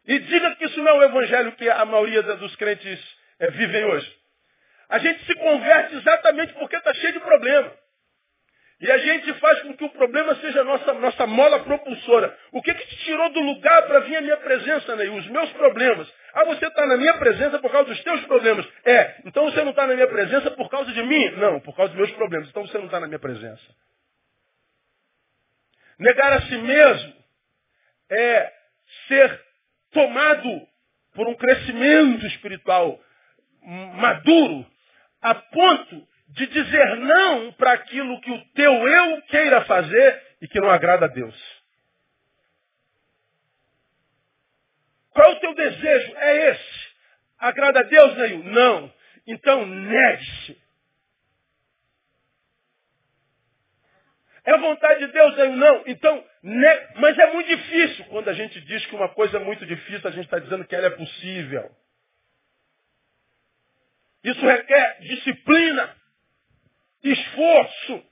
E 0.06 0.20
diga 0.20 0.56
que 0.56 0.63
não 0.84 0.92
é 0.92 1.00
o 1.00 1.04
evangelho 1.04 1.52
que 1.54 1.70
a 1.70 1.86
maioria 1.86 2.22
dos 2.22 2.56
crentes 2.56 3.00
é, 3.40 3.50
vivem 3.52 3.86
hoje. 3.86 4.24
A 4.90 5.00
gente 5.00 5.26
se 5.26 5.36
converte 5.36 5.96
exatamente 5.96 6.54
porque 6.54 6.76
está 6.76 6.94
cheio 6.94 7.14
de 7.14 7.20
problema. 7.20 7.72
E 8.80 8.92
a 8.92 8.98
gente 8.98 9.34
faz 9.36 9.62
com 9.62 9.78
que 9.78 9.86
o 9.86 9.90
problema 9.92 10.36
seja 10.36 10.60
a 10.60 10.64
nossa, 10.66 10.94
nossa 10.96 11.26
mola 11.26 11.64
propulsora. 11.64 12.38
O 12.52 12.62
que, 12.62 12.74
que 12.74 12.86
te 12.86 12.98
tirou 13.06 13.30
do 13.30 13.40
lugar 13.40 13.84
para 13.84 14.00
vir 14.02 14.18
à 14.18 14.22
minha 14.22 14.36
presença, 14.38 14.96
Ney? 14.98 15.08
Os 15.10 15.26
meus 15.30 15.50
problemas. 15.54 16.12
Ah, 16.34 16.44
você 16.46 16.68
está 16.68 16.86
na 16.86 16.98
minha 16.98 17.14
presença 17.14 17.60
por 17.60 17.72
causa 17.72 17.88
dos 17.90 18.04
teus 18.04 18.26
problemas. 18.26 18.68
É, 18.84 19.22
então 19.26 19.46
você 19.46 19.64
não 19.64 19.70
está 19.70 19.88
na 19.88 19.94
minha 19.94 20.08
presença 20.08 20.52
por 20.52 20.70
causa 20.70 20.92
de 20.92 21.02
mim? 21.02 21.30
Não, 21.38 21.62
por 21.62 21.74
causa 21.76 21.94
dos 21.94 21.98
meus 21.98 22.12
problemas. 22.18 22.50
Então 22.50 22.68
você 22.68 22.78
não 22.78 22.88
está 22.88 23.00
na 23.00 23.08
minha 23.08 23.20
presença. 23.20 23.64
Negar 25.98 26.34
a 26.34 26.42
si 26.42 26.58
mesmo 26.58 27.14
é 28.10 28.54
ser 29.08 29.42
tomado 29.94 30.73
por 31.14 31.28
um 31.28 31.36
crescimento 31.36 32.26
espiritual 32.28 33.00
maduro, 33.96 34.66
a 35.22 35.36
ponto 35.36 36.08
de 36.30 36.48
dizer 36.48 36.96
não 36.98 37.52
para 37.54 37.74
aquilo 37.74 38.20
que 38.22 38.32
o 38.32 38.46
teu 38.54 38.88
eu 38.88 39.22
queira 39.24 39.64
fazer 39.66 40.22
e 40.42 40.48
que 40.48 40.60
não 40.60 40.70
agrada 40.70 41.06
a 41.06 41.10
Deus. 41.10 41.36
Qual 45.12 45.32
é 45.32 45.36
o 45.36 45.40
teu 45.40 45.54
desejo? 45.54 46.16
É 46.18 46.50
esse. 46.52 46.94
Agrada 47.38 47.82
a 47.82 47.84
Deus, 47.84 48.18
Neil? 48.18 48.44
Não. 48.46 48.94
Então 49.28 49.66
negue-se. 49.66 50.63
É 54.46 54.58
vontade 54.58 55.06
de 55.06 55.14
Deus, 55.14 55.38
Neil? 55.38 55.56
Não. 55.56 55.84
Então, 55.88 56.24
ne... 56.44 56.88
mas 56.96 57.18
é 57.18 57.34
muito 57.34 57.48
difícil. 57.48 58.06
Quando 58.06 58.30
a 58.30 58.34
gente 58.34 58.60
diz 58.62 58.86
que 58.88 58.96
uma 58.96 59.10
coisa 59.10 59.38
é 59.38 59.40
muito 59.40 59.66
difícil, 59.66 60.08
a 60.08 60.12
gente 60.12 60.26
está 60.26 60.40
dizendo 60.40 60.66
que 60.66 60.76
ela 60.76 60.88
é 60.88 60.92
possível. 60.92 61.72
Isso 64.24 64.46
requer 64.46 65.00
disciplina 65.02 65.96
esforço. 67.04 68.04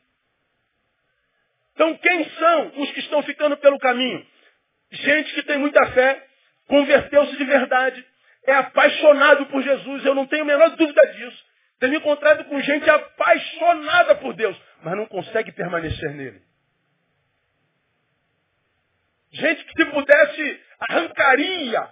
Então, 1.73 1.97
quem 1.97 2.29
são 2.31 2.67
os 2.81 2.91
que 2.91 2.99
estão 2.99 3.23
ficando 3.23 3.57
pelo 3.57 3.79
caminho? 3.79 4.25
gente 4.91 5.33
que 5.33 5.43
tem 5.43 5.57
muita 5.57 5.85
fé, 5.91 6.21
converteu-se 6.67 7.37
de 7.37 7.43
verdade, 7.45 8.05
é 8.45 8.53
apaixonado 8.53 9.45
por 9.47 9.61
Jesus, 9.61 10.05
eu 10.05 10.15
não 10.15 10.27
tenho 10.27 10.43
a 10.43 10.45
menor 10.45 10.69
dúvida 10.71 11.01
disso. 11.13 11.43
Tenho 11.79 11.95
encontrado 11.95 12.43
com 12.45 12.61
gente 12.61 12.89
apaixonada 12.89 14.15
por 14.15 14.33
Deus, 14.33 14.55
mas 14.83 14.97
não 14.97 15.05
consegue 15.05 15.51
permanecer 15.51 16.11
nele. 16.13 16.41
Gente 19.31 19.63
que 19.63 19.83
se 19.83 19.91
pudesse 19.91 20.61
arrancaria 20.79 21.89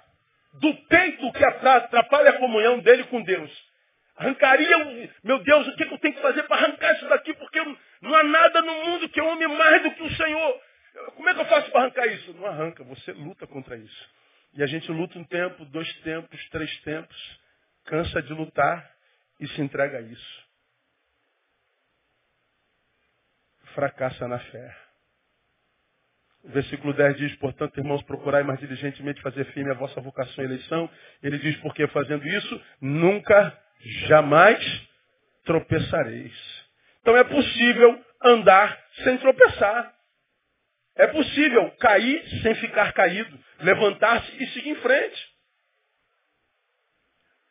do 0.53 0.73
peito 0.87 1.31
que 1.31 1.45
atrapalha 1.45 2.31
a 2.31 2.37
comunhão 2.37 2.79
dele 2.79 3.03
com 3.05 3.21
Deus. 3.21 3.69
Arrancaria, 4.17 5.09
meu 5.23 5.39
Deus, 5.39 5.67
o 5.67 5.75
que 5.77 5.83
eu 5.83 5.97
tenho 5.99 6.13
que 6.13 6.21
fazer 6.21 6.43
para 6.43 6.57
arrancar 6.57 6.93
isso 6.95 7.07
daqui? 7.07 7.33
Porque 7.35 7.59
não 8.01 8.13
há 8.13 8.23
nada 8.23 8.61
no 8.61 8.73
mundo 8.85 9.07
que 9.07 9.19
eu 9.19 9.31
ame 9.31 9.47
mais 9.47 9.81
do 9.81 9.91
que 9.91 10.03
o 10.03 10.15
Senhor. 10.15 10.61
Como 11.15 11.29
é 11.29 11.33
que 11.33 11.39
eu 11.39 11.45
faço 11.45 11.71
para 11.71 11.81
arrancar 11.81 12.05
isso? 12.07 12.33
Não 12.33 12.45
arranca, 12.45 12.83
você 12.83 13.13
luta 13.13 13.47
contra 13.47 13.77
isso. 13.77 14.09
E 14.55 14.63
a 14.63 14.65
gente 14.65 14.91
luta 14.91 15.17
um 15.17 15.23
tempo, 15.23 15.63
dois 15.65 15.91
tempos, 16.01 16.49
três 16.49 16.81
tempos, 16.81 17.39
cansa 17.85 18.21
de 18.21 18.33
lutar 18.33 18.91
e 19.39 19.47
se 19.47 19.61
entrega 19.61 19.99
a 19.99 20.01
isso. 20.01 20.38
Fracassa 23.79 24.27
na 24.27 24.39
fé. 24.39 24.75
O 26.43 26.49
versículo 26.49 26.93
10 26.93 27.15
diz, 27.15 27.35
portanto, 27.37 27.77
irmãos, 27.77 28.03
procurai 28.03 28.43
mais 28.43 28.59
diligentemente 28.59 29.21
fazer 29.21 29.45
firme 29.53 29.71
a 29.71 29.75
vossa 29.75 30.01
vocação 30.01 30.43
e 30.43 30.47
eleição. 30.47 30.89
Ele 31.23 31.37
diz, 31.37 31.55
porque 31.61 31.87
fazendo 31.87 32.27
isso, 32.27 32.61
nunca, 32.81 33.57
jamais 34.07 34.61
tropeçareis. 35.45 36.33
Então 36.99 37.15
é 37.15 37.23
possível 37.23 38.05
andar 38.21 38.77
sem 39.03 39.17
tropeçar. 39.17 39.93
É 40.97 41.07
possível 41.07 41.71
cair 41.79 42.41
sem 42.41 42.55
ficar 42.55 42.91
caído, 42.91 43.39
levantar-se 43.61 44.43
e 44.43 44.47
seguir 44.47 44.71
em 44.71 44.75
frente. 44.75 45.29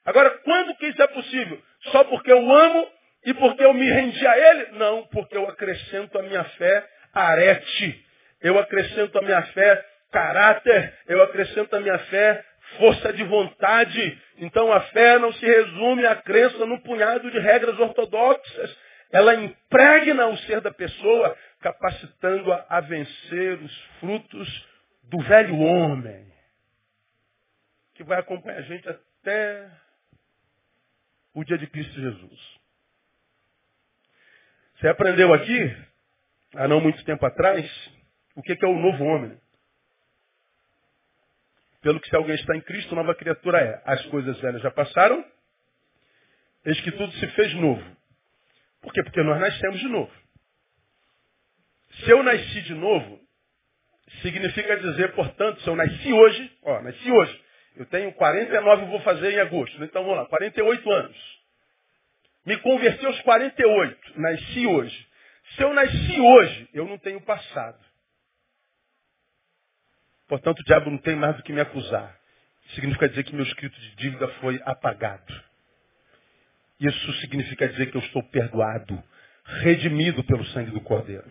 Agora, 0.04 0.28
quando 0.40 0.76
que 0.76 0.88
isso 0.88 1.02
é 1.02 1.06
possível? 1.06 1.62
Só 1.84 2.04
porque 2.04 2.30
eu 2.30 2.52
amo 2.52 2.97
e 3.24 3.34
porque 3.34 3.64
eu 3.64 3.74
me 3.74 3.90
rendi 3.90 4.26
a 4.26 4.38
Ele? 4.38 4.66
Não, 4.78 5.06
porque 5.08 5.36
eu 5.36 5.48
acrescento 5.48 6.18
a 6.18 6.22
minha 6.22 6.44
fé 6.44 6.88
arete 7.12 8.08
eu 8.40 8.58
acrescento 8.58 9.18
à 9.18 9.22
minha 9.22 9.42
fé 9.42 9.84
caráter, 10.12 10.98
eu 11.06 11.22
acrescento 11.22 11.74
à 11.74 11.80
minha 11.80 11.98
fé 11.98 12.44
força 12.78 13.12
de 13.12 13.24
vontade. 13.24 14.22
Então 14.38 14.72
a 14.72 14.80
fé 14.80 15.18
não 15.18 15.32
se 15.32 15.44
resume 15.44 16.06
à 16.06 16.16
crença 16.16 16.64
num 16.64 16.78
punhado 16.80 17.30
de 17.30 17.38
regras 17.38 17.78
ortodoxas. 17.78 18.76
Ela 19.10 19.34
impregna 19.34 20.26
o 20.26 20.36
ser 20.38 20.60
da 20.60 20.70
pessoa, 20.70 21.36
capacitando-a 21.60 22.66
a 22.68 22.80
vencer 22.80 23.58
os 23.62 23.84
frutos 24.00 24.68
do 25.04 25.18
velho 25.22 25.58
homem, 25.58 26.30
que 27.94 28.04
vai 28.04 28.18
acompanhar 28.18 28.58
a 28.58 28.62
gente 28.62 28.86
até 28.88 29.66
o 31.34 31.42
dia 31.42 31.56
de 31.56 31.66
Cristo 31.66 31.98
Jesus. 31.98 32.57
Você 34.78 34.86
aprendeu 34.86 35.34
aqui, 35.34 35.76
há 36.54 36.68
não 36.68 36.80
muito 36.80 37.04
tempo 37.04 37.26
atrás, 37.26 37.68
o 38.36 38.42
que 38.42 38.52
é 38.52 38.68
o 38.68 38.78
novo 38.78 39.02
homem? 39.02 39.36
Pelo 41.82 42.00
que 42.00 42.08
se 42.08 42.14
alguém 42.14 42.36
está 42.36 42.56
em 42.56 42.60
Cristo, 42.60 42.94
nova 42.94 43.12
criatura 43.12 43.58
é. 43.58 43.82
As 43.84 44.06
coisas 44.06 44.38
velhas 44.38 44.62
já 44.62 44.70
passaram, 44.70 45.24
eis 46.64 46.80
que 46.82 46.92
tudo 46.92 47.12
se 47.14 47.26
fez 47.28 47.54
novo. 47.54 47.82
Por 48.80 48.92
quê? 48.92 49.02
Porque 49.02 49.20
nós 49.24 49.40
nascemos 49.40 49.80
de 49.80 49.88
novo. 49.88 50.12
Se 52.04 52.10
eu 52.10 52.22
nasci 52.22 52.62
de 52.62 52.74
novo, 52.74 53.20
significa 54.22 54.76
dizer, 54.76 55.12
portanto, 55.14 55.60
se 55.60 55.68
eu 55.68 55.74
nasci 55.74 56.12
hoje, 56.12 56.58
ó, 56.62 56.80
nasci 56.82 57.10
hoje, 57.10 57.44
eu 57.74 57.86
tenho 57.86 58.12
49 58.12 58.86
vou 58.86 59.00
fazer 59.00 59.32
em 59.32 59.40
agosto. 59.40 59.82
Então 59.82 60.04
vamos 60.04 60.18
lá, 60.18 60.26
48 60.26 60.88
anos. 60.92 61.37
Me 62.48 62.56
converti 62.60 63.04
aos 63.04 63.20
48, 63.20 64.18
nasci 64.18 64.66
hoje. 64.66 65.08
Se 65.54 65.62
eu 65.62 65.74
nasci 65.74 66.18
hoje, 66.18 66.68
eu 66.72 66.86
não 66.86 66.96
tenho 66.96 67.20
passado. 67.20 67.78
Portanto, 70.26 70.60
o 70.60 70.64
diabo 70.64 70.90
não 70.90 70.96
tem 70.96 71.14
mais 71.14 71.36
do 71.36 71.42
que 71.42 71.52
me 71.52 71.60
acusar. 71.60 72.18
Significa 72.74 73.06
dizer 73.06 73.24
que 73.24 73.34
meu 73.34 73.44
escrito 73.44 73.78
de 73.78 73.96
dívida 73.96 74.26
foi 74.40 74.58
apagado. 74.64 75.44
Isso 76.80 77.12
significa 77.20 77.68
dizer 77.68 77.90
que 77.90 77.98
eu 77.98 78.00
estou 78.00 78.22
perdoado, 78.30 79.04
redimido 79.44 80.24
pelo 80.24 80.46
sangue 80.46 80.70
do 80.70 80.80
Cordeiro. 80.80 81.30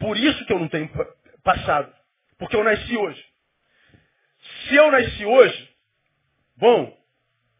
Por 0.00 0.16
isso 0.16 0.44
que 0.44 0.52
eu 0.52 0.58
não 0.58 0.68
tenho 0.68 0.90
passado. 1.44 1.94
Porque 2.36 2.56
eu 2.56 2.64
nasci 2.64 2.96
hoje. 2.96 3.24
Se 4.66 4.74
eu 4.74 4.90
nasci 4.90 5.24
hoje, 5.24 5.70
bom, 6.56 6.98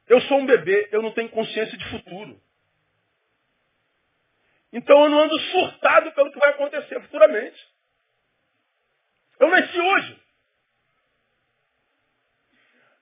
eu 0.08 0.20
sou 0.22 0.38
um 0.38 0.46
bebê, 0.46 0.88
eu 0.90 1.02
não 1.02 1.12
tenho 1.12 1.28
consciência 1.28 1.76
de 1.76 1.90
futuro. 1.90 2.40
Então 4.72 5.04
eu 5.04 5.10
não 5.10 5.20
ando 5.20 5.38
surtado 5.38 6.12
pelo 6.12 6.30
que 6.32 6.38
vai 6.38 6.50
acontecer 6.50 7.00
futuramente. 7.02 7.68
Eu 9.38 9.48
nasci 9.50 9.80
hoje. 9.80 10.22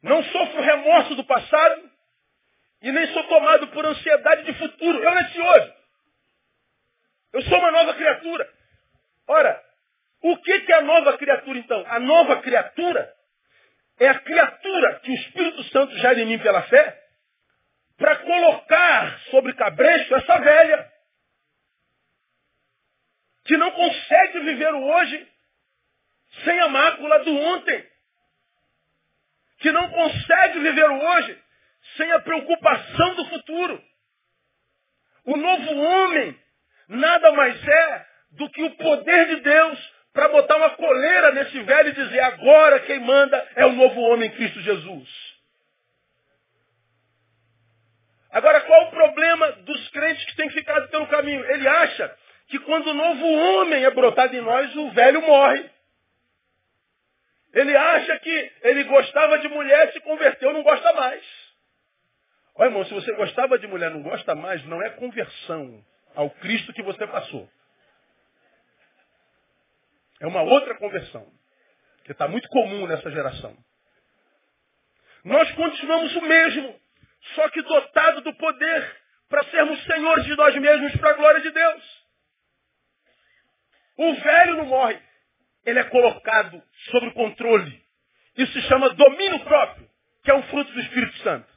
Não 0.03 0.23
sofro 0.23 0.63
remorso 0.63 1.15
do 1.15 1.25
passado 1.25 1.91
e 2.83 2.93
nem 2.93 3.07
sou 3.13 3.25
tomado 3.25 3.69
por 3.69 3.85
ansiedade 3.85 4.45
de 4.45 4.55
futuro. 4.59 4.99
Eu 5.03 5.15
nasci 5.15 5.41
hoje. 5.41 5.75
Eu 7.33 7.43
sou 7.43 7.59
uma 7.59 7.73
nova 7.73 7.95
criatura. 7.95 8.53
Ora, 9.29 9.65
o 10.23 10.37
que 10.39 10.53
é 10.53 10.75
a 10.75 10.83
nova 10.83 11.19
criatura 11.19 11.59
então? 11.59 11.85
A 11.89 11.99
nova 11.99 12.41
criatura 12.43 13.16
é 13.99 14.09
a 14.09 14.19
criatura 14.21 15.01
que 15.01 15.11
o 15.11 15.15
Espírito 15.15 15.63
Santo 15.65 15.97
gera 15.99 16.21
em 16.21 16.27
mim 16.27 16.39
pela 16.39 16.63
fé 16.63 17.03
para 17.97 18.17
colocar 18.17 19.21
sobre 19.31 19.55
cabresto 19.55 20.15
essa 20.15 20.39
velha 20.39 20.93
que 23.45 23.57
não 23.57 23.71
consegue 23.71 24.41
viver 24.41 24.75
o 24.75 24.85
hoje 24.85 25.29
sem 26.45 26.59
a 26.61 26.69
mácula 26.69 27.25
do 27.25 27.35
ontem, 27.35 27.89
que 29.59 29.73
não 29.73 29.89
consegue 29.89 30.59
viver 30.59 30.91
o 30.91 31.05
hoje 31.05 31.43
sem 31.97 32.13
a 32.13 32.19
preocupação 32.21 33.15
do 33.15 33.25
futuro. 33.27 33.83
O 35.25 35.37
novo 35.37 35.75
homem 35.75 36.39
nada 36.89 37.33
mais 37.33 37.67
é 37.67 38.07
do 38.33 38.51
que 38.51 38.63
o 38.63 38.77
poder 38.77 39.27
de 39.29 39.41
Deus 39.41 39.96
para 40.17 40.31
botar 40.31 40.57
uma 40.57 40.71
coleira 40.71 41.33
nesse 41.33 41.61
velho 41.61 41.91
e 41.91 41.93
dizer 41.93 42.21
agora 42.21 42.81
quem 42.81 42.99
manda 43.01 43.47
é 43.55 43.67
o 43.67 43.73
novo 43.73 44.01
homem 44.01 44.31
Cristo 44.31 44.59
Jesus. 44.63 45.37
Agora, 48.31 48.63
qual 48.63 48.85
o 48.85 48.91
problema 48.91 49.53
dos 49.53 49.89
crentes 49.91 50.25
que 50.25 50.37
têm 50.37 50.49
ficado 50.51 50.89
pelo 50.89 51.07
caminho? 51.09 51.45
Ele 51.51 51.69
acha 51.69 52.17
que 52.49 52.59
quando 52.61 52.87
o 52.89 52.95
novo 52.95 53.27
homem 53.27 53.85
é 53.85 53.91
brotado 53.91 54.35
em 54.35 54.41
nós, 54.41 54.75
o 54.75 54.91
velho 54.93 55.21
morre. 55.21 55.71
Ele 57.53 57.77
acha 57.77 58.19
que 58.19 58.53
ele 58.63 58.85
gostava 58.85 59.39
de 59.39 59.49
mulher, 59.49 59.93
se 59.93 60.01
converteu, 60.01 60.53
não 60.53 60.63
gosta 60.63 60.93
mais. 60.95 61.23
Olha, 62.55 62.69
irmão, 62.69 62.85
se 62.87 62.95
você 62.95 63.13
gostava 63.13 63.59
de 63.59 63.67
mulher, 63.67 63.91
não 63.91 64.03
gosta 64.03 64.35
mais, 64.35 64.65
não 64.65 64.83
é 64.83 64.91
conversão 64.91 65.85
ao 66.15 66.31
Cristo 66.31 66.73
que 66.73 66.83
você 66.83 67.07
passou. 67.07 67.47
É 70.21 70.27
uma 70.27 70.43
outra 70.43 70.75
conversão, 70.77 71.27
que 72.05 72.13
está 72.13 72.27
muito 72.29 72.49
comum 72.49 72.87
nessa 72.87 73.11
geração. 73.11 73.57
Nós 75.25 75.51
continuamos 75.53 76.15
o 76.17 76.23
mesmo, 76.23 76.81
só 77.35 77.49
que 77.51 77.63
dotado 77.63 78.21
do 78.23 78.35
poder 78.35 78.97
para 79.29 79.45
sermos 79.45 79.83
senhores 79.85 80.25
de 80.25 80.37
nós 80.37 80.55
mesmos 80.57 80.97
para 80.97 81.11
a 81.11 81.15
glória 81.15 81.41
de 81.41 81.51
Deus. 81.51 82.07
O 83.99 84.15
velho 84.15 84.57
não 84.57 84.67
morre 84.67 85.07
ele 85.67 85.81
é 85.81 85.85
colocado 85.85 86.63
sob 86.91 87.11
controle. 87.13 87.85
Isso 88.37 88.53
se 88.53 88.63
chama 88.69 88.95
domínio 88.95 89.41
próprio, 89.41 89.91
que 90.23 90.31
é 90.31 90.35
um 90.35 90.43
fruto 90.45 90.73
do 90.73 90.81
Espírito 90.81 91.19
Santo. 91.19 91.57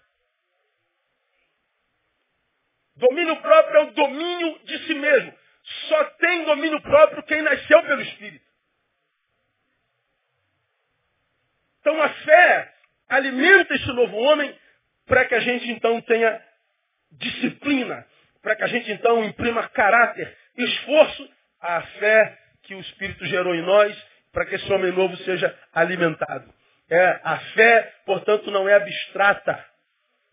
Domínio 2.95 3.39
próprio 3.41 3.77
é 3.77 3.83
o 3.83 3.91
domínio 3.91 4.59
de 4.65 4.87
si 4.87 4.95
mesmo. 4.95 5.33
Só 5.87 6.03
tem 6.05 6.43
domínio 6.43 6.81
próprio 6.81 7.23
quem 7.23 7.41
nasceu 7.43 7.83
pelo 7.83 8.01
Espírito. 8.01 8.48
Então 11.89 12.03
a 12.03 12.09
fé 12.09 12.73
alimenta 13.09 13.73
esse 13.73 13.87
novo 13.87 14.15
homem 14.15 14.55
para 15.07 15.25
que 15.25 15.33
a 15.33 15.39
gente 15.39 15.71
então 15.71 15.99
tenha 16.01 16.39
disciplina, 17.13 18.05
para 18.43 18.55
que 18.55 18.63
a 18.63 18.67
gente 18.67 18.91
então 18.91 19.23
imprima 19.23 19.67
caráter, 19.69 20.37
esforço. 20.55 21.27
A 21.59 21.81
fé 21.81 22.37
que 22.61 22.75
o 22.75 22.79
Espírito 22.79 23.25
gerou 23.25 23.55
em 23.55 23.63
nós 23.63 24.07
para 24.31 24.45
que 24.45 24.55
esse 24.55 24.71
homem 24.71 24.91
novo 24.91 25.17
seja 25.17 25.53
alimentado. 25.73 26.53
É, 26.89 27.19
a 27.23 27.37
fé, 27.55 27.93
portanto, 28.05 28.51
não 28.51 28.69
é 28.69 28.75
abstrata. 28.75 29.65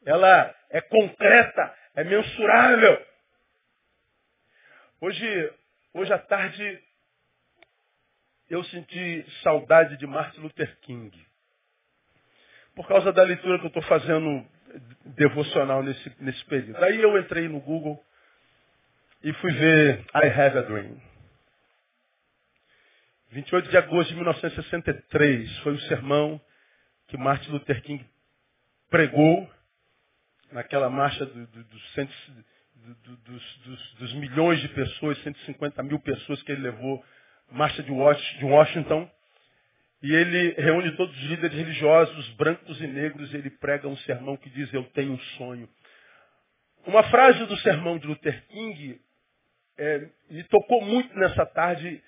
Ela 0.04 0.54
é 0.70 0.82
concreta, 0.82 1.74
é 1.96 2.04
mensurável. 2.04 3.06
Hoje, 5.00 5.52
hoje 5.94 6.12
à 6.12 6.18
tarde, 6.18 6.80
eu 8.48 8.62
senti 8.64 9.26
saudade 9.42 9.96
de 9.96 10.06
Martin 10.06 10.40
Luther 10.42 10.78
King. 10.82 11.25
Por 12.76 12.86
causa 12.86 13.12
da 13.12 13.22
leitura 13.24 13.58
que 13.58 13.64
eu 13.64 13.68
estou 13.68 13.82
fazendo 13.82 14.46
devocional 15.16 15.82
nesse, 15.82 16.12
nesse 16.20 16.44
período. 16.44 16.84
Aí 16.84 17.00
eu 17.00 17.18
entrei 17.18 17.48
no 17.48 17.58
Google 17.58 18.00
e 19.24 19.32
fui 19.32 19.50
ver 19.50 20.04
I 20.14 20.28
Have 20.28 20.58
a 20.58 20.62
Dream. 20.62 21.00
28 23.30 23.70
de 23.70 23.76
agosto 23.76 24.10
de 24.10 24.14
1963 24.16 25.58
foi 25.58 25.72
o 25.72 25.80
sermão 25.80 26.40
que 27.08 27.16
Martin 27.16 27.50
Luther 27.50 27.82
King 27.82 28.04
pregou 28.90 29.50
naquela 30.52 30.88
marcha 30.88 31.24
do, 31.24 31.46
do, 31.46 31.64
do 31.64 31.80
cento, 31.94 32.12
dos, 33.24 33.56
dos, 33.64 33.94
dos, 33.94 34.12
milhões 34.14 34.60
de 34.60 34.68
pessoas, 34.68 35.18
150 35.22 35.82
mil 35.82 35.98
pessoas 36.00 36.42
que 36.42 36.52
ele 36.52 36.62
levou, 36.62 37.04
marcha 37.50 37.82
de 37.82 37.90
Washington. 38.44 39.10
E 40.02 40.14
ele 40.14 40.50
reúne 40.60 40.94
todos 40.96 41.16
os 41.16 41.22
líderes 41.24 41.56
religiosos, 41.56 42.28
brancos 42.34 42.80
e 42.80 42.86
negros, 42.86 43.32
e 43.32 43.36
ele 43.36 43.50
prega 43.50 43.88
um 43.88 43.96
sermão 43.98 44.36
que 44.36 44.50
diz, 44.50 44.72
eu 44.72 44.84
tenho 44.90 45.12
um 45.12 45.18
sonho. 45.38 45.68
Uma 46.86 47.02
frase 47.04 47.44
do 47.46 47.56
sermão 47.58 47.98
de 47.98 48.06
Luther 48.06 48.46
King 48.48 49.00
é, 49.78 50.08
me 50.30 50.44
tocou 50.44 50.82
muito 50.82 51.14
nessa 51.18 51.44
tarde 51.46 52.02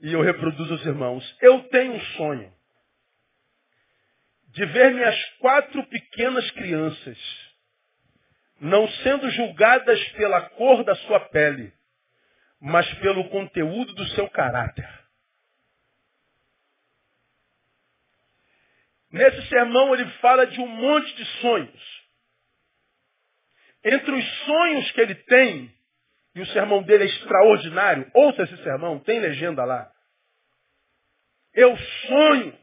e 0.00 0.12
eu 0.12 0.22
reproduzo 0.22 0.72
aos 0.72 0.86
irmãos. 0.86 1.36
Eu 1.40 1.64
tenho 1.64 1.92
um 1.92 2.00
sonho 2.16 2.52
de 4.48 4.64
ver 4.66 4.94
minhas 4.94 5.24
quatro 5.38 5.84
pequenas 5.86 6.50
crianças 6.52 7.18
não 8.62 8.88
sendo 8.88 9.28
julgadas 9.30 10.00
pela 10.10 10.40
cor 10.50 10.84
da 10.84 10.94
sua 10.94 11.18
pele, 11.18 11.72
mas 12.60 12.88
pelo 12.94 13.28
conteúdo 13.28 13.92
do 13.92 14.06
seu 14.10 14.30
caráter. 14.30 14.88
Nesse 19.12 19.46
sermão 19.48 19.94
ele 19.94 20.08
fala 20.20 20.46
de 20.46 20.58
um 20.60 20.66
monte 20.66 21.14
de 21.14 21.24
sonhos. 21.40 22.02
Entre 23.84 24.10
os 24.10 24.38
sonhos 24.44 24.90
que 24.92 25.00
ele 25.00 25.14
tem, 25.14 25.74
e 26.34 26.40
o 26.40 26.46
sermão 26.46 26.82
dele 26.82 27.04
é 27.04 27.06
extraordinário, 27.06 28.10
ouça 28.14 28.42
esse 28.44 28.56
sermão, 28.62 28.98
tem 29.00 29.20
legenda 29.20 29.64
lá. 29.64 29.90
Eu 31.52 31.76
sonho 31.76 32.58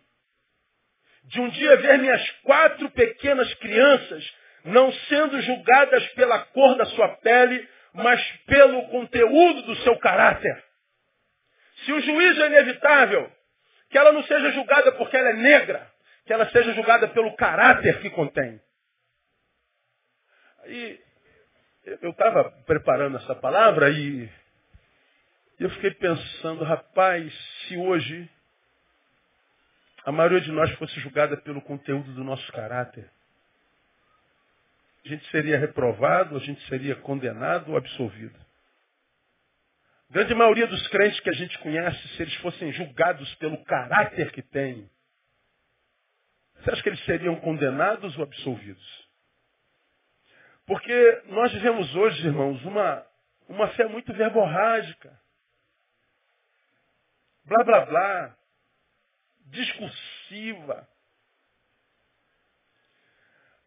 de 1.26 1.40
um 1.40 1.50
dia 1.50 1.78
ver 1.78 2.00
minhas 2.00 2.32
quatro 2.42 2.90
pequenas 2.92 3.54
crianças 3.56 4.40
não 4.66 4.92
sendo 4.92 5.40
julgadas 5.42 6.06
pela 6.14 6.40
cor 6.46 6.76
da 6.76 6.86
sua 6.88 7.10
pele, 7.18 7.68
mas 7.94 8.22
pelo 8.48 8.88
conteúdo 8.90 9.62
do 9.64 9.76
seu 9.78 9.98
caráter. 10.00 10.64
Se 11.86 11.94
o 11.94 12.00
juízo 12.02 12.42
é 12.44 12.48
inevitável, 12.48 13.32
que 13.90 13.98
ela 13.98 14.12
não 14.12 14.24
seja 14.24 14.52
julgada 14.52 14.92
porque 14.94 15.16
ela 15.16 15.30
é 15.30 15.34
negra, 15.34 15.92
que 16.30 16.34
ela 16.34 16.48
seja 16.52 16.74
julgada 16.74 17.08
pelo 17.08 17.36
caráter 17.36 18.02
que 18.02 18.10
contém. 18.12 18.62
E 20.68 21.00
eu 22.04 22.12
estava 22.12 22.52
preparando 22.68 23.18
essa 23.18 23.34
palavra 23.34 23.90
e 23.90 24.30
eu 25.60 25.72
fiquei 25.72 25.90
pensando, 25.90 26.64
rapaz, 26.64 27.34
se 27.68 27.76
hoje 27.78 28.30
a 30.06 30.12
maioria 30.12 30.40
de 30.40 30.52
nós 30.52 30.70
fosse 30.74 31.00
julgada 31.00 31.36
pelo 31.36 31.64
conteúdo 31.64 32.14
do 32.14 32.24
nosso 32.24 32.52
caráter, 32.52 33.10
a 35.04 35.10
gente 35.10 35.28
seria 35.32 35.58
reprovado, 35.58 36.38
a 36.38 36.40
gente 36.42 36.62
seria 36.68 36.96
condenado 36.98 37.72
ou 37.72 37.78
absolvido. 37.78 38.40
A 40.12 40.14
grande 40.14 40.36
maioria 40.36 40.68
dos 40.68 40.88
crentes 40.90 41.20
que 41.22 41.30
a 41.32 41.34
gente 41.34 41.58
conhece, 41.58 42.08
se 42.10 42.22
eles 42.22 42.36
fossem 42.36 42.72
julgados 42.72 43.34
pelo 43.38 43.58
caráter 43.66 44.32
que 44.32 44.44
têm, 44.44 44.88
você 46.62 46.72
acha 46.72 46.84
que 46.84 46.90
eles 46.90 47.06
seriam 47.06 47.36
condenados 47.38 48.18
ou 48.18 48.24
absolvidos? 48.24 49.10
Porque 50.66 51.24
nós 51.28 51.52
vivemos 51.52 51.96
hoje, 51.96 52.28
irmãos, 52.28 52.64
uma, 52.64 53.06
uma 53.48 53.68
fé 53.70 53.88
muito 53.88 54.14
verborrágica. 54.14 55.20
Blá, 57.46 57.64
blá, 57.64 57.86
blá. 57.86 58.38
Discursiva. 59.48 60.88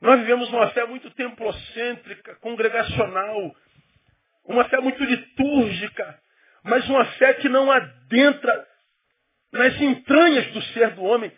Nós 0.01 0.21
vivemos 0.21 0.49
uma 0.51 0.71
fé 0.71 0.85
muito 0.85 1.11
templocêntrica, 1.13 2.37
congregacional, 2.37 3.57
uma 4.45 4.69
fé 4.69 4.81
muito 4.81 5.03
litúrgica, 5.03 6.23
mas 6.63 6.89
uma 6.89 7.05
fé 7.13 7.35
que 7.35 7.49
não 7.49 7.71
adentra 7.71 8.69
nas 9.53 9.81
entranhas 9.81 10.47
do 10.53 10.63
ser 10.63 10.91
do 10.95 11.03
homem, 11.03 11.33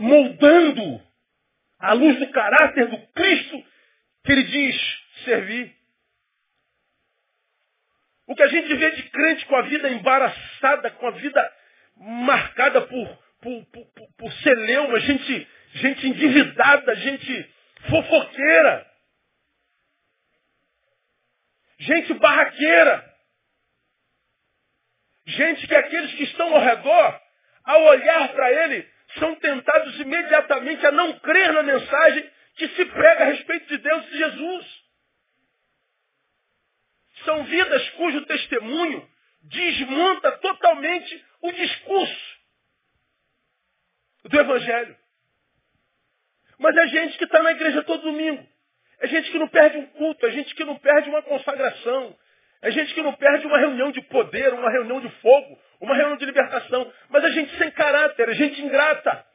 moldando 0.00 1.00
a 1.78 1.92
luz 1.92 2.18
do 2.18 2.30
caráter 2.30 2.88
do 2.88 2.98
Cristo 3.08 3.64
que 4.24 4.32
ele 4.32 4.44
diz 4.44 4.76
servir. 5.24 5.76
O 8.26 8.34
que 8.34 8.42
a 8.42 8.48
gente 8.48 8.74
vê 8.74 8.90
de 8.92 9.02
crente 9.10 9.44
com 9.46 9.56
a 9.56 9.62
vida 9.62 9.90
embaraçada, 9.90 10.90
com 10.92 11.06
a 11.06 11.10
vida 11.12 11.52
marcada 11.96 12.80
por, 12.82 13.18
por, 13.40 13.66
por, 13.66 13.86
por 14.16 14.32
celeuma, 14.34 15.00
gente 15.00 15.48
gente 15.72 16.06
endividada, 16.06 16.94
gente 16.96 17.54
fofoqueira, 17.88 18.90
gente 21.78 22.14
barraqueira, 22.14 23.14
gente 25.26 25.66
que 25.66 25.74
aqueles 25.74 26.14
que 26.14 26.24
estão 26.24 26.54
ao 26.54 26.60
redor, 26.60 27.20
ao 27.64 27.82
olhar 27.84 28.32
para 28.32 28.52
ele, 28.64 28.90
são 29.18 29.34
tentados 29.36 29.98
imediatamente 30.00 30.86
a 30.86 30.92
não 30.92 31.18
crer 31.20 31.52
na 31.52 31.62
mensagem 31.62 32.30
que 32.56 32.68
se 32.68 32.84
prega 32.84 33.24
a 33.24 33.26
respeito 33.28 33.66
de 33.66 33.78
Deus 33.78 34.06
e 34.06 34.10
de 34.10 34.18
Jesus. 34.18 34.80
São 37.24 37.44
vidas 37.44 37.90
cujo 37.90 38.24
testemunho 38.26 39.08
desmonta 39.42 40.32
totalmente 40.38 41.24
o 41.42 41.52
discurso 41.52 42.40
do 44.24 44.38
Evangelho. 44.38 44.96
Mas 46.58 46.76
é 46.76 46.88
gente 46.88 47.18
que 47.18 47.24
está 47.24 47.42
na 47.42 47.52
igreja 47.52 47.82
todo 47.82 48.02
domingo. 48.02 48.46
É 49.00 49.06
gente 49.08 49.30
que 49.30 49.38
não 49.38 49.48
perde 49.48 49.78
um 49.78 49.86
culto, 49.86 50.26
é 50.26 50.30
gente 50.30 50.54
que 50.54 50.64
não 50.64 50.76
perde 50.76 51.08
uma 51.08 51.22
consagração. 51.22 52.16
É 52.62 52.70
gente 52.70 52.92
que 52.92 53.02
não 53.02 53.14
perde 53.14 53.46
uma 53.46 53.58
reunião 53.58 53.90
de 53.90 54.02
poder, 54.02 54.52
uma 54.52 54.70
reunião 54.70 55.00
de 55.00 55.08
fogo, 55.20 55.58
uma 55.80 55.94
reunião 55.94 56.18
de 56.18 56.26
libertação. 56.26 56.92
Mas 57.08 57.24
é 57.24 57.30
gente 57.30 57.56
sem 57.56 57.70
caráter, 57.70 58.28
é 58.28 58.34
gente 58.34 58.60
ingrata. 58.60 59.26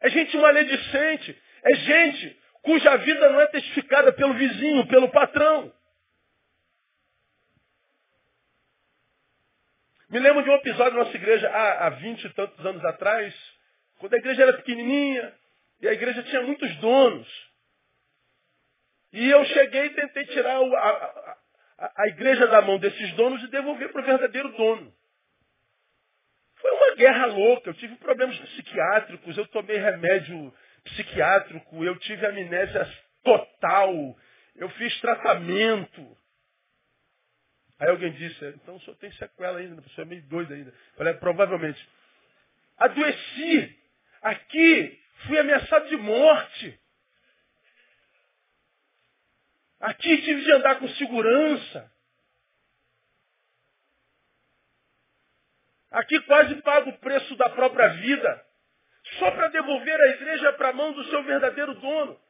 É 0.00 0.08
gente 0.10 0.36
maledicente. 0.36 1.42
É 1.62 1.74
gente 1.74 2.40
cuja 2.62 2.96
vida 2.96 3.30
não 3.30 3.40
é 3.40 3.46
testificada 3.46 4.12
pelo 4.12 4.34
vizinho, 4.34 4.88
pelo 4.88 5.08
patrão. 5.10 5.72
Me 10.08 10.18
lembro 10.18 10.42
de 10.42 10.50
um 10.50 10.54
episódio 10.54 10.98
na 10.98 11.04
nossa 11.04 11.16
igreja 11.16 11.48
há, 11.48 11.86
há 11.86 11.90
20 11.90 12.24
e 12.24 12.32
tantos 12.34 12.64
anos 12.64 12.84
atrás, 12.84 13.34
quando 13.98 14.14
a 14.14 14.18
igreja 14.18 14.42
era 14.42 14.52
pequenininha, 14.54 15.32
e 15.80 15.88
a 15.88 15.92
igreja 15.92 16.22
tinha 16.24 16.42
muitos 16.42 16.74
donos. 16.76 17.28
E 19.12 19.30
eu 19.30 19.44
cheguei 19.46 19.86
e 19.86 19.90
tentei 19.90 20.26
tirar 20.26 20.56
a, 20.56 20.88
a, 20.88 21.36
a 21.78 22.08
igreja 22.08 22.46
da 22.46 22.62
mão 22.62 22.78
desses 22.78 23.12
donos 23.12 23.42
e 23.42 23.48
devolver 23.48 23.90
para 23.92 24.02
o 24.02 24.04
verdadeiro 24.04 24.50
dono. 24.56 24.92
Foi 26.56 26.70
uma 26.70 26.94
guerra 26.94 27.26
louca. 27.26 27.70
Eu 27.70 27.74
tive 27.74 27.96
problemas 27.96 28.38
psiquiátricos, 28.38 29.36
eu 29.36 29.46
tomei 29.48 29.76
remédio 29.76 30.52
psiquiátrico, 30.84 31.84
eu 31.84 31.98
tive 31.98 32.26
amnésia 32.26 32.88
total, 33.22 33.92
eu 34.54 34.68
fiz 34.70 35.00
tratamento. 35.00 36.16
Aí 37.78 37.90
alguém 37.90 38.12
disse, 38.12 38.42
então 38.62 38.76
o 38.76 38.80
senhor 38.80 38.96
tem 38.96 39.12
sequela 39.12 39.58
ainda, 39.58 39.80
o 39.80 39.90
senhor 39.90 40.06
é 40.06 40.08
meio 40.08 40.22
doido 40.22 40.54
ainda. 40.54 40.70
Eu 40.70 40.96
falei, 40.96 41.14
provavelmente. 41.14 41.88
Adoeci. 42.78 43.78
Aqui 44.22 44.98
Fui 45.24 45.38
ameaçado 45.38 45.88
de 45.88 45.96
morte. 45.96 46.78
Aqui 49.86 50.20
tive 50.22 50.42
de 50.42 50.52
andar 50.52 50.80
com 50.80 50.88
segurança. 50.88 51.92
Aqui 55.92 56.20
quase 56.22 56.56
pago 56.62 56.90
o 56.90 56.98
preço 56.98 57.36
da 57.36 57.48
própria 57.50 57.88
vida. 57.90 58.44
Só 59.20 59.30
para 59.30 59.46
devolver 59.46 60.00
a 60.00 60.08
igreja 60.08 60.52
para 60.54 60.70
a 60.70 60.72
mão 60.72 60.92
do 60.92 61.04
seu 61.04 61.22
verdadeiro 61.22 61.72
dono. 61.74 62.20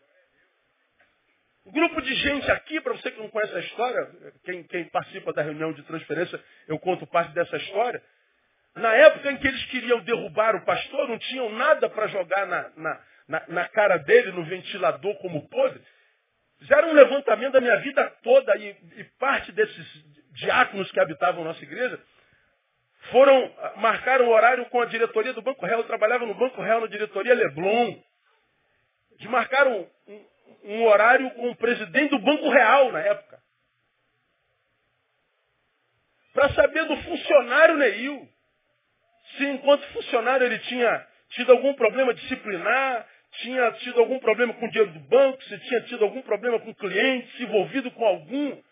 Um 1.64 1.72
grupo 1.72 2.02
de 2.02 2.14
gente 2.14 2.50
aqui, 2.50 2.78
para 2.82 2.92
você 2.92 3.10
que 3.10 3.18
não 3.18 3.30
conhece 3.30 3.56
a 3.56 3.60
história, 3.60 4.10
quem, 4.44 4.62
quem 4.64 4.84
participa 4.90 5.32
da 5.32 5.40
reunião 5.40 5.72
de 5.72 5.82
transferência, 5.84 6.38
eu 6.68 6.78
conto 6.78 7.06
parte 7.06 7.32
dessa 7.32 7.56
história. 7.56 8.02
Na 8.74 8.92
época 8.92 9.32
em 9.32 9.38
que 9.38 9.48
eles 9.48 9.64
queriam 9.70 10.00
derrubar 10.00 10.54
o 10.56 10.64
pastor, 10.66 11.08
não 11.08 11.18
tinham 11.18 11.50
nada 11.52 11.88
para 11.88 12.06
jogar 12.08 12.46
na, 12.46 12.70
na, 12.76 13.00
na, 13.26 13.44
na, 13.48 13.68
cara 13.70 13.96
dele, 13.96 14.32
no 14.32 14.44
ventilador 14.44 15.16
como 15.22 15.48
podre. 15.48 15.82
Fizeram 16.58 16.90
um 16.90 16.94
levantamento 16.94 17.52
da 17.52 17.60
minha 17.60 17.76
vida 17.76 18.10
toda 18.22 18.56
e, 18.56 18.76
e 18.96 19.04
parte 19.18 19.52
desses 19.52 20.04
diáconos 20.32 20.90
que 20.90 21.00
habitavam 21.00 21.44
nossa 21.44 21.62
igreja 21.62 22.00
foram, 23.10 23.54
marcaram 23.76 24.28
horário 24.28 24.66
com 24.66 24.80
a 24.80 24.86
diretoria 24.86 25.32
do 25.32 25.42
Banco 25.42 25.64
Real, 25.64 25.80
eu 25.80 25.86
trabalhava 25.86 26.26
no 26.26 26.34
Banco 26.34 26.60
Real 26.60 26.80
na 26.80 26.86
diretoria 26.86 27.34
Leblon. 27.34 28.00
Eles 29.12 29.30
marcaram 29.30 29.88
um, 30.06 30.26
um 30.64 30.84
horário 30.86 31.30
com 31.32 31.50
o 31.50 31.56
presidente 31.56 32.10
do 32.10 32.18
Banco 32.18 32.48
Real 32.48 32.92
na 32.92 33.00
época. 33.00 33.38
Para 36.32 36.50
saber 36.50 36.84
do 36.86 36.96
funcionário 36.96 37.76
Neil. 37.76 38.28
Se 39.36 39.44
enquanto 39.44 39.86
funcionário 39.92 40.46
ele 40.46 40.58
tinha 40.60 41.06
tido 41.30 41.52
algum 41.52 41.74
problema 41.74 42.14
disciplinar, 42.14 43.06
tinha 43.38 43.72
tido 43.72 44.00
algum 44.00 44.18
problema 44.18 44.54
com 44.54 44.66
o 44.66 44.70
dinheiro 44.70 44.92
do 44.92 45.00
banco, 45.00 45.42
se 45.44 45.58
tinha 45.60 45.80
tido 45.82 46.04
algum 46.04 46.22
problema 46.22 46.58
com 46.60 46.70
o 46.70 46.74
cliente, 46.74 47.36
se 47.36 47.42
envolvido 47.44 47.90
com 47.90 48.04
algum. 48.04 48.62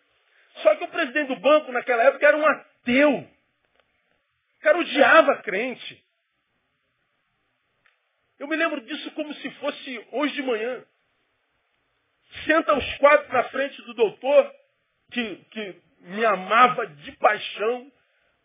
Só 0.63 0.77
que 0.77 0.85
o 0.85 0.89
presidente 0.89 1.29
do 1.29 1.37
banco 1.37 1.73
naquela 1.73 2.05
época 2.05 2.27
era 2.27 2.37
um 2.37 2.47
ateu. 2.47 3.19
O 4.57 4.61
cara 4.61 4.79
odiava 4.79 5.37
crente. 5.43 6.05
Eu 8.39 8.49
me 8.49 8.57
lembro 8.57 8.81
disso 8.81 9.11
como 9.13 9.33
se 9.35 9.51
fosse 9.53 10.07
hoje 10.13 10.35
de 10.35 10.43
manhã. 10.43 10.85
Senta 12.45 12.77
os 12.77 12.95
quatro 12.99 13.33
na 13.33 13.45
frente 13.45 13.81
do 13.83 13.95
doutor, 13.95 14.53
que, 15.13 15.37
que 15.51 15.83
me 16.01 16.25
amava 16.25 16.87
de 16.87 17.13
paixão, 17.13 17.91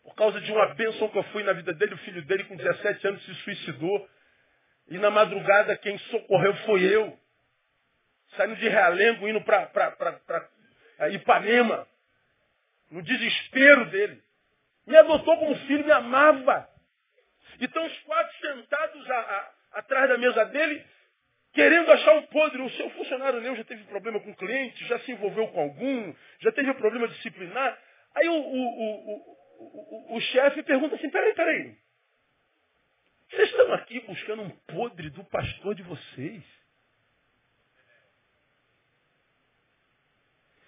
por 0.02 0.14
causa 0.14 0.40
de 0.40 0.52
uma 0.52 0.74
bênção 0.74 1.08
que 1.08 1.18
eu 1.18 1.22
fui 1.24 1.42
na 1.42 1.52
vida 1.52 1.72
dele, 1.74 1.94
o 1.94 1.98
filho 1.98 2.22
dele 2.24 2.44
com 2.44 2.56
17 2.56 3.06
anos 3.06 3.24
se 3.24 3.34
suicidou. 3.36 4.08
E 4.90 4.98
na 4.98 5.08
madrugada 5.08 5.76
quem 5.76 5.96
socorreu 5.98 6.54
foi 6.66 6.82
eu. 6.82 7.16
Saindo 8.36 8.56
de 8.56 8.68
Realengo, 8.68 9.28
indo 9.28 9.40
para 9.42 9.70
Ipanema. 11.12 11.86
No 12.90 13.00
desespero 13.02 13.86
dele. 13.86 14.20
Me 14.86 14.96
adotou 14.96 15.38
como 15.38 15.54
filho, 15.66 15.84
me 15.84 15.92
amava. 15.92 16.68
Então 17.60 17.86
os 17.86 17.98
quatro 18.00 18.36
sentados 18.40 19.10
a, 19.10 19.14
a, 19.14 19.50
atrás 19.78 20.08
da 20.08 20.18
mesa 20.18 20.44
dele, 20.46 20.84
querendo 21.52 21.92
achar 21.92 22.14
um 22.14 22.26
podre. 22.26 22.60
O 22.60 22.70
seu 22.70 22.90
funcionário 22.90 23.40
meu 23.40 23.54
já 23.54 23.64
teve 23.64 23.84
problema 23.84 24.18
com 24.18 24.34
cliente, 24.34 24.84
já 24.86 24.98
se 25.00 25.12
envolveu 25.12 25.46
com 25.48 25.60
algum, 25.60 26.14
já 26.40 26.50
teve 26.50 26.74
problema 26.74 27.06
disciplinar. 27.06 27.78
Aí 28.16 28.28
o, 28.28 28.34
o, 28.34 28.66
o, 28.68 29.36
o, 29.60 30.16
o 30.16 30.20
chefe 30.20 30.64
pergunta 30.64 30.96
assim, 30.96 31.10
peraí, 31.10 31.34
peraí. 31.34 31.76
Vocês 33.30 33.48
estão 33.48 33.72
aqui 33.74 34.00
buscando 34.00 34.42
um 34.42 34.50
podre 34.50 35.08
do 35.10 35.24
pastor 35.24 35.74
de 35.74 35.82
vocês? 35.84 36.42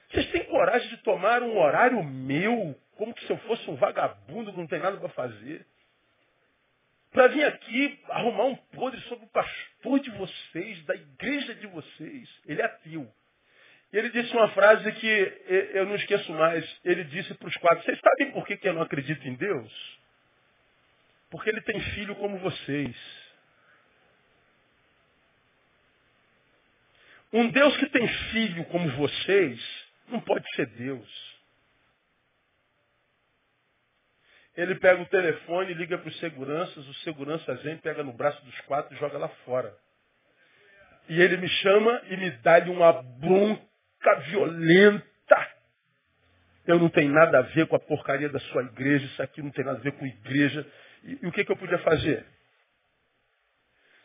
Vocês 0.09 0.31
têm 0.31 0.45
coragem 0.45 0.89
de 0.91 0.99
tomar 0.99 1.43
um 1.43 1.59
horário 1.59 2.03
meu, 2.05 2.79
como 2.97 3.19
se 3.19 3.31
eu 3.31 3.39
fosse 3.39 3.69
um 3.69 3.77
vagabundo 3.77 4.53
que 4.53 4.59
não 4.59 4.67
tem 4.67 4.79
nada 4.79 4.97
para 4.99 5.09
fazer? 5.09 5.67
Para 7.11 7.29
vir 7.29 7.45
aqui 7.45 8.01
arrumar 8.09 8.45
um 8.45 8.57
podre 8.57 9.01
sobre 9.03 9.25
o 9.25 9.29
pastor 9.29 10.01
de 10.01 10.11
vocês, 10.11 10.85
da 10.85 10.95
igreja 10.95 11.55
de 11.57 11.67
vocês. 11.67 12.41
Ele 12.47 12.63
é 12.63 12.65
ateu. 12.65 13.13
E 13.93 13.99
ele 13.99 14.11
disse 14.11 14.33
uma 14.33 14.49
frase 14.51 14.91
que 14.93 15.07
eu 15.75 15.85
não 15.87 15.97
esqueço 15.97 16.33
mais. 16.33 16.81
Ele 16.85 17.05
disse 17.05 17.35
para 17.35 17.49
os 17.49 17.57
quatro, 17.57 17.85
vocês 17.85 17.99
sabem 17.99 18.33
por 18.33 18.47
que, 18.47 18.57
que 18.57 18.69
eu 18.69 18.73
não 18.73 18.83
acredito 18.83 19.27
em 19.27 19.35
Deus? 19.35 20.02
Porque 21.33 21.49
ele 21.49 21.63
tem 21.63 21.81
filho 21.81 22.15
como 22.17 22.39
vocês. 22.41 22.95
Um 27.33 27.49
Deus 27.49 27.75
que 27.79 27.87
tem 27.87 28.07
filho 28.07 28.67
como 28.67 28.87
vocês 28.91 29.89
não 30.09 30.21
pode 30.21 30.47
ser 30.55 30.67
Deus. 30.67 31.41
Ele 34.55 34.75
pega 34.75 35.01
o 35.01 35.07
telefone, 35.07 35.73
liga 35.73 35.97
para 35.97 36.11
os 36.11 36.19
seguranças, 36.21 36.87
os 36.87 37.03
seguranças 37.03 37.63
vêm, 37.63 37.79
pega 37.79 38.03
no 38.03 38.13
braço 38.13 38.45
dos 38.45 38.61
quatro 38.61 38.95
e 38.95 38.99
joga 38.99 39.17
lá 39.17 39.29
fora. 39.47 39.75
E 41.09 41.19
ele 41.19 41.39
me 41.39 41.49
chama 41.49 42.03
e 42.11 42.17
me 42.19 42.31
dá-lhe 42.43 42.69
uma 42.69 42.93
bronca 43.03 44.15
violenta. 44.29 45.51
Eu 46.67 46.79
não 46.79 46.91
tenho 46.91 47.11
nada 47.11 47.39
a 47.39 47.43
ver 47.43 47.67
com 47.69 47.77
a 47.77 47.81
porcaria 47.81 48.29
da 48.29 48.39
sua 48.39 48.65
igreja, 48.65 49.07
isso 49.07 49.23
aqui 49.23 49.41
não 49.41 49.51
tem 49.51 49.65
nada 49.65 49.79
a 49.79 49.83
ver 49.83 49.93
com 49.93 50.05
igreja. 50.05 50.71
E, 51.05 51.27
o 51.27 51.33
que, 51.33 51.45
que 51.45 51.53
eu 51.53 51.57
podia 51.57 51.79
fazer? 51.79 52.27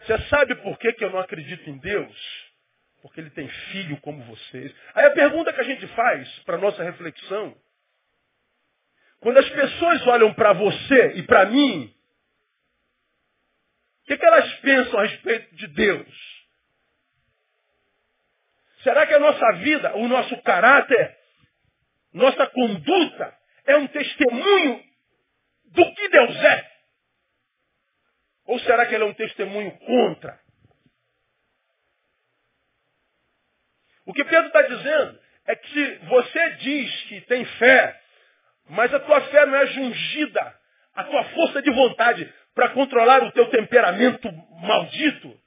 Você 0.02 0.18
sabe 0.30 0.56
por 0.56 0.78
que, 0.80 0.94
que 0.94 1.04
eu 1.04 1.10
não 1.10 1.20
acredito 1.20 1.70
em 1.70 1.78
Deus? 1.78 2.48
Porque 3.02 3.20
ele 3.20 3.30
tem 3.32 3.48
filho 3.48 4.00
como 4.02 4.24
vocês. 4.24 4.74
Aí 4.96 5.06
a 5.06 5.12
pergunta 5.12 5.54
que 5.54 5.62
a 5.62 5.66
gente 5.66 5.86
faz 5.88 6.28
para 6.40 6.58
nossa 6.58 6.84
reflexão, 6.84 7.56
quando 9.20 9.38
as 9.38 9.50
pessoas 9.50 10.08
olham 10.08 10.34
para 10.34 10.54
você 10.54 11.14
e 11.16 11.24
para 11.24 11.46
mim, 11.48 11.94
o 14.04 14.06
que, 14.08 14.18
que 14.18 14.26
elas 14.26 14.54
pensam 14.60 15.00
a 15.00 15.04
respeito 15.04 15.56
de 15.56 15.68
Deus? 15.68 16.38
Será 18.84 19.06
que 19.06 19.14
a 19.14 19.20
nossa 19.20 19.52
vida, 19.54 19.98
o 19.98 20.08
nosso 20.08 20.42
caráter, 20.44 21.18
nossa 22.14 22.48
conduta 22.48 23.38
é 23.66 23.76
um 23.78 23.88
testemunho 23.88 24.84
do 25.66 25.94
que 25.94 26.10
Deus 26.10 26.36
é? 26.38 26.67
Ou 28.48 28.60
será 28.62 28.86
que 28.86 28.96
ele 28.96 29.04
é 29.04 29.08
um 29.08 29.14
testemunho 29.14 29.72
contra? 29.80 30.40
O 34.06 34.14
que 34.14 34.24
Pedro 34.24 34.48
está 34.48 34.62
dizendo 34.62 35.20
é 35.46 35.56
que 35.56 35.70
se 35.70 35.96
você 36.06 36.50
diz 36.52 37.04
que 37.04 37.22
tem 37.22 37.44
fé, 37.44 38.02
mas 38.70 38.94
a 38.94 39.00
tua 39.02 39.20
fé 39.22 39.46
não 39.46 39.56
é 39.56 39.68
jungida, 39.68 40.60
a 40.96 41.04
tua 41.04 41.24
força 41.26 41.62
de 41.62 41.70
vontade 41.72 42.34
para 42.56 42.70
controlar 42.70 43.24
o 43.24 43.32
teu 43.34 43.50
temperamento 43.50 44.32
maldito, 44.62 45.38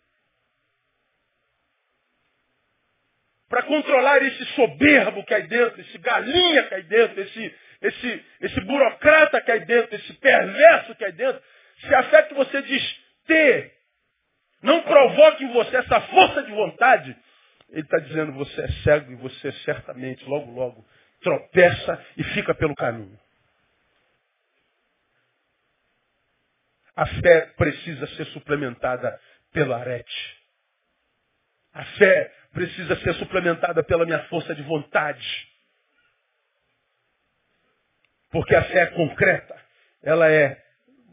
para 3.49 3.63
controlar 3.63 4.23
esse 4.23 4.45
soberbo 4.55 5.25
que 5.25 5.35
aí 5.35 5.47
dentro, 5.49 5.81
esse 5.81 5.99
galinha 5.99 6.69
que 6.69 6.75
aí 6.75 6.83
dentro, 6.83 7.21
esse, 7.21 7.55
esse, 7.81 8.25
esse 8.43 8.61
burocrata 8.61 9.41
que 9.41 9.51
aí 9.51 9.65
dentro, 9.65 9.97
esse 9.97 10.13
perverso 10.15 10.95
que 10.95 11.05
aí 11.05 11.13
dentro, 11.13 11.43
se 11.81 11.95
a 11.95 12.03
fé 12.05 12.23
que 12.25 12.35
você 12.35 12.63
diz 12.63 13.01
ter 13.27 13.73
não 14.63 14.83
provoca 14.83 15.43
em 15.43 15.53
você 15.53 15.77
essa 15.77 16.01
força 16.03 16.43
de 16.43 16.53
vontade, 16.53 17.17
ele 17.71 17.81
está 17.83 17.99
dizendo 17.99 18.33
você 18.33 18.61
é 18.61 18.69
cego 18.83 19.13
e 19.13 19.17
você 19.17 19.53
certamente, 19.65 20.25
logo, 20.25 20.51
logo, 20.51 20.87
tropeça 21.23 22.05
e 22.17 22.25
fica 22.25 22.55
pelo 22.55 22.75
caminho. 22.75 23.19
A 26.95 27.07
fé 27.07 27.47
precisa 27.57 28.07
ser 28.09 28.27
suplementada 28.27 29.19
pelo 29.53 29.73
arete. 29.73 30.41
A 31.73 31.85
fé 31.85 32.35
precisa 32.53 32.97
ser 32.97 33.15
suplementada 33.15 33.83
pela 33.83 34.05
minha 34.05 34.23
força 34.25 34.55
de 34.55 34.63
vontade. 34.63 35.49
Porque 38.31 38.55
a 38.55 38.65
fé 38.65 38.81
é 38.81 38.87
concreta, 38.87 39.57
ela 40.03 40.31
é 40.31 40.63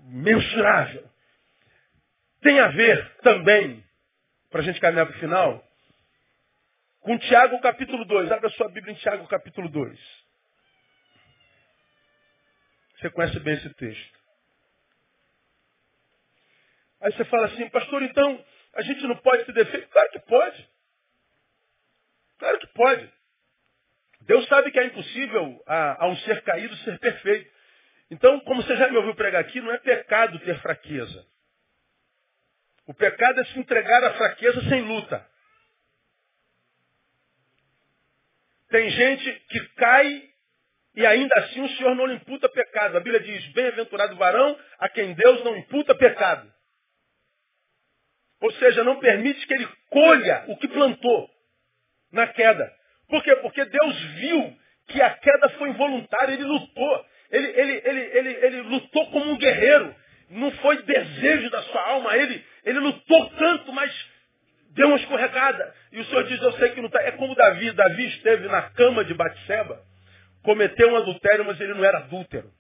mensurável. 0.07 1.07
Tem 2.41 2.59
a 2.59 2.69
ver 2.69 3.15
também, 3.17 3.83
para 4.49 4.61
a 4.61 4.63
gente 4.63 4.79
caminhar 4.79 5.05
para 5.05 5.15
o 5.15 5.19
final, 5.19 5.67
com 7.01 7.17
Tiago 7.17 7.59
capítulo 7.61 8.05
2. 8.05 8.31
Abra 8.31 8.49
sua 8.51 8.69
Bíblia 8.69 8.93
em 8.93 8.97
Tiago 8.97 9.27
capítulo 9.27 9.69
2. 9.69 10.27
Você 12.97 13.09
conhece 13.11 13.39
bem 13.39 13.53
esse 13.55 13.73
texto. 13.75 14.17
Aí 17.01 17.11
você 17.11 17.25
fala 17.25 17.45
assim, 17.47 17.69
pastor, 17.69 18.01
então 18.01 18.45
a 18.73 18.81
gente 18.81 19.03
não 19.03 19.17
pode 19.17 19.45
ter 19.45 19.53
defeito? 19.53 19.87
Claro 19.89 20.09
que 20.09 20.19
pode. 20.19 20.69
Claro 22.39 22.59
que 22.59 22.67
pode. 22.67 23.13
Deus 24.21 24.47
sabe 24.47 24.71
que 24.71 24.79
é 24.79 24.85
impossível 24.85 25.63
a, 25.67 26.05
a 26.05 26.07
um 26.07 26.17
ser 26.17 26.41
caído 26.43 26.75
ser 26.77 26.99
perfeito. 26.99 27.56
Então, 28.09 28.39
como 28.41 28.61
você 28.61 28.75
já 28.77 28.89
me 28.89 28.97
ouviu 28.97 29.15
pregar 29.15 29.41
aqui, 29.41 29.59
não 29.59 29.71
é 29.71 29.77
pecado 29.77 30.39
ter 30.39 30.59
fraqueza. 30.59 31.25
O 32.85 32.93
pecado 32.93 33.41
é 33.41 33.45
se 33.45 33.59
entregar 33.59 34.03
à 34.03 34.13
fraqueza 34.13 34.61
sem 34.69 34.81
luta. 34.81 35.25
Tem 38.69 38.89
gente 38.89 39.31
que 39.49 39.59
cai 39.75 40.29
e 40.95 41.05
ainda 41.05 41.33
assim 41.41 41.61
o 41.61 41.69
Senhor 41.77 41.93
não 41.95 42.05
lhe 42.05 42.15
imputa 42.15 42.49
pecado. 42.49 42.97
A 42.97 42.99
Bíblia 42.99 43.19
diz, 43.19 43.45
bem-aventurado 43.53 44.15
varão 44.15 44.57
a 44.79 44.89
quem 44.89 45.13
Deus 45.13 45.43
não 45.43 45.55
imputa 45.55 45.93
pecado. 45.93 46.51
Ou 48.41 48.51
seja, 48.53 48.83
não 48.83 48.99
permite 48.99 49.45
que 49.45 49.53
ele 49.53 49.67
colha 49.89 50.45
o 50.47 50.57
que 50.57 50.67
plantou 50.67 51.29
na 52.11 52.27
queda. 52.27 52.73
Por 53.07 53.23
quê? 53.23 53.35
Porque 53.37 53.63
Deus 53.65 54.01
viu 54.15 54.57
que 54.87 55.01
a 55.01 55.13
queda 55.13 55.49
foi 55.49 55.69
involuntária, 55.69 56.33
ele 56.33 56.43
lutou. 56.43 57.05
Ele, 57.31 57.47
ele, 57.47 57.81
ele, 57.85 57.99
ele, 57.99 58.29
ele 58.45 58.61
lutou 58.61 59.09
como 59.11 59.31
um 59.31 59.37
guerreiro. 59.37 59.95
Não 60.29 60.51
foi 60.51 60.81
desejo 60.83 61.49
da 61.49 61.61
sua 61.63 61.81
alma. 61.89 62.15
Ele, 62.15 62.43
ele 62.63 62.79
lutou 62.79 63.29
tanto, 63.31 63.71
mas 63.73 63.91
deu 64.71 64.87
uma 64.87 64.97
escorregada. 64.97 65.73
E 65.91 65.99
o 65.99 66.05
Senhor 66.05 66.23
diz, 66.25 66.41
eu 66.41 66.53
sei 66.53 66.69
que 66.71 66.79
não 66.79 66.87
está. 66.87 67.01
É 67.01 67.11
como 67.11 67.35
Davi. 67.35 67.71
Davi 67.71 68.07
esteve 68.07 68.47
na 68.47 68.63
cama 68.71 69.03
de 69.03 69.13
Batseba, 69.13 69.83
cometeu 70.43 70.91
um 70.91 70.97
adultério, 70.97 71.45
mas 71.45 71.59
ele 71.59 71.73
não 71.73 71.83
era 71.83 71.99
adúltero. 71.99 72.51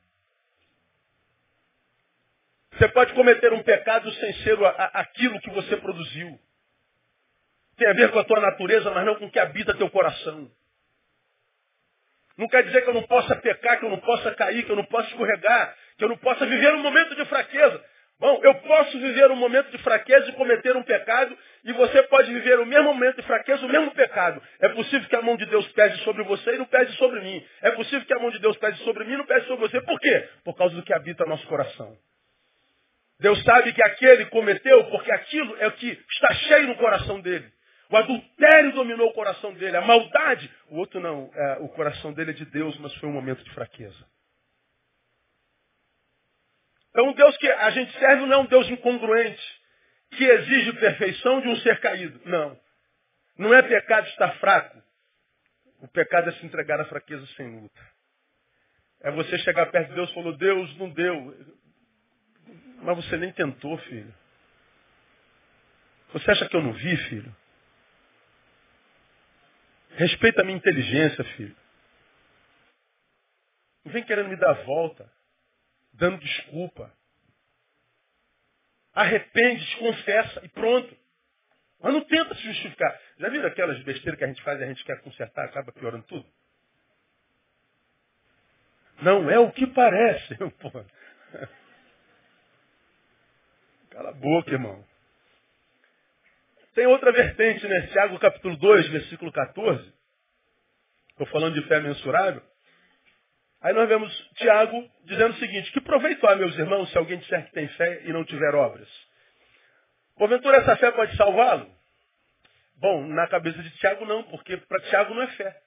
Você 2.73 2.87
pode 2.89 3.13
cometer 3.13 3.51
um 3.53 3.63
pecado 3.63 4.11
sem 4.11 4.33
ser 4.43 4.57
aquilo 4.93 5.39
que 5.41 5.49
você 5.49 5.77
produziu. 5.77 6.39
Tem 7.75 7.87
a 7.87 7.93
ver 7.93 8.11
com 8.11 8.19
a 8.19 8.23
tua 8.23 8.39
natureza, 8.39 8.91
mas 8.91 9.05
não 9.05 9.15
com 9.15 9.25
o 9.25 9.31
que 9.31 9.39
habita 9.39 9.73
teu 9.75 9.89
coração. 9.89 10.51
Não 12.37 12.47
quer 12.47 12.63
dizer 12.63 12.83
que 12.83 12.89
eu 12.89 12.93
não 12.93 13.03
possa 13.03 13.35
pecar, 13.35 13.79
que 13.79 13.85
eu 13.85 13.89
não 13.89 13.99
possa 13.99 14.31
cair, 14.35 14.63
que 14.63 14.71
eu 14.71 14.75
não 14.75 14.85
possa 14.85 15.07
escorregar, 15.09 15.75
que 15.97 16.03
eu 16.03 16.09
não 16.09 16.17
possa 16.17 16.45
viver 16.45 16.73
um 16.75 16.83
momento 16.83 17.15
de 17.15 17.25
fraqueza. 17.25 17.83
Bom, 18.19 18.39
eu 18.43 18.55
posso 18.55 18.99
viver 18.99 19.29
um 19.29 19.35
momento 19.35 19.69
de 19.69 19.77
fraqueza 19.79 20.29
e 20.29 20.33
cometer 20.33 20.75
um 20.75 20.81
pecado, 20.81 21.37
e 21.63 21.73
você 21.73 22.01
pode 22.03 22.33
viver 22.33 22.59
o 22.59 22.65
mesmo 22.65 22.85
momento 22.85 23.17
de 23.17 23.21
fraqueza, 23.23 23.63
o 23.65 23.69
mesmo 23.69 23.91
pecado. 23.91 24.41
É 24.59 24.69
possível 24.69 25.07
que 25.07 25.15
a 25.15 25.21
mão 25.21 25.37
de 25.37 25.45
Deus 25.45 25.67
pese 25.73 25.97
sobre 25.99 26.23
você 26.23 26.55
e 26.55 26.57
não 26.57 26.65
pese 26.65 26.93
sobre 26.93 27.21
mim. 27.21 27.45
É 27.61 27.71
possível 27.71 28.05
que 28.05 28.13
a 28.13 28.19
mão 28.19 28.31
de 28.31 28.39
Deus 28.39 28.57
pese 28.57 28.77
sobre 28.83 29.03
mim 29.03 29.13
e 29.13 29.17
não 29.17 29.25
pese 29.25 29.45
sobre 29.45 29.67
você. 29.67 29.81
Por 29.81 29.99
quê? 29.99 30.29
Por 30.43 30.55
causa 30.55 30.75
do 30.75 30.81
que 30.81 30.93
habita 30.93 31.25
nosso 31.25 31.45
coração. 31.47 31.95
Deus 33.19 33.43
sabe 33.43 33.73
que 33.73 33.83
aquele 33.83 34.25
cometeu, 34.25 34.83
porque 34.85 35.11
aquilo 35.11 35.55
é 35.59 35.67
o 35.67 35.71
que 35.71 35.87
está 36.09 36.33
cheio 36.33 36.67
no 36.67 36.75
coração 36.75 37.19
dele. 37.19 37.51
O 37.89 37.95
adultério 37.95 38.73
dominou 38.73 39.09
o 39.09 39.13
coração 39.13 39.53
dele, 39.53 39.77
a 39.77 39.81
maldade. 39.81 40.51
O 40.69 40.77
outro 40.77 40.99
não, 40.99 41.31
é, 41.33 41.57
o 41.61 41.69
coração 41.69 42.11
dele 42.13 42.31
é 42.31 42.33
de 42.33 42.45
Deus, 42.45 42.77
mas 42.79 42.93
foi 42.95 43.07
um 43.07 43.13
momento 43.13 43.43
de 43.43 43.51
fraqueza. 43.51 44.05
Então, 46.89 47.09
um 47.09 47.13
Deus 47.13 47.37
que 47.37 47.47
a 47.47 47.69
gente 47.69 47.91
serve 47.99 48.25
não 48.25 48.33
é 48.33 48.37
um 48.39 48.45
Deus 48.47 48.69
incongruente, 48.69 49.61
que 50.11 50.23
exige 50.23 50.73
perfeição 50.73 51.41
de 51.41 51.47
um 51.47 51.55
ser 51.57 51.79
caído. 51.79 52.19
Não. 52.25 52.59
Não 53.37 53.53
é 53.53 53.61
pecado 53.61 54.07
estar 54.07 54.31
fraco. 54.39 54.81
O 55.79 55.87
pecado 55.87 56.29
é 56.29 56.33
se 56.33 56.45
entregar 56.45 56.81
à 56.81 56.85
fraqueza 56.85 57.25
sem 57.35 57.47
luta. 57.47 57.79
É 59.01 59.11
você 59.11 59.37
chegar 59.39 59.67
perto 59.67 59.89
de 59.89 59.95
Deus 59.95 60.09
e 60.09 60.13
falar, 60.13 60.31
Deus 60.37 60.77
não 60.77 60.89
deu. 60.89 61.37
Mas 62.81 62.95
você 62.95 63.15
nem 63.15 63.31
tentou, 63.31 63.77
filho. 63.77 64.13
Você 66.13 66.31
acha 66.31 66.49
que 66.49 66.55
eu 66.55 66.63
não 66.63 66.73
vi, 66.73 66.97
filho? 67.09 67.35
Respeita 69.97 70.41
a 70.41 70.45
minha 70.45 70.57
inteligência, 70.57 71.23
filho. 71.35 71.55
Não 73.83 73.91
vem 73.91 74.03
querendo 74.03 74.29
me 74.29 74.37
dar 74.37 74.53
volta 74.63 75.11
dando 75.93 76.19
desculpa. 76.19 76.93
Arrepende, 78.93 79.77
confessa 79.77 80.45
e 80.45 80.49
pronto. 80.49 80.95
Mas 81.79 81.93
não 81.93 82.01
tenta 82.05 82.35
se 82.35 82.41
justificar. 82.43 82.99
Já 83.17 83.29
viram 83.29 83.47
aquelas 83.47 83.83
besteiras 83.83 84.17
que 84.19 84.23
a 84.23 84.27
gente 84.27 84.41
faz 84.43 84.59
e 84.59 84.63
a 84.63 84.67
gente 84.67 84.83
quer 84.83 85.01
consertar, 85.01 85.45
acaba 85.45 85.71
piorando 85.71 86.03
tudo? 86.05 86.25
Não 89.01 89.29
é 89.31 89.39
o 89.39 89.51
que 89.51 89.65
parece. 89.67 90.35
Porra. 90.61 90.85
Cala 93.89 94.09
a 94.09 94.13
boca, 94.13 94.51
irmão. 94.51 94.85
Tem 96.77 96.85
outra 96.85 97.11
vertente, 97.11 97.67
né? 97.67 97.87
Tiago 97.87 98.19
capítulo 98.19 98.55
2, 98.55 98.89
versículo 98.89 99.31
14. 99.31 99.93
Estou 101.09 101.25
falando 101.25 101.59
de 101.59 101.67
fé 101.67 101.79
mensurável. 101.79 102.39
Aí 103.61 103.73
nós 103.73 103.89
vemos 103.89 104.15
Tiago 104.35 104.87
dizendo 105.05 105.33
o 105.33 105.39
seguinte, 105.39 105.71
que 105.71 105.81
proveito 105.81 106.27
há, 106.27 106.35
meus 106.35 106.55
irmãos, 106.55 106.87
se 106.91 106.97
alguém 106.99 107.17
disser 107.17 107.47
que 107.47 107.51
tem 107.51 107.67
fé 107.69 108.03
e 108.03 108.13
não 108.13 108.23
tiver 108.23 108.53
obras? 108.53 108.87
Porventura 110.17 110.57
essa 110.57 110.77
fé 110.77 110.91
pode 110.91 111.17
salvá-lo? 111.17 111.67
Bom, 112.75 113.07
na 113.07 113.25
cabeça 113.25 113.57
de 113.57 113.71
Tiago 113.79 114.05
não, 114.05 114.21
porque 114.25 114.57
para 114.57 114.79
Tiago 114.81 115.15
não 115.15 115.23
é 115.23 115.27
fé. 115.29 115.59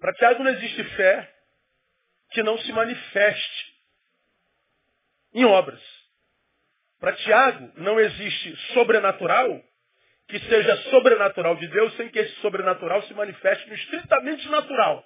Para 0.00 0.14
Tiago 0.14 0.42
não 0.42 0.52
existe 0.52 0.84
fé 0.84 1.34
que 2.30 2.42
não 2.42 2.56
se 2.60 2.72
manifeste 2.72 3.74
em 5.34 5.44
obras. 5.44 5.82
Para 6.98 7.12
Tiago 7.12 7.72
não 7.76 8.00
existe 8.00 8.56
sobrenatural 8.72 9.62
que 10.28 10.38
seja 10.40 10.76
sobrenatural 10.90 11.56
de 11.56 11.68
Deus 11.68 11.94
sem 11.96 12.08
que 12.08 12.18
esse 12.18 12.34
sobrenatural 12.40 13.02
se 13.02 13.14
manifeste 13.14 13.68
no 13.68 13.74
estritamente 13.74 14.48
natural. 14.48 15.04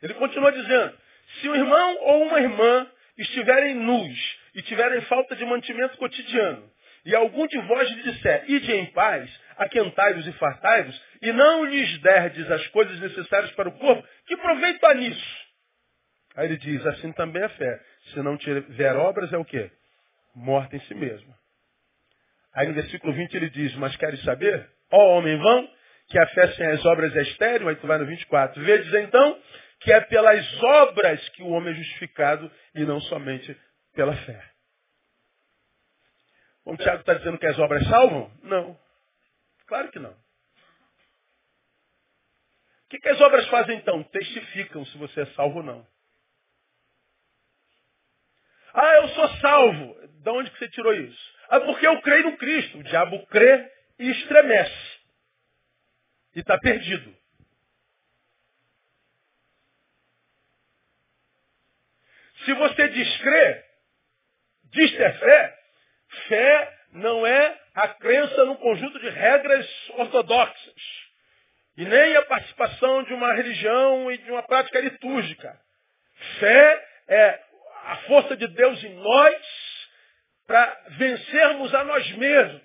Ele 0.00 0.14
continua 0.14 0.50
dizendo, 0.50 0.98
se 1.40 1.48
um 1.48 1.54
irmão 1.54 1.98
ou 2.00 2.22
uma 2.24 2.40
irmã 2.40 2.90
estiverem 3.18 3.74
nus 3.74 4.38
e 4.54 4.62
tiverem 4.62 5.00
falta 5.02 5.36
de 5.36 5.44
mantimento 5.44 5.96
cotidiano, 5.98 6.70
e 7.04 7.14
algum 7.14 7.46
de 7.46 7.58
vós 7.62 7.90
lhe 7.90 8.02
disser, 8.02 8.44
ide 8.48 8.72
em 8.72 8.86
paz, 8.86 9.28
aquentai-vos 9.56 10.26
e 10.26 10.32
fartai-vos, 10.32 11.02
e 11.20 11.32
não 11.32 11.64
lhes 11.64 11.98
derdes 12.00 12.50
as 12.50 12.66
coisas 12.68 12.98
necessárias 13.00 13.50
para 13.52 13.68
o 13.68 13.78
corpo, 13.78 14.06
que 14.26 14.36
proveito 14.36 14.84
há 14.86 14.94
nisso? 14.94 15.42
Aí 16.36 16.46
ele 16.46 16.56
diz, 16.56 16.84
assim 16.86 17.12
também 17.12 17.42
é 17.42 17.48
fé. 17.48 17.80
Se 18.12 18.22
não 18.22 18.36
tiver 18.36 18.96
obras, 18.96 19.32
é 19.32 19.36
o 19.36 19.44
quê? 19.44 19.70
Morta 20.34 20.76
em 20.76 20.80
si 20.80 20.94
mesma. 20.94 21.41
Aí 22.54 22.68
no 22.68 22.74
versículo 22.74 23.12
20 23.12 23.34
ele 23.34 23.50
diz, 23.50 23.74
mas 23.76 23.96
queres 23.96 24.22
saber? 24.22 24.68
Ó 24.90 25.16
homem 25.16 25.38
vão, 25.38 25.68
que 26.08 26.18
a 26.18 26.26
fé 26.28 26.52
sem 26.52 26.66
as 26.66 26.84
obras 26.84 27.14
é 27.16 27.22
estéril, 27.22 27.68
aí 27.68 27.76
tu 27.76 27.86
vai 27.86 27.98
no 27.98 28.06
24. 28.06 28.62
Vedes 28.62 28.92
então 28.94 29.40
que 29.80 29.92
é 29.92 30.00
pelas 30.00 30.62
obras 30.62 31.28
que 31.30 31.42
o 31.42 31.48
homem 31.48 31.72
é 31.72 31.76
justificado 31.76 32.50
e 32.74 32.84
não 32.84 33.00
somente 33.00 33.56
pela 33.94 34.14
fé. 34.16 34.52
O 36.64 36.76
Tiago 36.76 37.00
está 37.00 37.14
dizendo 37.14 37.38
que 37.38 37.46
as 37.46 37.58
obras 37.58 37.84
salvam? 37.88 38.30
Não. 38.42 38.78
Claro 39.66 39.90
que 39.90 39.98
não. 39.98 40.12
O 40.12 40.16
que, 42.90 43.00
que 43.00 43.08
as 43.08 43.20
obras 43.20 43.48
fazem 43.48 43.78
então? 43.78 44.02
Testificam 44.04 44.84
se 44.86 44.98
você 44.98 45.22
é 45.22 45.26
salvo 45.26 45.58
ou 45.58 45.64
não. 45.64 45.86
Ah, 48.74 48.96
eu 48.96 49.08
sou 49.08 49.28
salvo. 49.38 50.08
De 50.22 50.30
onde 50.30 50.50
que 50.50 50.58
você 50.58 50.68
tirou 50.68 50.94
isso? 50.94 51.34
Ah, 51.52 51.60
porque 51.60 51.86
eu 51.86 52.00
creio 52.00 52.30
no 52.30 52.36
Cristo. 52.38 52.78
O 52.78 52.82
diabo 52.82 53.26
crê 53.26 53.70
e 53.98 54.10
estremece. 54.10 55.00
E 56.34 56.40
está 56.40 56.56
perdido. 56.56 57.14
Se 62.46 62.54
você 62.54 62.88
descrê, 62.88 63.64
diz 64.70 64.96
ter 64.96 65.18
fé, 65.18 65.58
fé 66.28 66.78
não 66.92 67.26
é 67.26 67.60
a 67.74 67.88
crença 67.88 68.46
num 68.46 68.56
conjunto 68.56 68.98
de 68.98 69.10
regras 69.10 69.90
ortodoxas. 69.90 70.82
E 71.76 71.84
nem 71.84 72.16
a 72.16 72.24
participação 72.24 73.02
de 73.02 73.12
uma 73.12 73.34
religião 73.34 74.10
e 74.10 74.16
de 74.16 74.30
uma 74.30 74.42
prática 74.42 74.80
litúrgica. 74.80 75.60
Fé 76.40 76.88
é 77.08 77.42
a 77.84 77.96
força 78.06 78.38
de 78.38 78.46
Deus 78.46 78.82
em 78.82 78.94
nós 78.94 79.42
para 80.46 80.84
vencermos 80.90 81.74
a 81.74 81.84
nós 81.84 82.10
mesmos. 82.16 82.62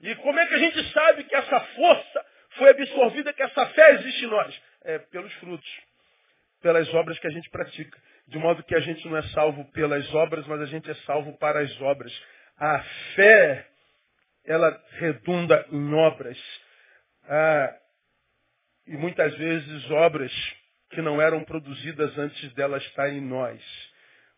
E 0.00 0.14
como 0.16 0.38
é 0.38 0.46
que 0.46 0.54
a 0.54 0.58
gente 0.58 0.92
sabe 0.92 1.24
que 1.24 1.34
essa 1.34 1.60
força 1.60 2.26
foi 2.56 2.70
absorvida, 2.70 3.32
que 3.32 3.42
essa 3.42 3.66
fé 3.66 3.92
existe 3.92 4.24
em 4.24 4.28
nós? 4.28 4.62
É 4.82 4.98
pelos 4.98 5.32
frutos, 5.34 5.70
pelas 6.62 6.92
obras 6.94 7.18
que 7.18 7.26
a 7.26 7.30
gente 7.30 7.50
pratica. 7.50 7.98
De 8.28 8.38
modo 8.38 8.62
que 8.62 8.74
a 8.74 8.80
gente 8.80 9.06
não 9.08 9.16
é 9.16 9.22
salvo 9.28 9.64
pelas 9.72 10.12
obras, 10.14 10.46
mas 10.46 10.60
a 10.60 10.66
gente 10.66 10.90
é 10.90 10.94
salvo 11.06 11.36
para 11.38 11.60
as 11.60 11.80
obras. 11.80 12.12
A 12.56 12.82
fé, 13.14 13.66
ela 14.46 14.82
redunda 14.92 15.66
em 15.70 15.94
obras. 15.94 16.38
Ah, 17.24 17.76
e 18.86 18.96
muitas 18.96 19.34
vezes 19.36 19.90
obras 19.90 20.32
que 20.90 21.02
não 21.02 21.20
eram 21.20 21.44
produzidas 21.44 22.16
antes 22.18 22.52
dela 22.54 22.78
estar 22.78 23.08
em 23.10 23.20
nós. 23.20 23.60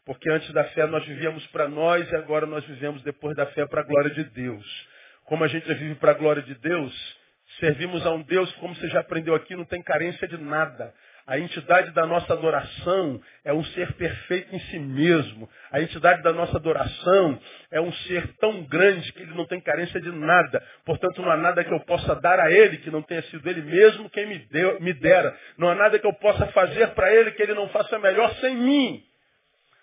Porque 0.05 0.29
antes 0.31 0.53
da 0.53 0.65
fé 0.65 0.87
nós 0.87 1.05
vivíamos 1.07 1.47
para 1.49 1.69
nós 1.69 2.11
e 2.11 2.17
agora 2.17 2.47
nós 2.47 2.65
vivemos 2.65 3.03
depois 3.03 3.37
da 3.37 3.47
fé 3.47 3.67
para 3.67 3.83
a 3.83 3.85
glória 3.85 4.11
de 4.11 4.25
Deus. 4.25 4.89
Como 5.25 5.45
a 5.45 5.49
gente 5.49 5.73
vive 5.75 5.95
para 5.95 6.11
a 6.11 6.15
glória 6.15 6.43
de 6.43 6.55
Deus, 6.57 7.19
servimos 7.61 8.05
a 8.05 8.11
um 8.11 8.23
Deus 8.23 8.51
como 8.57 8.75
você 8.75 8.89
já 8.89 9.01
aprendeu 9.01 9.35
aqui, 9.35 9.55
não 9.55 9.65
tem 9.65 9.83
carência 9.83 10.27
de 10.27 10.37
nada. 10.39 10.93
A 11.25 11.39
entidade 11.39 11.93
da 11.93 12.05
nossa 12.05 12.33
adoração 12.33 13.21
é 13.45 13.53
um 13.53 13.63
ser 13.65 13.93
perfeito 13.93 14.55
em 14.55 14.59
si 14.59 14.79
mesmo. 14.81 15.49
A 15.71 15.81
entidade 15.81 16.21
da 16.21 16.33
nossa 16.33 16.57
adoração 16.57 17.41
é 17.71 17.81
um 17.81 17.93
ser 17.93 18.27
tão 18.39 18.65
grande 18.65 19.13
que 19.13 19.23
ele 19.23 19.35
não 19.35 19.47
tem 19.47 19.61
carência 19.61 20.01
de 20.01 20.11
nada. 20.11 20.61
Portanto, 20.85 21.23
não 21.23 21.31
há 21.31 21.37
nada 21.37 21.63
que 21.63 21.73
eu 21.73 21.79
possa 21.81 22.17
dar 22.17 22.41
a 22.41 22.51
ele 22.51 22.79
que 22.79 22.91
não 22.91 23.03
tenha 23.03 23.23
sido 23.23 23.49
ele 23.49 23.63
mesmo 23.63 24.11
quem 24.11 24.27
me, 24.27 24.39
deu, 24.51 24.81
me 24.81 24.93
dera. 24.95 25.37
Não 25.57 25.69
há 25.69 25.77
nada 25.77 25.97
que 25.97 26.07
eu 26.07 26.13
possa 26.15 26.47
fazer 26.49 26.89
para 26.89 27.15
ele 27.15 27.31
que 27.31 27.43
ele 27.43 27.55
não 27.55 27.69
faça 27.69 28.01
melhor 28.01 28.35
sem 28.41 28.57
mim. 28.57 29.12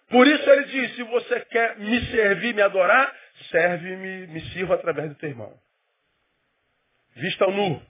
Por 0.10 0.28
isso 0.28 0.50
ele 0.50 0.66
diz, 0.66 0.96
se 0.96 1.04
você 1.04 1.40
quer 1.42 1.78
me 1.78 2.06
servir, 2.08 2.54
me 2.54 2.62
adorar, 2.62 3.14
serve-me, 3.52 4.28
me 4.28 4.42
sirva 4.52 4.76
através 4.76 5.10
do 5.10 5.16
teu 5.16 5.30
irmão. 5.30 5.54
Vista 7.16 7.46
ao 7.46 7.52
nu, 7.52 7.82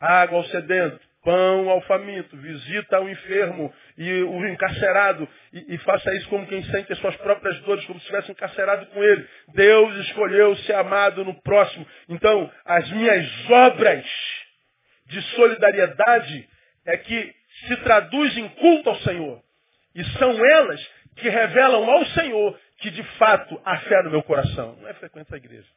água 0.00 0.38
ao 0.38 0.44
sedento, 0.44 1.00
pão 1.22 1.68
ao 1.68 1.80
faminto, 1.82 2.36
visita 2.36 2.96
ao 2.96 3.08
enfermo 3.08 3.72
e 3.96 4.22
o 4.22 4.46
encarcerado, 4.48 5.28
e, 5.52 5.74
e, 5.74 5.78
faça 5.78 6.14
isso 6.14 6.28
como 6.28 6.46
quem 6.46 6.62
sente 6.64 6.92
as 6.92 6.98
suas 6.98 7.16
próprias 7.16 7.58
dores, 7.60 7.84
como 7.86 7.98
se 7.98 8.04
estivesse 8.04 8.30
encarcerado 8.30 8.86
com 8.86 9.02
ele. 9.02 9.28
Deus 9.48 9.96
escolheu 10.06 10.56
ser 10.56 10.74
amado 10.74 11.24
no 11.24 11.34
próximo. 11.42 11.86
Então, 12.08 12.50
as 12.64 12.90
minhas 12.92 13.50
obras 13.50 14.04
de 15.06 15.22
solidariedade 15.34 16.48
é 16.86 16.96
que 16.96 17.34
se 17.66 17.76
traduzem 17.78 18.44
em 18.44 18.48
culto 18.50 18.90
ao 18.90 19.00
Senhor. 19.00 19.42
E 19.94 20.04
são 20.18 20.46
elas 20.46 20.90
que 21.18 21.28
revelam 21.28 21.88
ao 21.90 22.06
Senhor 22.06 22.58
que 22.78 22.90
de 22.90 23.02
fato 23.18 23.60
há 23.64 23.78
fé 23.80 24.02
no 24.02 24.10
meu 24.10 24.22
coração? 24.22 24.76
Não 24.76 24.88
é 24.88 24.94
frequentar 24.94 25.34
a 25.34 25.38
igreja. 25.38 25.68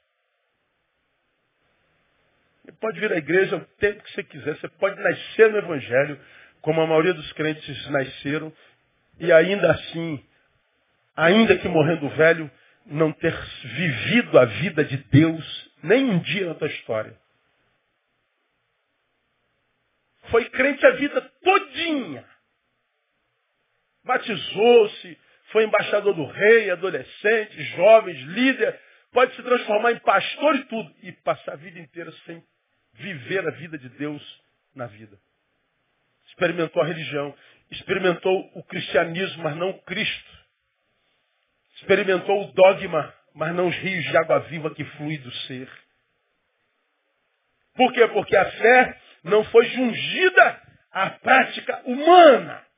Você 2.63 2.71
pode 2.73 2.99
vir 2.99 3.11
à 3.11 3.17
igreja 3.17 3.55
o 3.55 3.65
tempo 3.79 4.03
que 4.03 4.11
você 4.11 4.23
quiser, 4.23 4.55
você 4.57 4.67
pode 4.69 5.01
nascer 5.01 5.51
no 5.51 5.57
Evangelho, 5.57 6.19
como 6.61 6.79
a 6.81 6.87
maioria 6.87 7.13
dos 7.13 7.33
crentes 7.33 7.89
nasceram, 7.89 8.53
e 9.19 9.31
ainda 9.31 9.71
assim, 9.71 10.23
ainda 11.15 11.57
que 11.57 11.67
morrendo 11.67 12.07
velho, 12.09 12.49
não 12.85 13.11
ter 13.11 13.35
vivido 13.63 14.37
a 14.39 14.45
vida 14.45 14.85
de 14.85 14.97
Deus 14.97 15.71
nem 15.83 16.05
um 16.05 16.19
dia 16.19 16.47
na 16.47 16.55
tua 16.55 16.67
história. 16.67 17.19
Foi 20.29 20.47
crente 20.49 20.85
a 20.85 20.91
vida 20.91 21.21
todinha. 21.43 22.25
Batizou-se, 24.03 25.19
foi 25.51 25.65
embaixador 25.65 26.13
do 26.13 26.25
rei, 26.25 26.69
adolescente, 26.69 27.63
jovens, 27.75 28.19
líder, 28.27 28.79
pode 29.11 29.35
se 29.35 29.43
transformar 29.43 29.91
em 29.91 29.99
pastor 29.99 30.55
e 30.55 30.63
tudo, 30.65 30.95
e 31.03 31.11
passar 31.11 31.53
a 31.53 31.57
vida 31.57 31.79
inteira 31.79 32.11
sem 32.25 32.43
viver 32.93 33.47
a 33.47 33.51
vida 33.51 33.77
de 33.77 33.89
Deus 33.89 34.41
na 34.75 34.87
vida. 34.87 35.17
Experimentou 36.27 36.81
a 36.81 36.85
religião, 36.85 37.35
experimentou 37.69 38.51
o 38.55 38.63
cristianismo, 38.63 39.43
mas 39.43 39.55
não 39.57 39.73
Cristo. 39.79 40.31
Experimentou 41.77 42.43
o 42.43 42.53
dogma, 42.53 43.13
mas 43.33 43.53
não 43.53 43.67
os 43.67 43.75
rios 43.75 44.05
de 44.05 44.17
água 44.17 44.39
viva 44.41 44.73
que 44.73 44.83
flui 44.83 45.17
do 45.17 45.31
ser. 45.31 45.69
Por 47.75 47.91
quê? 47.93 48.07
Porque 48.09 48.35
a 48.35 48.51
fé 48.51 49.01
não 49.23 49.43
foi 49.45 49.65
jungida 49.65 50.61
à 50.91 51.09
prática 51.11 51.81
humana. 51.85 52.70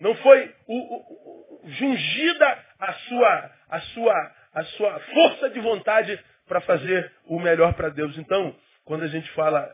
Não 0.00 0.14
foi 0.16 0.54
o, 0.66 0.74
o, 0.74 1.62
o, 1.62 1.70
jungida 1.70 2.64
a 2.78 2.92
sua, 2.92 3.50
a, 3.68 3.80
sua, 3.80 4.32
a 4.54 4.64
sua 4.64 5.00
força 5.00 5.50
de 5.50 5.60
vontade 5.60 6.18
para 6.48 6.60
fazer 6.62 7.12
o 7.26 7.38
melhor 7.38 7.74
para 7.74 7.90
Deus. 7.90 8.16
Então, 8.16 8.56
quando 8.84 9.04
a 9.04 9.08
gente 9.08 9.30
fala 9.32 9.70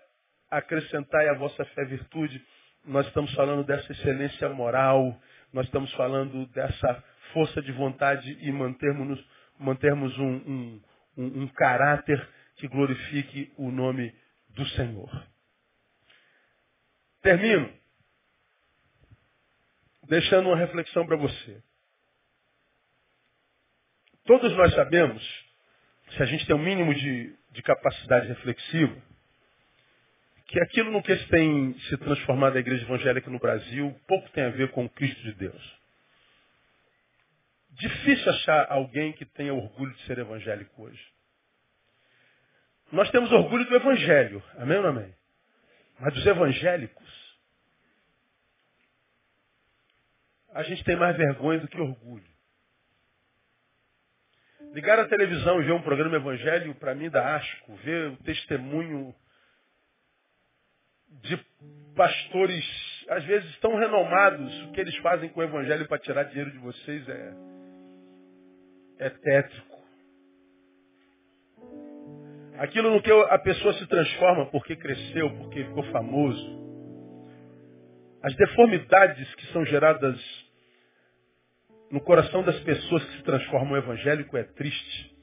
acrescentar 0.50 1.26
a 1.28 1.34
vossa 1.34 1.64
fé 1.66 1.84
virtude, 1.84 2.44
nós 2.84 3.06
estamos 3.06 3.32
falando 3.34 3.64
dessa 3.64 3.90
excelência 3.92 4.48
moral, 4.48 5.16
nós 5.52 5.66
estamos 5.66 5.92
falando 5.94 6.46
dessa 6.48 7.04
força 7.32 7.62
de 7.62 7.72
vontade 7.72 8.36
e 8.40 8.50
mantermos, 8.52 9.24
mantermos 9.58 10.18
um, 10.18 10.24
um, 10.24 10.82
um, 11.16 11.42
um 11.42 11.48
caráter 11.48 12.28
que 12.56 12.66
glorifique 12.68 13.52
o 13.56 13.70
nome 13.70 14.14
do 14.50 14.66
Senhor. 14.70 15.10
Termino 17.22 17.72
deixando 20.08 20.48
uma 20.48 20.56
reflexão 20.56 21.06
para 21.06 21.16
você. 21.16 21.62
Todos 24.24 24.52
nós 24.56 24.74
sabemos, 24.74 25.22
se 26.10 26.22
a 26.22 26.26
gente 26.26 26.46
tem 26.46 26.54
um 26.54 26.62
mínimo 26.62 26.94
de, 26.94 27.34
de 27.52 27.62
capacidade 27.62 28.26
reflexiva, 28.26 28.96
que 30.46 30.60
aquilo 30.60 30.90
no 30.90 31.02
que 31.02 31.16
se 31.16 31.26
tem 31.28 31.76
se 31.88 31.96
transformado 31.98 32.56
a 32.56 32.60
igreja 32.60 32.84
evangélica 32.84 33.30
no 33.30 33.38
Brasil 33.38 33.94
pouco 34.06 34.28
tem 34.30 34.44
a 34.44 34.50
ver 34.50 34.70
com 34.70 34.84
o 34.84 34.90
Cristo 34.90 35.20
de 35.22 35.32
Deus. 35.34 35.76
Difícil 37.70 38.30
achar 38.30 38.66
alguém 38.70 39.12
que 39.12 39.24
tenha 39.24 39.52
orgulho 39.52 39.92
de 39.92 40.02
ser 40.02 40.18
evangélico 40.18 40.82
hoje. 40.82 41.04
Nós 42.92 43.10
temos 43.10 43.30
orgulho 43.32 43.64
do 43.64 43.74
evangelho, 43.74 44.42
amém 44.56 44.76
ou 44.78 44.84
não 44.84 44.90
amém? 44.90 45.14
Mas 45.98 46.14
dos 46.14 46.24
evangélicos, 46.24 47.06
a 50.56 50.62
gente 50.62 50.82
tem 50.84 50.96
mais 50.96 51.14
vergonha 51.14 51.60
do 51.60 51.68
que 51.68 51.78
orgulho. 51.78 52.24
Ligar 54.72 54.98
a 54.98 55.06
televisão 55.06 55.60
e 55.60 55.64
ver 55.64 55.72
um 55.72 55.82
programa 55.82 56.16
evangelho, 56.16 56.74
para 56.76 56.94
mim, 56.94 57.10
dá 57.10 57.36
asco. 57.36 57.74
Ver 57.76 58.08
o 58.08 58.16
testemunho 58.18 59.14
de 61.22 61.36
pastores, 61.94 62.64
às 63.10 63.22
vezes 63.24 63.54
tão 63.58 63.76
renomados, 63.76 64.62
o 64.62 64.72
que 64.72 64.80
eles 64.80 64.96
fazem 64.96 65.28
com 65.28 65.40
o 65.40 65.44
evangelho 65.44 65.86
para 65.86 65.98
tirar 65.98 66.24
dinheiro 66.24 66.50
de 66.50 66.58
vocês 66.58 67.06
é, 67.06 67.34
é 69.00 69.10
tétrico. 69.10 69.76
Aquilo 72.58 72.90
no 72.92 73.02
que 73.02 73.12
a 73.12 73.38
pessoa 73.40 73.74
se 73.74 73.86
transforma 73.86 74.46
porque 74.46 74.74
cresceu, 74.74 75.36
porque 75.36 75.64
ficou 75.64 75.82
famoso. 75.92 76.64
As 78.22 78.34
deformidades 78.34 79.34
que 79.34 79.46
são 79.52 79.62
geradas 79.66 80.45
no 81.90 82.00
coração 82.00 82.42
das 82.42 82.58
pessoas 82.60 83.04
que 83.04 83.16
se 83.16 83.22
transformam 83.22 83.76
evangélico 83.76 84.36
é 84.36 84.42
triste. 84.42 85.16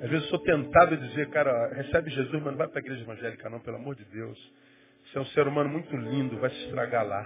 Às 0.00 0.10
vezes 0.10 0.24
eu 0.24 0.30
sou 0.30 0.38
tentado 0.40 0.94
a 0.94 0.98
dizer, 0.98 1.30
cara, 1.30 1.74
recebe 1.74 2.10
Jesus, 2.10 2.32
mas 2.32 2.52
não 2.52 2.56
vai 2.56 2.68
para 2.68 2.80
a 2.80 2.82
igreja 2.82 3.02
evangélica 3.02 3.48
não, 3.48 3.60
pelo 3.60 3.76
amor 3.76 3.94
de 3.94 4.04
Deus. 4.04 4.38
Você 5.04 5.18
é 5.18 5.20
um 5.20 5.26
ser 5.26 5.46
humano 5.46 5.70
muito 5.70 5.96
lindo, 5.96 6.38
vai 6.38 6.50
se 6.50 6.64
estragar 6.64 7.06
lá. 7.06 7.24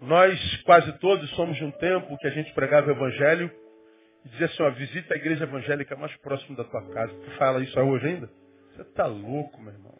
Nós 0.00 0.62
quase 0.64 0.92
todos 0.98 1.30
somos 1.30 1.56
de 1.56 1.64
um 1.64 1.70
tempo 1.70 2.18
que 2.18 2.26
a 2.26 2.30
gente 2.30 2.52
pregava 2.54 2.88
o 2.88 2.90
evangelho 2.90 3.50
e 4.24 4.28
dizia 4.30 4.46
assim, 4.46 4.62
ó, 4.62 4.70
visita 4.70 5.14
a 5.14 5.16
igreja 5.16 5.44
evangélica 5.44 5.96
mais 5.96 6.14
próxima 6.16 6.56
da 6.56 6.64
tua 6.64 6.82
casa. 6.90 7.14
Tu 7.14 7.30
fala 7.38 7.62
isso 7.62 7.78
hoje 7.80 8.06
ainda? 8.06 8.30
Você 8.74 8.82
está 8.82 9.06
louco, 9.06 9.60
meu 9.62 9.72
irmão. 9.72 9.98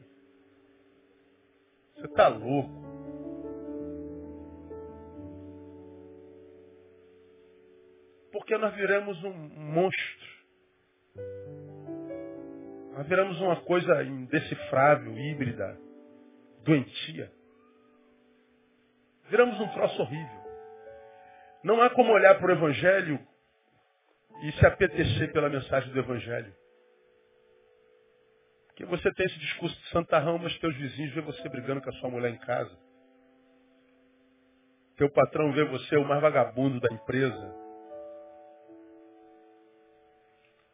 Você 1.95 2.07
está 2.07 2.29
louco. 2.29 2.82
Porque 8.53 8.67
nós 8.67 8.75
viramos 8.75 9.25
um 9.25 9.33
monstro. 9.33 10.29
Nós 12.93 13.09
viramos 13.09 13.41
uma 13.41 13.57
coisa 13.63 14.05
indecifrável, 14.05 15.17
híbrida, 15.17 15.81
doentia. 16.63 17.33
Viramos 19.31 19.59
um 19.59 19.69
troço 19.69 20.03
horrível. 20.03 20.43
Não 21.65 21.81
há 21.81 21.89
como 21.89 22.13
olhar 22.13 22.39
para 22.39 22.49
o 22.49 22.51
Evangelho 22.51 23.27
e 24.43 24.53
se 24.53 24.67
apetecer 24.67 25.33
pela 25.33 25.49
mensagem 25.49 25.91
do 25.91 25.99
Evangelho. 25.99 26.55
Porque 28.67 28.85
você 28.85 29.11
tem 29.15 29.25
esse 29.25 29.39
discurso 29.39 29.81
de 29.81 29.89
santarrão, 29.89 30.37
mas 30.37 30.59
teus 30.59 30.77
vizinhos 30.77 31.15
vê 31.15 31.23
você 31.23 31.49
brigando 31.49 31.81
com 31.81 31.89
a 31.89 31.95
sua 31.95 32.11
mulher 32.11 32.31
em 32.35 32.39
casa. 32.39 32.79
Teu 34.99 35.11
patrão 35.11 35.55
vê 35.55 35.65
você 35.65 35.97
o 35.97 36.05
mais 36.05 36.21
vagabundo 36.21 36.79
da 36.81 36.93
empresa. 36.93 37.62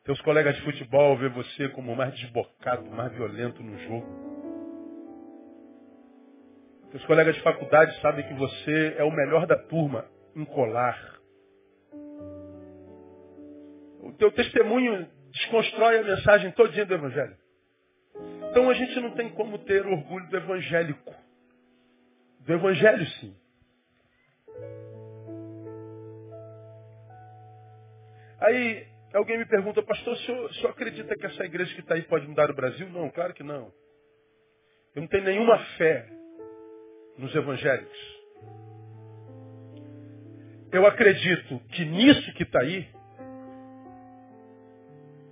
Teus 0.09 0.23
colegas 0.23 0.57
de 0.57 0.63
futebol 0.63 1.19
vê 1.19 1.29
você 1.29 1.69
como 1.69 1.93
o 1.93 1.95
mais 1.95 2.15
desbocado, 2.15 2.91
mais 2.91 3.13
violento 3.13 3.63
no 3.63 3.79
jogo. 3.81 4.07
Teus 6.91 7.05
colegas 7.05 7.35
de 7.35 7.43
faculdade 7.43 8.01
sabem 8.01 8.27
que 8.27 8.33
você 8.33 8.95
é 8.97 9.05
o 9.05 9.11
melhor 9.11 9.47
da 9.47 9.55
turma 9.55 10.07
em 10.35 10.47
colar. 10.47 10.99
O 14.01 14.11
teu 14.17 14.33
testemunho 14.33 15.07
desconstrói 15.31 15.99
a 15.99 16.05
mensagem 16.05 16.53
todinha 16.53 16.87
do 16.87 16.95
Evangelho. 16.95 17.37
Então 18.51 18.71
a 18.71 18.73
gente 18.73 18.99
não 19.01 19.11
tem 19.11 19.29
como 19.29 19.59
ter 19.59 19.87
orgulho 19.87 20.27
do 20.31 20.37
evangélico. 20.39 21.15
Do 22.47 22.55
Evangelho, 22.55 23.07
sim. 23.21 23.37
Aí 28.41 28.89
Alguém 29.15 29.39
me 29.39 29.47
pergunta, 29.47 29.83
pastor, 29.83 30.13
o 30.13 30.17
senhor, 30.19 30.45
o 30.45 30.55
senhor 30.55 30.71
acredita 30.71 31.17
que 31.17 31.27
essa 31.27 31.45
igreja 31.45 31.75
que 31.75 31.81
está 31.81 31.95
aí 31.95 32.03
pode 32.03 32.27
mudar 32.27 32.51
o 32.51 32.55
Brasil? 32.55 32.89
Não, 32.91 33.09
claro 33.11 33.33
que 33.33 33.43
não. 33.43 33.73
Eu 34.95 35.03
não 35.03 35.09
tenho 35.09 35.25
nenhuma 35.25 35.59
fé 35.79 36.07
nos 37.17 37.35
evangélicos. 37.35 38.19
Eu 40.71 40.87
acredito 40.87 41.59
que 41.73 41.85
nisso 41.87 42.35
que 42.35 42.43
está 42.43 42.61
aí, 42.61 42.87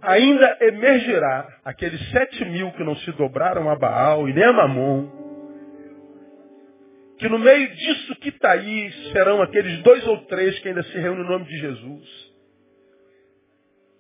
ainda 0.01 0.59
emergirá 0.63 1.61
aqueles 1.63 2.01
sete 2.11 2.45
mil 2.47 2.73
que 2.73 2.83
não 2.83 2.97
se 2.97 3.13
dobraram 3.13 3.69
a 3.69 3.77
Baal 3.77 4.27
e 4.27 4.33
nem 4.33 4.45
a 4.45 4.53
Mamon, 4.55 5.11
que 7.19 7.29
no 7.29 7.39
meio 7.39 7.75
disso 7.75 8.17
que 8.17 8.31
está 8.31 8.53
aí 8.53 8.93
serão 9.13 9.43
aqueles 9.43 9.83
dois 9.83 10.07
ou 10.07 10.25
três 10.25 10.59
que 10.61 10.69
ainda 10.69 10.83
se 10.85 10.99
reúnem 10.99 11.25
no 11.25 11.31
nome 11.31 11.45
de 11.45 11.59
Jesus 11.59 12.26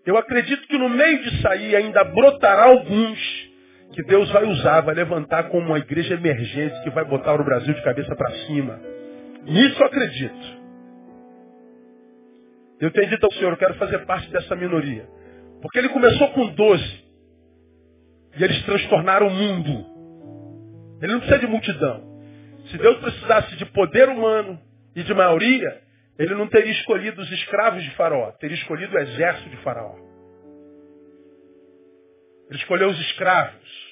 eu 0.07 0.17
acredito 0.17 0.67
que 0.69 0.79
no 0.79 0.89
meio 0.89 1.23
de 1.23 1.43
sair 1.43 1.75
ainda 1.75 2.05
brotará 2.05 2.67
alguns 2.67 3.19
que 3.93 4.03
Deus 4.05 4.31
vai 4.31 4.45
usar, 4.45 4.83
vai 4.83 4.95
levantar 4.95 5.45
como 5.49 5.67
uma 5.67 5.79
igreja 5.79 6.15
emergente 6.15 6.81
que 6.85 6.91
vai 6.91 7.05
botar 7.05 7.35
o 7.35 7.45
Brasil 7.45 7.75
de 7.75 7.83
cabeça 7.83 8.15
para 8.15 8.31
cima. 8.47 8.81
Nisso 9.43 9.83
eu 9.83 9.87
acredito. 9.87 10.57
Eu 12.81 12.91
tenho 12.93 13.09
dito 13.09 13.25
ao 13.25 13.33
Senhor, 13.33 13.51
eu 13.53 13.57
quero 13.57 13.75
fazer 13.75 13.99
parte 14.07 14.31
dessa 14.31 14.55
minoria. 14.55 15.09
Porque 15.61 15.79
ele 15.79 15.89
começou 15.89 16.29
com 16.29 16.47
12. 16.49 17.05
E 18.39 18.45
eles 18.45 18.63
transtornaram 18.65 19.27
o 19.29 19.31
mundo. 19.31 19.87
Ele 21.03 21.13
não 21.13 21.21
precisa 21.21 21.41
de 21.41 21.47
multidão. 21.47 22.05
Se 22.71 22.79
Deus 22.79 22.99
precisasse 22.99 23.57
de 23.57 23.65
poder 23.67 24.09
humano 24.09 24.61
e 24.95 25.03
de 25.03 25.15
maioria, 25.15 25.81
Ele 26.19 26.35
não 26.35 26.49
teria 26.49 26.73
escolhido 26.73 27.21
os 27.21 27.31
escravos 27.31 27.83
de 27.83 27.91
Faraó, 27.95 28.33
teria 28.33 28.57
escolhido 28.57 28.95
o 28.95 28.99
exército 28.99 29.51
de 29.51 29.57
Faraó. 29.59 29.97
Ele 32.49 32.59
escolheu 32.59 32.89
os 32.89 33.01
escravos. 33.01 33.87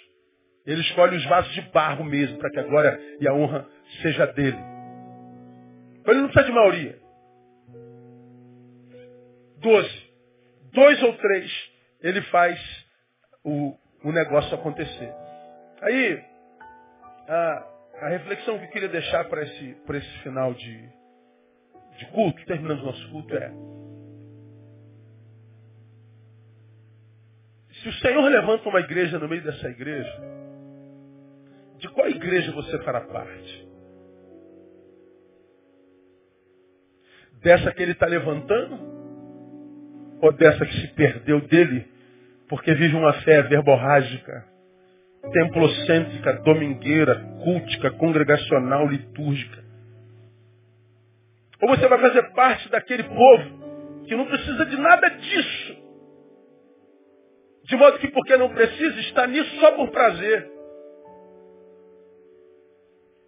Ele 0.66 0.81
escolhe 0.81 1.16
os 1.16 1.25
vasos 1.27 1.53
de 1.53 1.61
barro 1.72 2.05
mesmo, 2.05 2.39
para 2.39 2.51
que 2.51 2.59
a 2.59 2.62
glória 2.62 2.99
e 3.20 3.29
a 3.29 3.35
honra 3.35 3.66
seja 4.01 4.27
dele. 4.29 4.57
Então 6.01 6.14
ele 6.14 6.22
não 6.22 6.29
precisa 6.29 6.47
de 6.47 6.53
maioria. 6.53 6.99
Doze. 9.59 10.05
Dois 10.72 11.03
ou 11.03 11.16
três, 11.18 11.70
ele 12.01 12.22
faz 12.22 12.59
o, 13.45 13.77
o 14.03 14.12
negócio 14.12 14.55
acontecer. 14.55 15.12
Aí, 15.83 16.25
a, 17.29 17.66
a 18.03 18.09
reflexão 18.09 18.59
que 18.59 18.64
eu 18.64 18.70
queria 18.70 18.89
deixar 18.89 19.25
para 19.25 19.43
esse, 19.43 19.77
esse 19.89 20.18
final 20.22 20.53
de, 20.55 20.89
de 21.99 22.07
culto, 22.07 22.45
terminando 22.47 22.81
o 22.81 22.87
nosso 22.87 23.11
culto, 23.11 23.35
é 23.37 23.53
se 27.85 27.89
o 27.91 27.93
Senhor 27.95 28.27
levanta 28.31 28.67
uma 28.69 28.81
igreja 28.81 29.19
no 29.19 29.29
meio 29.29 29.43
dessa 29.43 29.69
igreja, 29.69 30.23
de 31.79 31.89
qual 31.91 32.09
igreja 32.09 32.53
você 32.53 32.79
fará 32.83 33.03
parte? 33.03 33.69
Dessa 37.43 37.73
que 37.73 37.83
ele 37.83 37.93
está 37.93 38.07
levantando? 38.07 38.95
Ou 40.23 40.33
dessa 40.33 40.65
que 40.65 40.81
se 40.81 40.89
perdeu 40.95 41.43
dele 41.43 41.87
porque 42.49 42.73
vive 42.75 42.95
uma 42.97 43.13
fé 43.23 43.43
verborrágica, 43.43 44.47
templocêntrica, 45.33 46.41
domingueira, 46.43 47.17
cultica, 47.43 47.91
congregacional, 47.91 48.87
litúrgica? 48.87 49.64
Ou 51.63 51.69
você 51.69 51.87
vai 51.89 51.99
fazer 51.99 52.23
parte 52.33 52.69
daquele 52.69 53.05
povo 53.05 54.05
que 54.07 54.15
não 54.15 54.27
precisa 54.27 54.67
de 54.67 54.77
nada 54.77 55.09
disso? 55.09 55.85
De 57.65 57.77
modo 57.77 57.99
que 57.99 58.09
porque 58.09 58.37
não 58.37 58.51
precisa, 58.51 59.01
está 59.01 59.27
nisso 59.27 59.59
só 59.59 59.73
por 59.73 59.91
prazer. 59.91 60.51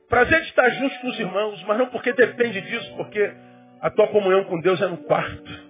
Prazer 0.08 0.40
de 0.42 0.48
estar 0.48 0.68
junto 0.70 1.00
com 1.00 1.08
os 1.08 1.18
irmãos, 1.18 1.64
mas 1.64 1.78
não 1.78 1.88
porque 1.88 2.12
depende 2.12 2.60
disso, 2.60 2.96
porque 2.96 3.32
a 3.80 3.90
tua 3.90 4.08
comunhão 4.08 4.44
com 4.44 4.60
Deus 4.60 4.80
é 4.80 4.86
no 4.86 4.98
quarto. 4.98 5.66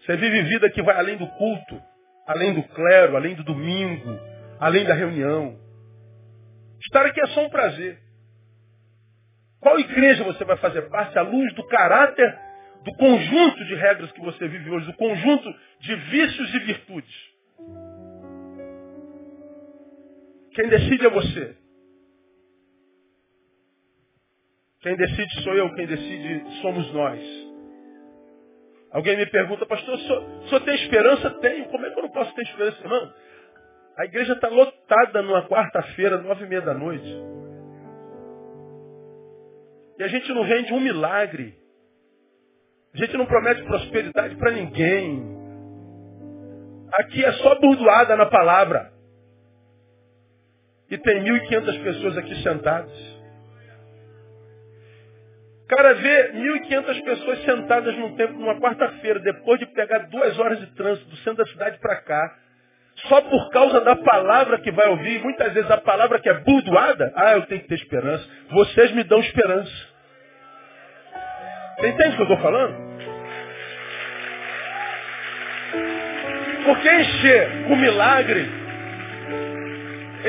Você 0.00 0.16
vive 0.16 0.42
vida 0.42 0.70
que 0.70 0.82
vai 0.82 0.96
além 0.96 1.16
do 1.16 1.26
culto, 1.26 1.80
além 2.26 2.54
do 2.54 2.62
clero, 2.62 3.16
além 3.16 3.34
do 3.34 3.44
domingo, 3.44 4.18
além 4.58 4.84
da 4.84 4.94
reunião. 4.94 5.58
Estar 6.80 7.06
aqui 7.06 7.20
é 7.20 7.26
só 7.28 7.44
um 7.44 7.50
prazer. 7.50 7.98
Qual 9.64 9.80
igreja 9.80 10.22
você 10.24 10.44
vai 10.44 10.58
fazer 10.58 10.82
parte 10.90 11.18
à 11.18 11.22
luz 11.22 11.54
do 11.54 11.66
caráter, 11.66 12.38
do 12.84 12.94
conjunto 12.96 13.64
de 13.64 13.74
regras 13.74 14.12
que 14.12 14.20
você 14.20 14.46
vive 14.46 14.68
hoje, 14.68 14.84
do 14.84 14.92
conjunto 14.92 15.50
de 15.80 15.96
vícios 15.96 16.54
e 16.54 16.58
virtudes? 16.58 17.34
Quem 20.52 20.68
decide 20.68 21.06
é 21.06 21.08
você. 21.08 21.56
Quem 24.82 24.96
decide 24.96 25.42
sou 25.42 25.54
eu, 25.54 25.74
quem 25.74 25.86
decide 25.86 26.60
somos 26.60 26.92
nós. 26.92 27.20
Alguém 28.92 29.16
me 29.16 29.24
pergunta, 29.24 29.64
pastor, 29.64 29.94
o 29.94 30.48
senhor 30.48 30.60
tem 30.60 30.74
esperança? 30.74 31.30
Tenho. 31.40 31.64
Como 31.70 31.86
é 31.86 31.90
que 31.90 31.98
eu 31.98 32.02
não 32.02 32.10
posso 32.10 32.34
ter 32.34 32.42
esperança? 32.42 32.82
Irmão, 32.82 33.14
a 33.96 34.04
igreja 34.04 34.34
está 34.34 34.48
lotada 34.48 35.22
numa 35.22 35.48
quarta-feira, 35.48 36.18
nove 36.18 36.44
e 36.44 36.48
meia 36.48 36.60
da 36.60 36.74
noite. 36.74 37.43
E 39.98 40.02
a 40.02 40.08
gente 40.08 40.32
não 40.32 40.44
vende 40.44 40.72
um 40.72 40.80
milagre. 40.80 41.54
A 42.94 42.98
gente 42.98 43.16
não 43.16 43.26
promete 43.26 43.62
prosperidade 43.62 44.36
para 44.36 44.52
ninguém. 44.52 45.22
Aqui 46.94 47.24
é 47.24 47.32
só 47.32 47.58
burdoada 47.60 48.16
na 48.16 48.26
palavra. 48.26 48.92
E 50.90 50.98
tem 50.98 51.24
1.500 51.24 51.82
pessoas 51.82 52.18
aqui 52.18 52.42
sentadas. 52.42 53.14
Cara 55.66 55.94
vê 55.94 56.32
1.500 56.32 57.04
pessoas 57.04 57.42
sentadas 57.44 57.96
num 57.96 58.14
templo 58.16 58.38
numa 58.38 58.60
quarta-feira, 58.60 59.18
depois 59.20 59.58
de 59.58 59.66
pegar 59.66 60.10
duas 60.10 60.38
horas 60.38 60.60
de 60.60 60.66
trânsito 60.74 61.08
do 61.08 61.16
centro 61.18 61.44
da 61.44 61.50
cidade 61.50 61.78
para 61.78 61.96
cá, 62.02 62.38
só 63.08 63.20
por 63.22 63.50
causa 63.50 63.80
da 63.80 63.96
palavra 63.96 64.58
que 64.60 64.70
vai 64.70 64.88
ouvir, 64.88 65.22
muitas 65.22 65.52
vezes 65.52 65.70
a 65.70 65.78
palavra 65.78 66.18
que 66.20 66.28
é 66.28 66.34
burdoada, 66.34 67.12
ah, 67.14 67.32
eu 67.34 67.42
tenho 67.46 67.60
que 67.60 67.68
ter 67.68 67.74
esperança. 67.74 68.24
Vocês 68.50 68.92
me 68.92 69.04
dão 69.04 69.20
esperança. 69.20 69.72
Você 71.78 71.88
entende 71.88 72.10
o 72.10 72.16
que 72.16 72.22
eu 72.22 72.36
estou 72.36 72.38
falando? 72.38 72.94
Porque 76.64 76.90
encher 76.90 77.66
com 77.68 77.76
milagre 77.76 78.64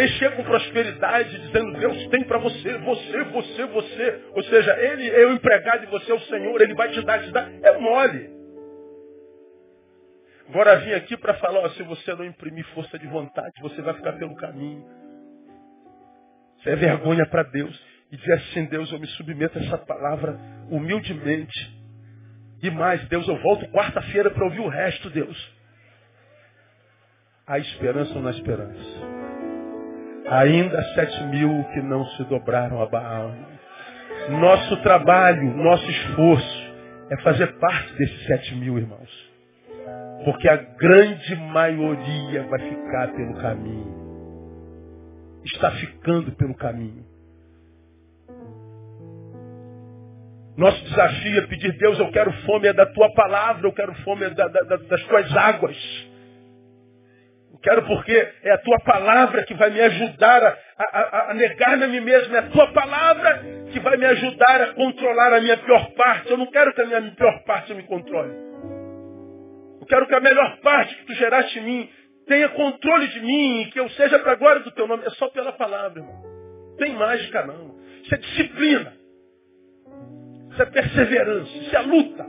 encher 0.03 0.31
com 0.35 0.43
prosperidade, 0.43 1.39
dizendo, 1.39 1.71
Deus 1.79 2.07
tem 2.07 2.23
para 2.23 2.37
você, 2.37 2.77
você, 2.79 3.23
você, 3.23 3.65
você. 3.65 4.19
Ou 4.33 4.43
seja, 4.43 4.77
ele 4.77 5.09
é 5.09 5.25
o 5.27 5.33
empregado 5.33 5.83
e 5.83 5.87
você 5.87 6.11
é 6.11 6.15
o 6.15 6.19
Senhor, 6.21 6.61
ele 6.61 6.73
vai 6.73 6.89
te 6.89 7.01
dar, 7.01 7.19
te 7.21 7.31
dar. 7.31 7.49
É 7.63 7.77
mole. 7.77 8.34
Agora 10.49 10.77
vim 10.77 10.93
aqui 10.93 11.17
para 11.17 11.33
falar, 11.35 11.59
ó, 11.59 11.69
se 11.69 11.83
você 11.83 12.13
não 12.13 12.25
imprimir 12.25 12.65
força 12.73 12.99
de 12.99 13.07
vontade, 13.07 13.51
você 13.61 13.81
vai 13.81 13.93
ficar 13.95 14.13
pelo 14.13 14.35
caminho. 14.35 14.85
Isso 16.59 16.69
é 16.69 16.75
vergonha 16.75 17.25
para 17.25 17.43
Deus. 17.43 17.83
E 18.11 18.17
dizer 18.17 18.33
assim, 18.33 18.65
Deus, 18.65 18.91
eu 18.91 18.99
me 18.99 19.07
submeto 19.07 19.57
a 19.57 19.61
essa 19.61 19.77
palavra 19.79 20.39
humildemente. 20.69 21.75
E 22.61 22.69
mais, 22.69 23.03
Deus, 23.07 23.27
eu 23.27 23.37
volto 23.41 23.67
quarta-feira 23.71 24.29
para 24.29 24.43
ouvir 24.45 24.59
o 24.59 24.67
resto, 24.67 25.09
Deus. 25.09 25.55
Há 27.47 27.59
esperança 27.59 28.17
ou 28.17 28.27
há 28.27 28.31
esperança? 28.31 29.15
Ainda 30.27 30.81
sete 30.95 31.23
mil 31.25 31.63
que 31.73 31.81
não 31.81 32.03
se 32.11 32.23
dobraram 32.23 32.81
a 32.81 32.87
Baal. 32.87 33.31
Nosso 34.29 34.77
trabalho, 34.81 35.55
nosso 35.55 35.87
esforço 35.89 36.73
é 37.11 37.21
fazer 37.21 37.59
parte 37.59 37.93
desses 37.93 38.25
sete 38.25 38.55
mil 38.55 38.77
irmãos. 38.77 39.24
Porque 40.23 40.47
a 40.49 40.55
grande 40.55 41.35
maioria 41.35 42.43
vai 42.43 42.59
ficar 42.59 43.11
pelo 43.13 43.35
caminho. 43.35 43.95
Está 45.45 45.71
ficando 45.71 46.31
pelo 46.31 46.55
caminho. 46.55 47.05
Nosso 50.57 50.81
desafio 50.85 51.39
é 51.39 51.47
pedir, 51.47 51.77
Deus, 51.77 51.99
eu 51.99 52.09
quero 52.11 52.31
fome 52.43 52.67
é 52.67 52.73
da 52.73 52.85
tua 52.85 53.13
palavra, 53.13 53.67
eu 53.67 53.73
quero 53.73 53.93
fome 54.03 54.23
é 54.25 54.29
da, 54.29 54.47
da, 54.47 54.77
das 54.77 55.03
tuas 55.03 55.35
águas. 55.35 55.75
Quero 57.65 57.81
porque 57.87 58.31
é 58.43 58.51
a 58.51 58.59
tua 58.59 58.79
palavra 58.81 59.43
que 59.43 59.55
vai 59.55 59.71
me 59.71 59.81
ajudar 59.81 60.43
a, 60.77 60.83
a, 60.83 61.31
a 61.31 61.33
negar-me 61.33 61.85
a 61.85 61.87
mim 61.87 61.99
mesmo. 61.99 62.35
É 62.35 62.39
a 62.39 62.49
tua 62.49 62.71
palavra 62.71 63.41
que 63.71 63.79
vai 63.79 63.97
me 63.97 64.05
ajudar 64.05 64.61
a 64.61 64.73
controlar 64.73 65.33
a 65.33 65.41
minha 65.41 65.57
pior 65.57 65.91
parte. 65.93 66.29
Eu 66.29 66.37
não 66.37 66.45
quero 66.51 66.71
que 66.73 66.81
a 66.81 66.85
minha 66.85 67.01
pior 67.15 67.43
parte 67.43 67.73
me 67.73 67.81
controle. 67.81 68.31
Eu 69.85 69.87
quero 69.87 70.07
que 70.07 70.15
a 70.15 70.19
melhor 70.19 70.57
parte 70.61 70.95
que 70.95 71.05
tu 71.05 71.13
geraste 71.13 71.59
em 71.59 71.63
mim 71.63 71.89
tenha 72.25 72.49
controle 72.49 73.07
de 73.07 73.19
mim 73.19 73.61
e 73.61 73.65
que 73.71 73.79
eu 73.79 73.87
seja 73.91 74.17
para 74.17 74.31
a 74.31 74.35
glória 74.35 74.61
do 74.63 74.71
teu 74.71 74.87
nome. 74.87 75.05
É 75.05 75.11
só 75.11 75.29
pela 75.29 75.51
palavra, 75.51 75.99
irmão. 75.99 76.23
Não 76.71 76.75
tem 76.77 76.93
mágica, 76.93 77.45
não. 77.45 77.79
Isso 78.01 78.15
é 78.15 78.17
disciplina. 78.17 78.93
Isso 80.51 80.61
é 80.61 80.65
perseverança. 80.65 81.57
Isso 81.57 81.75
é 81.75 81.81
luta. 81.81 82.25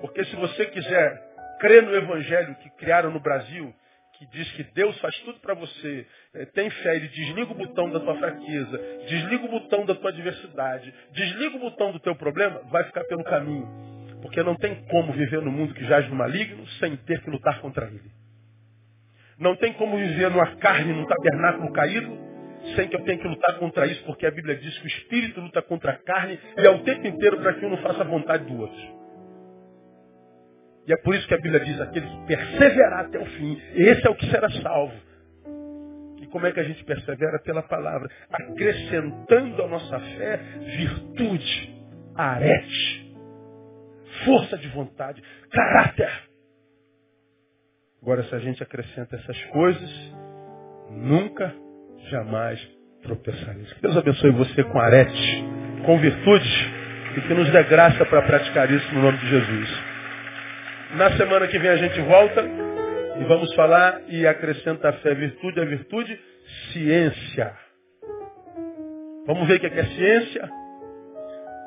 Porque 0.00 0.24
se 0.26 0.36
você 0.36 0.66
quiser 0.66 1.20
crer 1.58 1.82
no 1.82 1.96
evangelho 1.96 2.54
que 2.62 2.70
criaram 2.76 3.10
no 3.10 3.18
Brasil, 3.18 3.74
que 4.16 4.26
diz 4.26 4.48
que 4.52 4.62
Deus 4.62 4.96
faz 5.00 5.18
tudo 5.22 5.40
para 5.40 5.54
você, 5.54 6.06
é, 6.34 6.44
tem 6.44 6.70
fé, 6.70 6.94
ele 6.94 7.08
desliga 7.08 7.50
o 7.50 7.54
botão 7.56 7.90
da 7.90 7.98
tua 7.98 8.16
fraqueza, 8.16 8.78
desliga 9.08 9.44
o 9.44 9.48
botão 9.48 9.84
da 9.84 9.96
tua 9.96 10.10
adversidade, 10.10 10.94
desliga 11.10 11.56
o 11.56 11.60
botão 11.60 11.90
do 11.90 11.98
teu 11.98 12.14
problema, 12.14 12.60
vai 12.70 12.84
ficar 12.84 13.02
pelo 13.04 13.24
caminho. 13.24 13.97
Porque 14.20 14.42
não 14.42 14.56
tem 14.56 14.74
como 14.86 15.12
viver 15.12 15.40
no 15.42 15.50
mundo 15.50 15.74
que 15.74 15.84
jaz 15.84 16.08
no 16.08 16.16
maligno 16.16 16.66
sem 16.80 16.96
ter 16.96 17.22
que 17.22 17.30
lutar 17.30 17.60
contra 17.60 17.86
ele. 17.86 18.10
Não 19.38 19.54
tem 19.56 19.72
como 19.74 19.96
viver 19.96 20.30
numa 20.30 20.56
carne, 20.56 20.92
num 20.92 21.06
tabernáculo 21.06 21.72
caído, 21.72 22.18
sem 22.74 22.88
que 22.88 22.96
eu 22.96 23.04
tenha 23.04 23.18
que 23.18 23.28
lutar 23.28 23.56
contra 23.58 23.86
isso, 23.86 24.04
porque 24.04 24.26
a 24.26 24.30
Bíblia 24.30 24.56
diz 24.56 24.76
que 24.78 24.84
o 24.84 24.88
Espírito 24.88 25.40
luta 25.40 25.62
contra 25.62 25.92
a 25.92 25.96
carne 25.96 26.38
e 26.56 26.66
é 26.66 26.70
o 26.70 26.82
tempo 26.82 27.06
inteiro 27.06 27.38
para 27.38 27.54
que 27.54 27.64
um 27.64 27.70
não 27.70 27.78
faça 27.78 28.02
a 28.02 28.04
vontade 28.04 28.44
do 28.44 28.60
outro. 28.60 28.98
E 30.86 30.92
é 30.92 30.96
por 30.96 31.14
isso 31.14 31.28
que 31.28 31.34
a 31.34 31.38
Bíblia 31.38 31.60
diz, 31.60 31.80
aquele 31.80 32.06
que 32.06 32.26
perseverar 32.26 33.04
até 33.04 33.18
o 33.18 33.26
fim, 33.26 33.60
esse 33.74 34.06
é 34.06 34.10
o 34.10 34.14
que 34.14 34.28
será 34.30 34.50
salvo. 34.50 34.94
E 36.20 36.26
como 36.28 36.46
é 36.46 36.52
que 36.52 36.60
a 36.60 36.64
gente 36.64 36.82
persevera? 36.82 37.38
Pela 37.40 37.62
palavra, 37.62 38.10
acrescentando 38.32 39.62
à 39.62 39.68
nossa 39.68 40.00
fé 40.00 40.36
virtude, 40.76 41.76
arete, 42.16 43.07
força 44.24 44.56
de 44.58 44.68
vontade, 44.68 45.22
caráter. 45.50 46.10
Agora, 48.02 48.22
se 48.24 48.34
a 48.34 48.38
gente 48.38 48.62
acrescenta 48.62 49.16
essas 49.16 49.44
coisas, 49.46 49.90
nunca, 50.90 51.54
jamais 52.10 52.60
tropeçaremos. 53.02 53.74
Deus 53.80 53.96
abençoe 53.96 54.30
você 54.30 54.64
com 54.64 54.78
arete, 54.78 55.44
com 55.84 55.98
virtude 55.98 56.48
e 57.16 57.20
que 57.22 57.34
nos 57.34 57.50
dê 57.50 57.62
graça 57.64 58.04
para 58.06 58.22
praticar 58.22 58.70
isso 58.70 58.94
no 58.94 59.02
nome 59.02 59.18
de 59.18 59.28
Jesus. 59.28 59.68
Na 60.96 61.10
semana 61.16 61.46
que 61.48 61.58
vem 61.58 61.70
a 61.70 61.76
gente 61.76 62.00
volta 62.02 62.42
e 63.20 63.24
vamos 63.24 63.52
falar 63.54 64.00
e 64.08 64.26
acrescenta 64.26 64.88
a 64.88 64.92
fé, 64.94 65.14
virtude, 65.14 65.60
a 65.60 65.64
virtude, 65.64 66.18
ciência. 66.72 67.52
Vamos 69.26 69.46
ver 69.46 69.56
o 69.56 69.60
que 69.60 69.66
é, 69.66 69.84
ciência, 69.84 70.50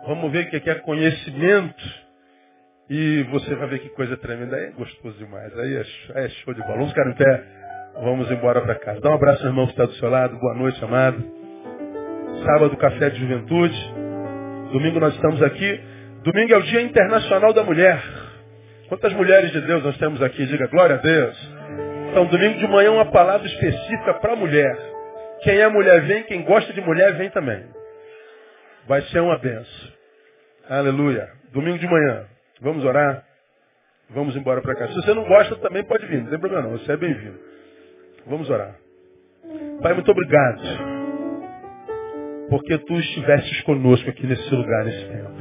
vamos 0.08 0.32
ver 0.32 0.48
o 0.48 0.50
que 0.50 0.70
é 0.70 0.76
conhecimento. 0.76 2.11
E 2.94 3.24
você 3.32 3.56
vai 3.56 3.70
ver 3.70 3.80
que 3.80 3.88
coisa 3.92 4.18
tremenda. 4.18 4.58
Aí 4.58 4.66
é 4.66 4.72
gostoso 4.72 5.18
demais. 5.18 5.58
Aí 5.58 5.78
é, 5.78 6.26
é 6.26 6.30
show 6.30 6.54
de 6.54 6.60
bola. 6.60 6.74
Vamos 6.74 6.90
ficar 6.90 7.10
em 7.10 7.14
pé. 7.14 7.44
Vamos 8.04 8.30
embora 8.30 8.60
para 8.60 8.76
casa. 8.76 9.00
Dá 9.00 9.12
um 9.12 9.14
abraço, 9.14 9.46
irmão, 9.46 9.66
que 9.66 9.72
está 9.72 9.86
do 9.86 9.94
seu 9.94 10.10
lado. 10.10 10.38
Boa 10.38 10.54
noite, 10.56 10.84
amado. 10.84 11.24
Sábado, 12.44 12.76
café 12.76 13.10
de 13.12 13.18
juventude. 13.22 13.94
Domingo 14.74 15.00
nós 15.00 15.14
estamos 15.16 15.42
aqui. 15.42 15.82
Domingo 16.22 16.54
é 16.54 16.58
o 16.58 16.64
Dia 16.64 16.82
Internacional 16.82 17.54
da 17.54 17.64
Mulher. 17.64 17.98
Quantas 18.90 19.14
mulheres 19.14 19.54
de 19.54 19.62
Deus 19.62 19.86
nós 19.86 19.98
temos 19.98 20.22
aqui? 20.22 20.46
Diga 20.46 20.68
glória 20.68 20.98
a 20.98 21.00
Deus. 21.00 21.54
Então, 22.10 22.26
domingo 22.26 22.60
de 22.60 22.68
manhã 22.68 22.92
uma 22.92 23.10
palavra 23.10 23.48
específica 23.48 24.16
para 24.16 24.36
mulher. 24.36 24.78
Quem 25.44 25.60
é 25.60 25.68
mulher 25.70 26.02
vem, 26.02 26.24
quem 26.24 26.44
gosta 26.44 26.74
de 26.74 26.82
mulher 26.82 27.14
vem 27.14 27.30
também. 27.30 27.64
Vai 28.86 29.02
ser 29.04 29.22
uma 29.22 29.38
benção. 29.38 29.92
Aleluia. 30.70 31.30
Domingo 31.54 31.80
de 31.80 31.88
manhã. 31.88 32.31
Vamos 32.62 32.86
orar. 32.86 33.24
Vamos 34.12 34.36
embora 34.36 34.62
para 34.62 34.76
cá. 34.76 34.88
Se 34.88 34.94
você 34.94 35.14
não 35.14 35.24
gosta, 35.24 35.56
também 35.58 35.84
pode 35.84 36.06
vir. 36.06 36.22
Não 36.22 36.30
tem 36.30 36.40
problema 36.40 36.68
não. 36.68 36.78
Você 36.78 36.92
é 36.92 36.98
bem-vindo. 36.98 37.40
Vamos 38.28 38.50
orar. 38.50 38.76
Pai, 39.82 39.94
muito 39.94 40.12
obrigado. 40.12 40.62
Porque 42.50 42.78
tu 42.78 42.94
estivestes 42.94 43.62
conosco 43.62 44.10
aqui 44.10 44.28
nesse 44.28 44.54
lugar, 44.54 44.86
nesse 44.86 45.06
tempo. 45.06 45.32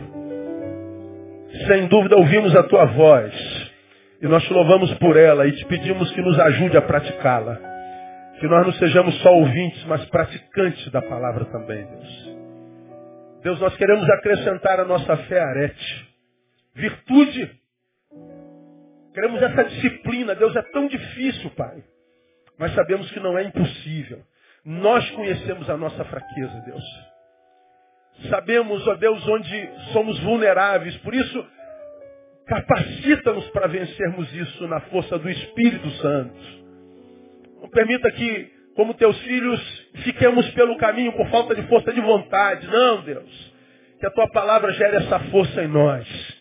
Sem 1.67 1.89
dúvida 1.89 2.17
ouvimos 2.17 2.57
a 2.57 2.63
tua 2.63 2.87
voz. 2.87 3.71
E 4.23 4.27
nós 4.27 4.43
te 4.45 4.53
louvamos 4.53 4.93
por 4.95 5.17
ela 5.17 5.47
e 5.47 5.53
te 5.53 5.65
pedimos 5.67 6.11
que 6.13 6.23
nos 6.23 6.39
ajude 6.39 6.77
a 6.77 6.83
praticá-la. 6.83 7.59
Que 8.39 8.47
nós 8.47 8.65
não 8.65 8.73
sejamos 8.75 9.21
só 9.21 9.35
ouvintes, 9.35 9.85
mas 9.85 10.05
praticantes 10.07 10.91
da 10.91 11.03
palavra 11.03 11.45
também, 11.47 11.85
Deus. 11.85 12.37
Deus, 13.43 13.61
nós 13.61 13.77
queremos 13.77 14.09
acrescentar 14.09 14.81
a 14.81 14.85
nossa 14.85 15.17
fé 15.17 15.41
arete 15.41 16.10
virtude. 16.75 17.61
Queremos 19.15 19.43
essa 19.43 19.65
disciplina. 19.65 20.35
Deus 20.35 20.55
é 20.55 20.63
tão 20.71 20.87
difícil, 20.87 21.51
Pai. 21.51 21.83
Mas 22.59 22.75
sabemos 22.75 23.11
que 23.11 23.21
não 23.21 23.39
é 23.39 23.45
impossível. 23.45 24.23
Nós 24.65 25.09
conhecemos 25.13 25.69
a 25.71 25.77
nossa 25.77 26.05
fraqueza, 26.05 26.63
Deus. 26.67 26.85
Sabemos, 28.29 28.87
ó 28.87 28.95
Deus, 28.97 29.27
onde 29.27 29.71
somos 29.93 30.19
vulneráveis. 30.21 30.97
Por 30.99 31.15
isso, 31.15 31.47
capacita-nos 32.47 33.49
para 33.51 33.67
vencermos 33.69 34.33
isso 34.35 34.69
na 34.69 34.81
força 34.81 35.19
do 35.19 35.31
Espírito 35.31 35.89
Santo. 35.93 36.61
Não 37.63 37.71
permita 37.71 38.11
que, 38.11 38.53
como 38.77 38.95
teus 38.95 39.19
filhos, 39.23 39.91
fiquemos 40.05 40.49
pelo 40.51 40.77
caminho 40.77 41.13
por 41.13 41.29
falta 41.31 41.55
de 41.55 41.63
força 41.63 41.93
de 41.93 42.01
vontade. 42.01 42.67
Não, 42.67 43.03
Deus. 43.03 43.55
Que 43.99 44.07
a 44.07 44.11
tua 44.11 44.29
palavra 44.31 44.73
gere 44.73 44.97
essa 44.97 45.19
força 45.31 45.63
em 45.63 45.69
nós. 45.69 46.40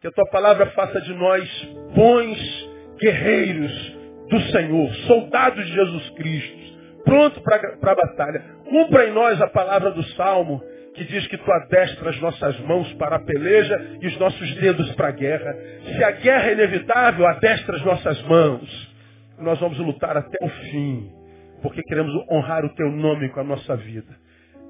Que 0.00 0.08
a 0.08 0.12
tua 0.12 0.24
palavra 0.30 0.64
faça 0.70 0.98
de 1.02 1.12
nós 1.12 1.68
bons 1.94 2.70
guerreiros 2.98 3.98
do 4.30 4.40
Senhor, 4.50 4.94
soldados 5.06 5.66
de 5.66 5.74
Jesus 5.74 6.10
Cristo, 6.10 6.58
pronto 7.04 7.38
para 7.42 7.92
a 7.92 7.94
batalha. 7.94 8.42
Cumpra 8.64 9.06
em 9.06 9.12
nós 9.12 9.38
a 9.42 9.48
palavra 9.48 9.90
do 9.90 10.02
Salmo, 10.14 10.62
que 10.94 11.04
diz 11.04 11.26
que 11.26 11.36
tu 11.36 11.52
adestras 11.52 12.18
nossas 12.18 12.58
mãos 12.60 12.90
para 12.94 13.16
a 13.16 13.24
peleja 13.26 13.98
e 14.00 14.06
os 14.06 14.18
nossos 14.18 14.54
dedos 14.54 14.90
para 14.92 15.08
a 15.08 15.12
guerra. 15.12 15.54
Se 15.84 16.02
a 16.02 16.12
guerra 16.12 16.48
é 16.48 16.52
inevitável, 16.54 17.26
adestra 17.26 17.76
as 17.76 17.84
nossas 17.84 18.22
mãos. 18.22 18.94
Nós 19.38 19.60
vamos 19.60 19.78
lutar 19.80 20.16
até 20.16 20.38
o 20.42 20.48
fim, 20.48 21.12
porque 21.60 21.82
queremos 21.82 22.14
honrar 22.30 22.64
o 22.64 22.74
teu 22.74 22.90
nome 22.90 23.28
com 23.28 23.40
a 23.40 23.44
nossa 23.44 23.76
vida. 23.76 24.16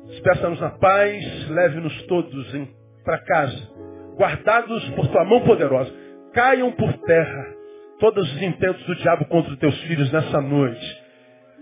Despeça-nos 0.08 0.60
na 0.60 0.70
paz, 0.70 1.48
leve-nos 1.50 2.02
todos 2.06 2.52
para 3.04 3.18
casa 3.18 3.89
guardados 4.20 4.86
por 4.90 5.08
tua 5.08 5.24
mão 5.24 5.40
poderosa. 5.40 5.90
Caiam 6.34 6.70
por 6.72 6.92
terra 6.92 7.46
todos 7.98 8.30
os 8.34 8.42
intentos 8.42 8.84
do 8.84 8.94
diabo 8.96 9.24
contra 9.24 9.50
os 9.50 9.58
teus 9.58 9.80
filhos 9.84 10.12
nessa 10.12 10.40
noite. 10.42 11.00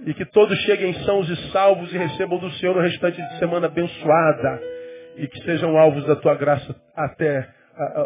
E 0.05 0.15
que 0.15 0.25
todos 0.27 0.59
cheguem 0.63 0.93
sãos 1.05 1.29
e 1.29 1.37
salvos 1.53 1.93
e 1.93 1.99
recebam 1.99 2.39
do 2.39 2.51
Senhor 2.53 2.77
o 2.77 2.81
restante 2.81 3.17
de 3.23 3.39
semana 3.39 3.67
abençoada. 3.67 4.61
E 5.17 5.27
que 5.29 5.41
sejam 5.43 5.79
alvos 5.79 6.05
da 6.05 6.17
tua 6.17 6.35
graça 6.35 6.75
até 6.97 7.49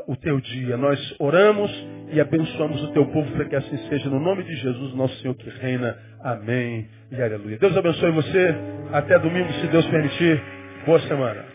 o 0.06 0.16
teu 0.16 0.38
dia. 0.40 0.76
Nós 0.76 1.14
oramos 1.18 1.70
e 2.12 2.20
abençoamos 2.20 2.82
o 2.84 2.92
teu 2.92 3.06
povo 3.06 3.30
para 3.32 3.46
que 3.46 3.56
assim 3.56 3.76
seja. 3.88 4.08
No 4.10 4.20
nome 4.20 4.42
de 4.44 4.54
Jesus, 4.56 4.94
nosso 4.94 5.14
Senhor 5.20 5.34
que 5.34 5.48
reina. 5.48 5.96
Amém 6.22 6.88
e 7.10 7.22
aleluia. 7.22 7.58
Deus 7.58 7.76
abençoe 7.76 8.10
você. 8.12 8.54
Até 8.92 9.18
domingo, 9.18 9.50
se 9.54 9.66
Deus 9.66 9.86
permitir. 9.86 10.42
Boa 10.86 11.00
semana. 11.00 11.51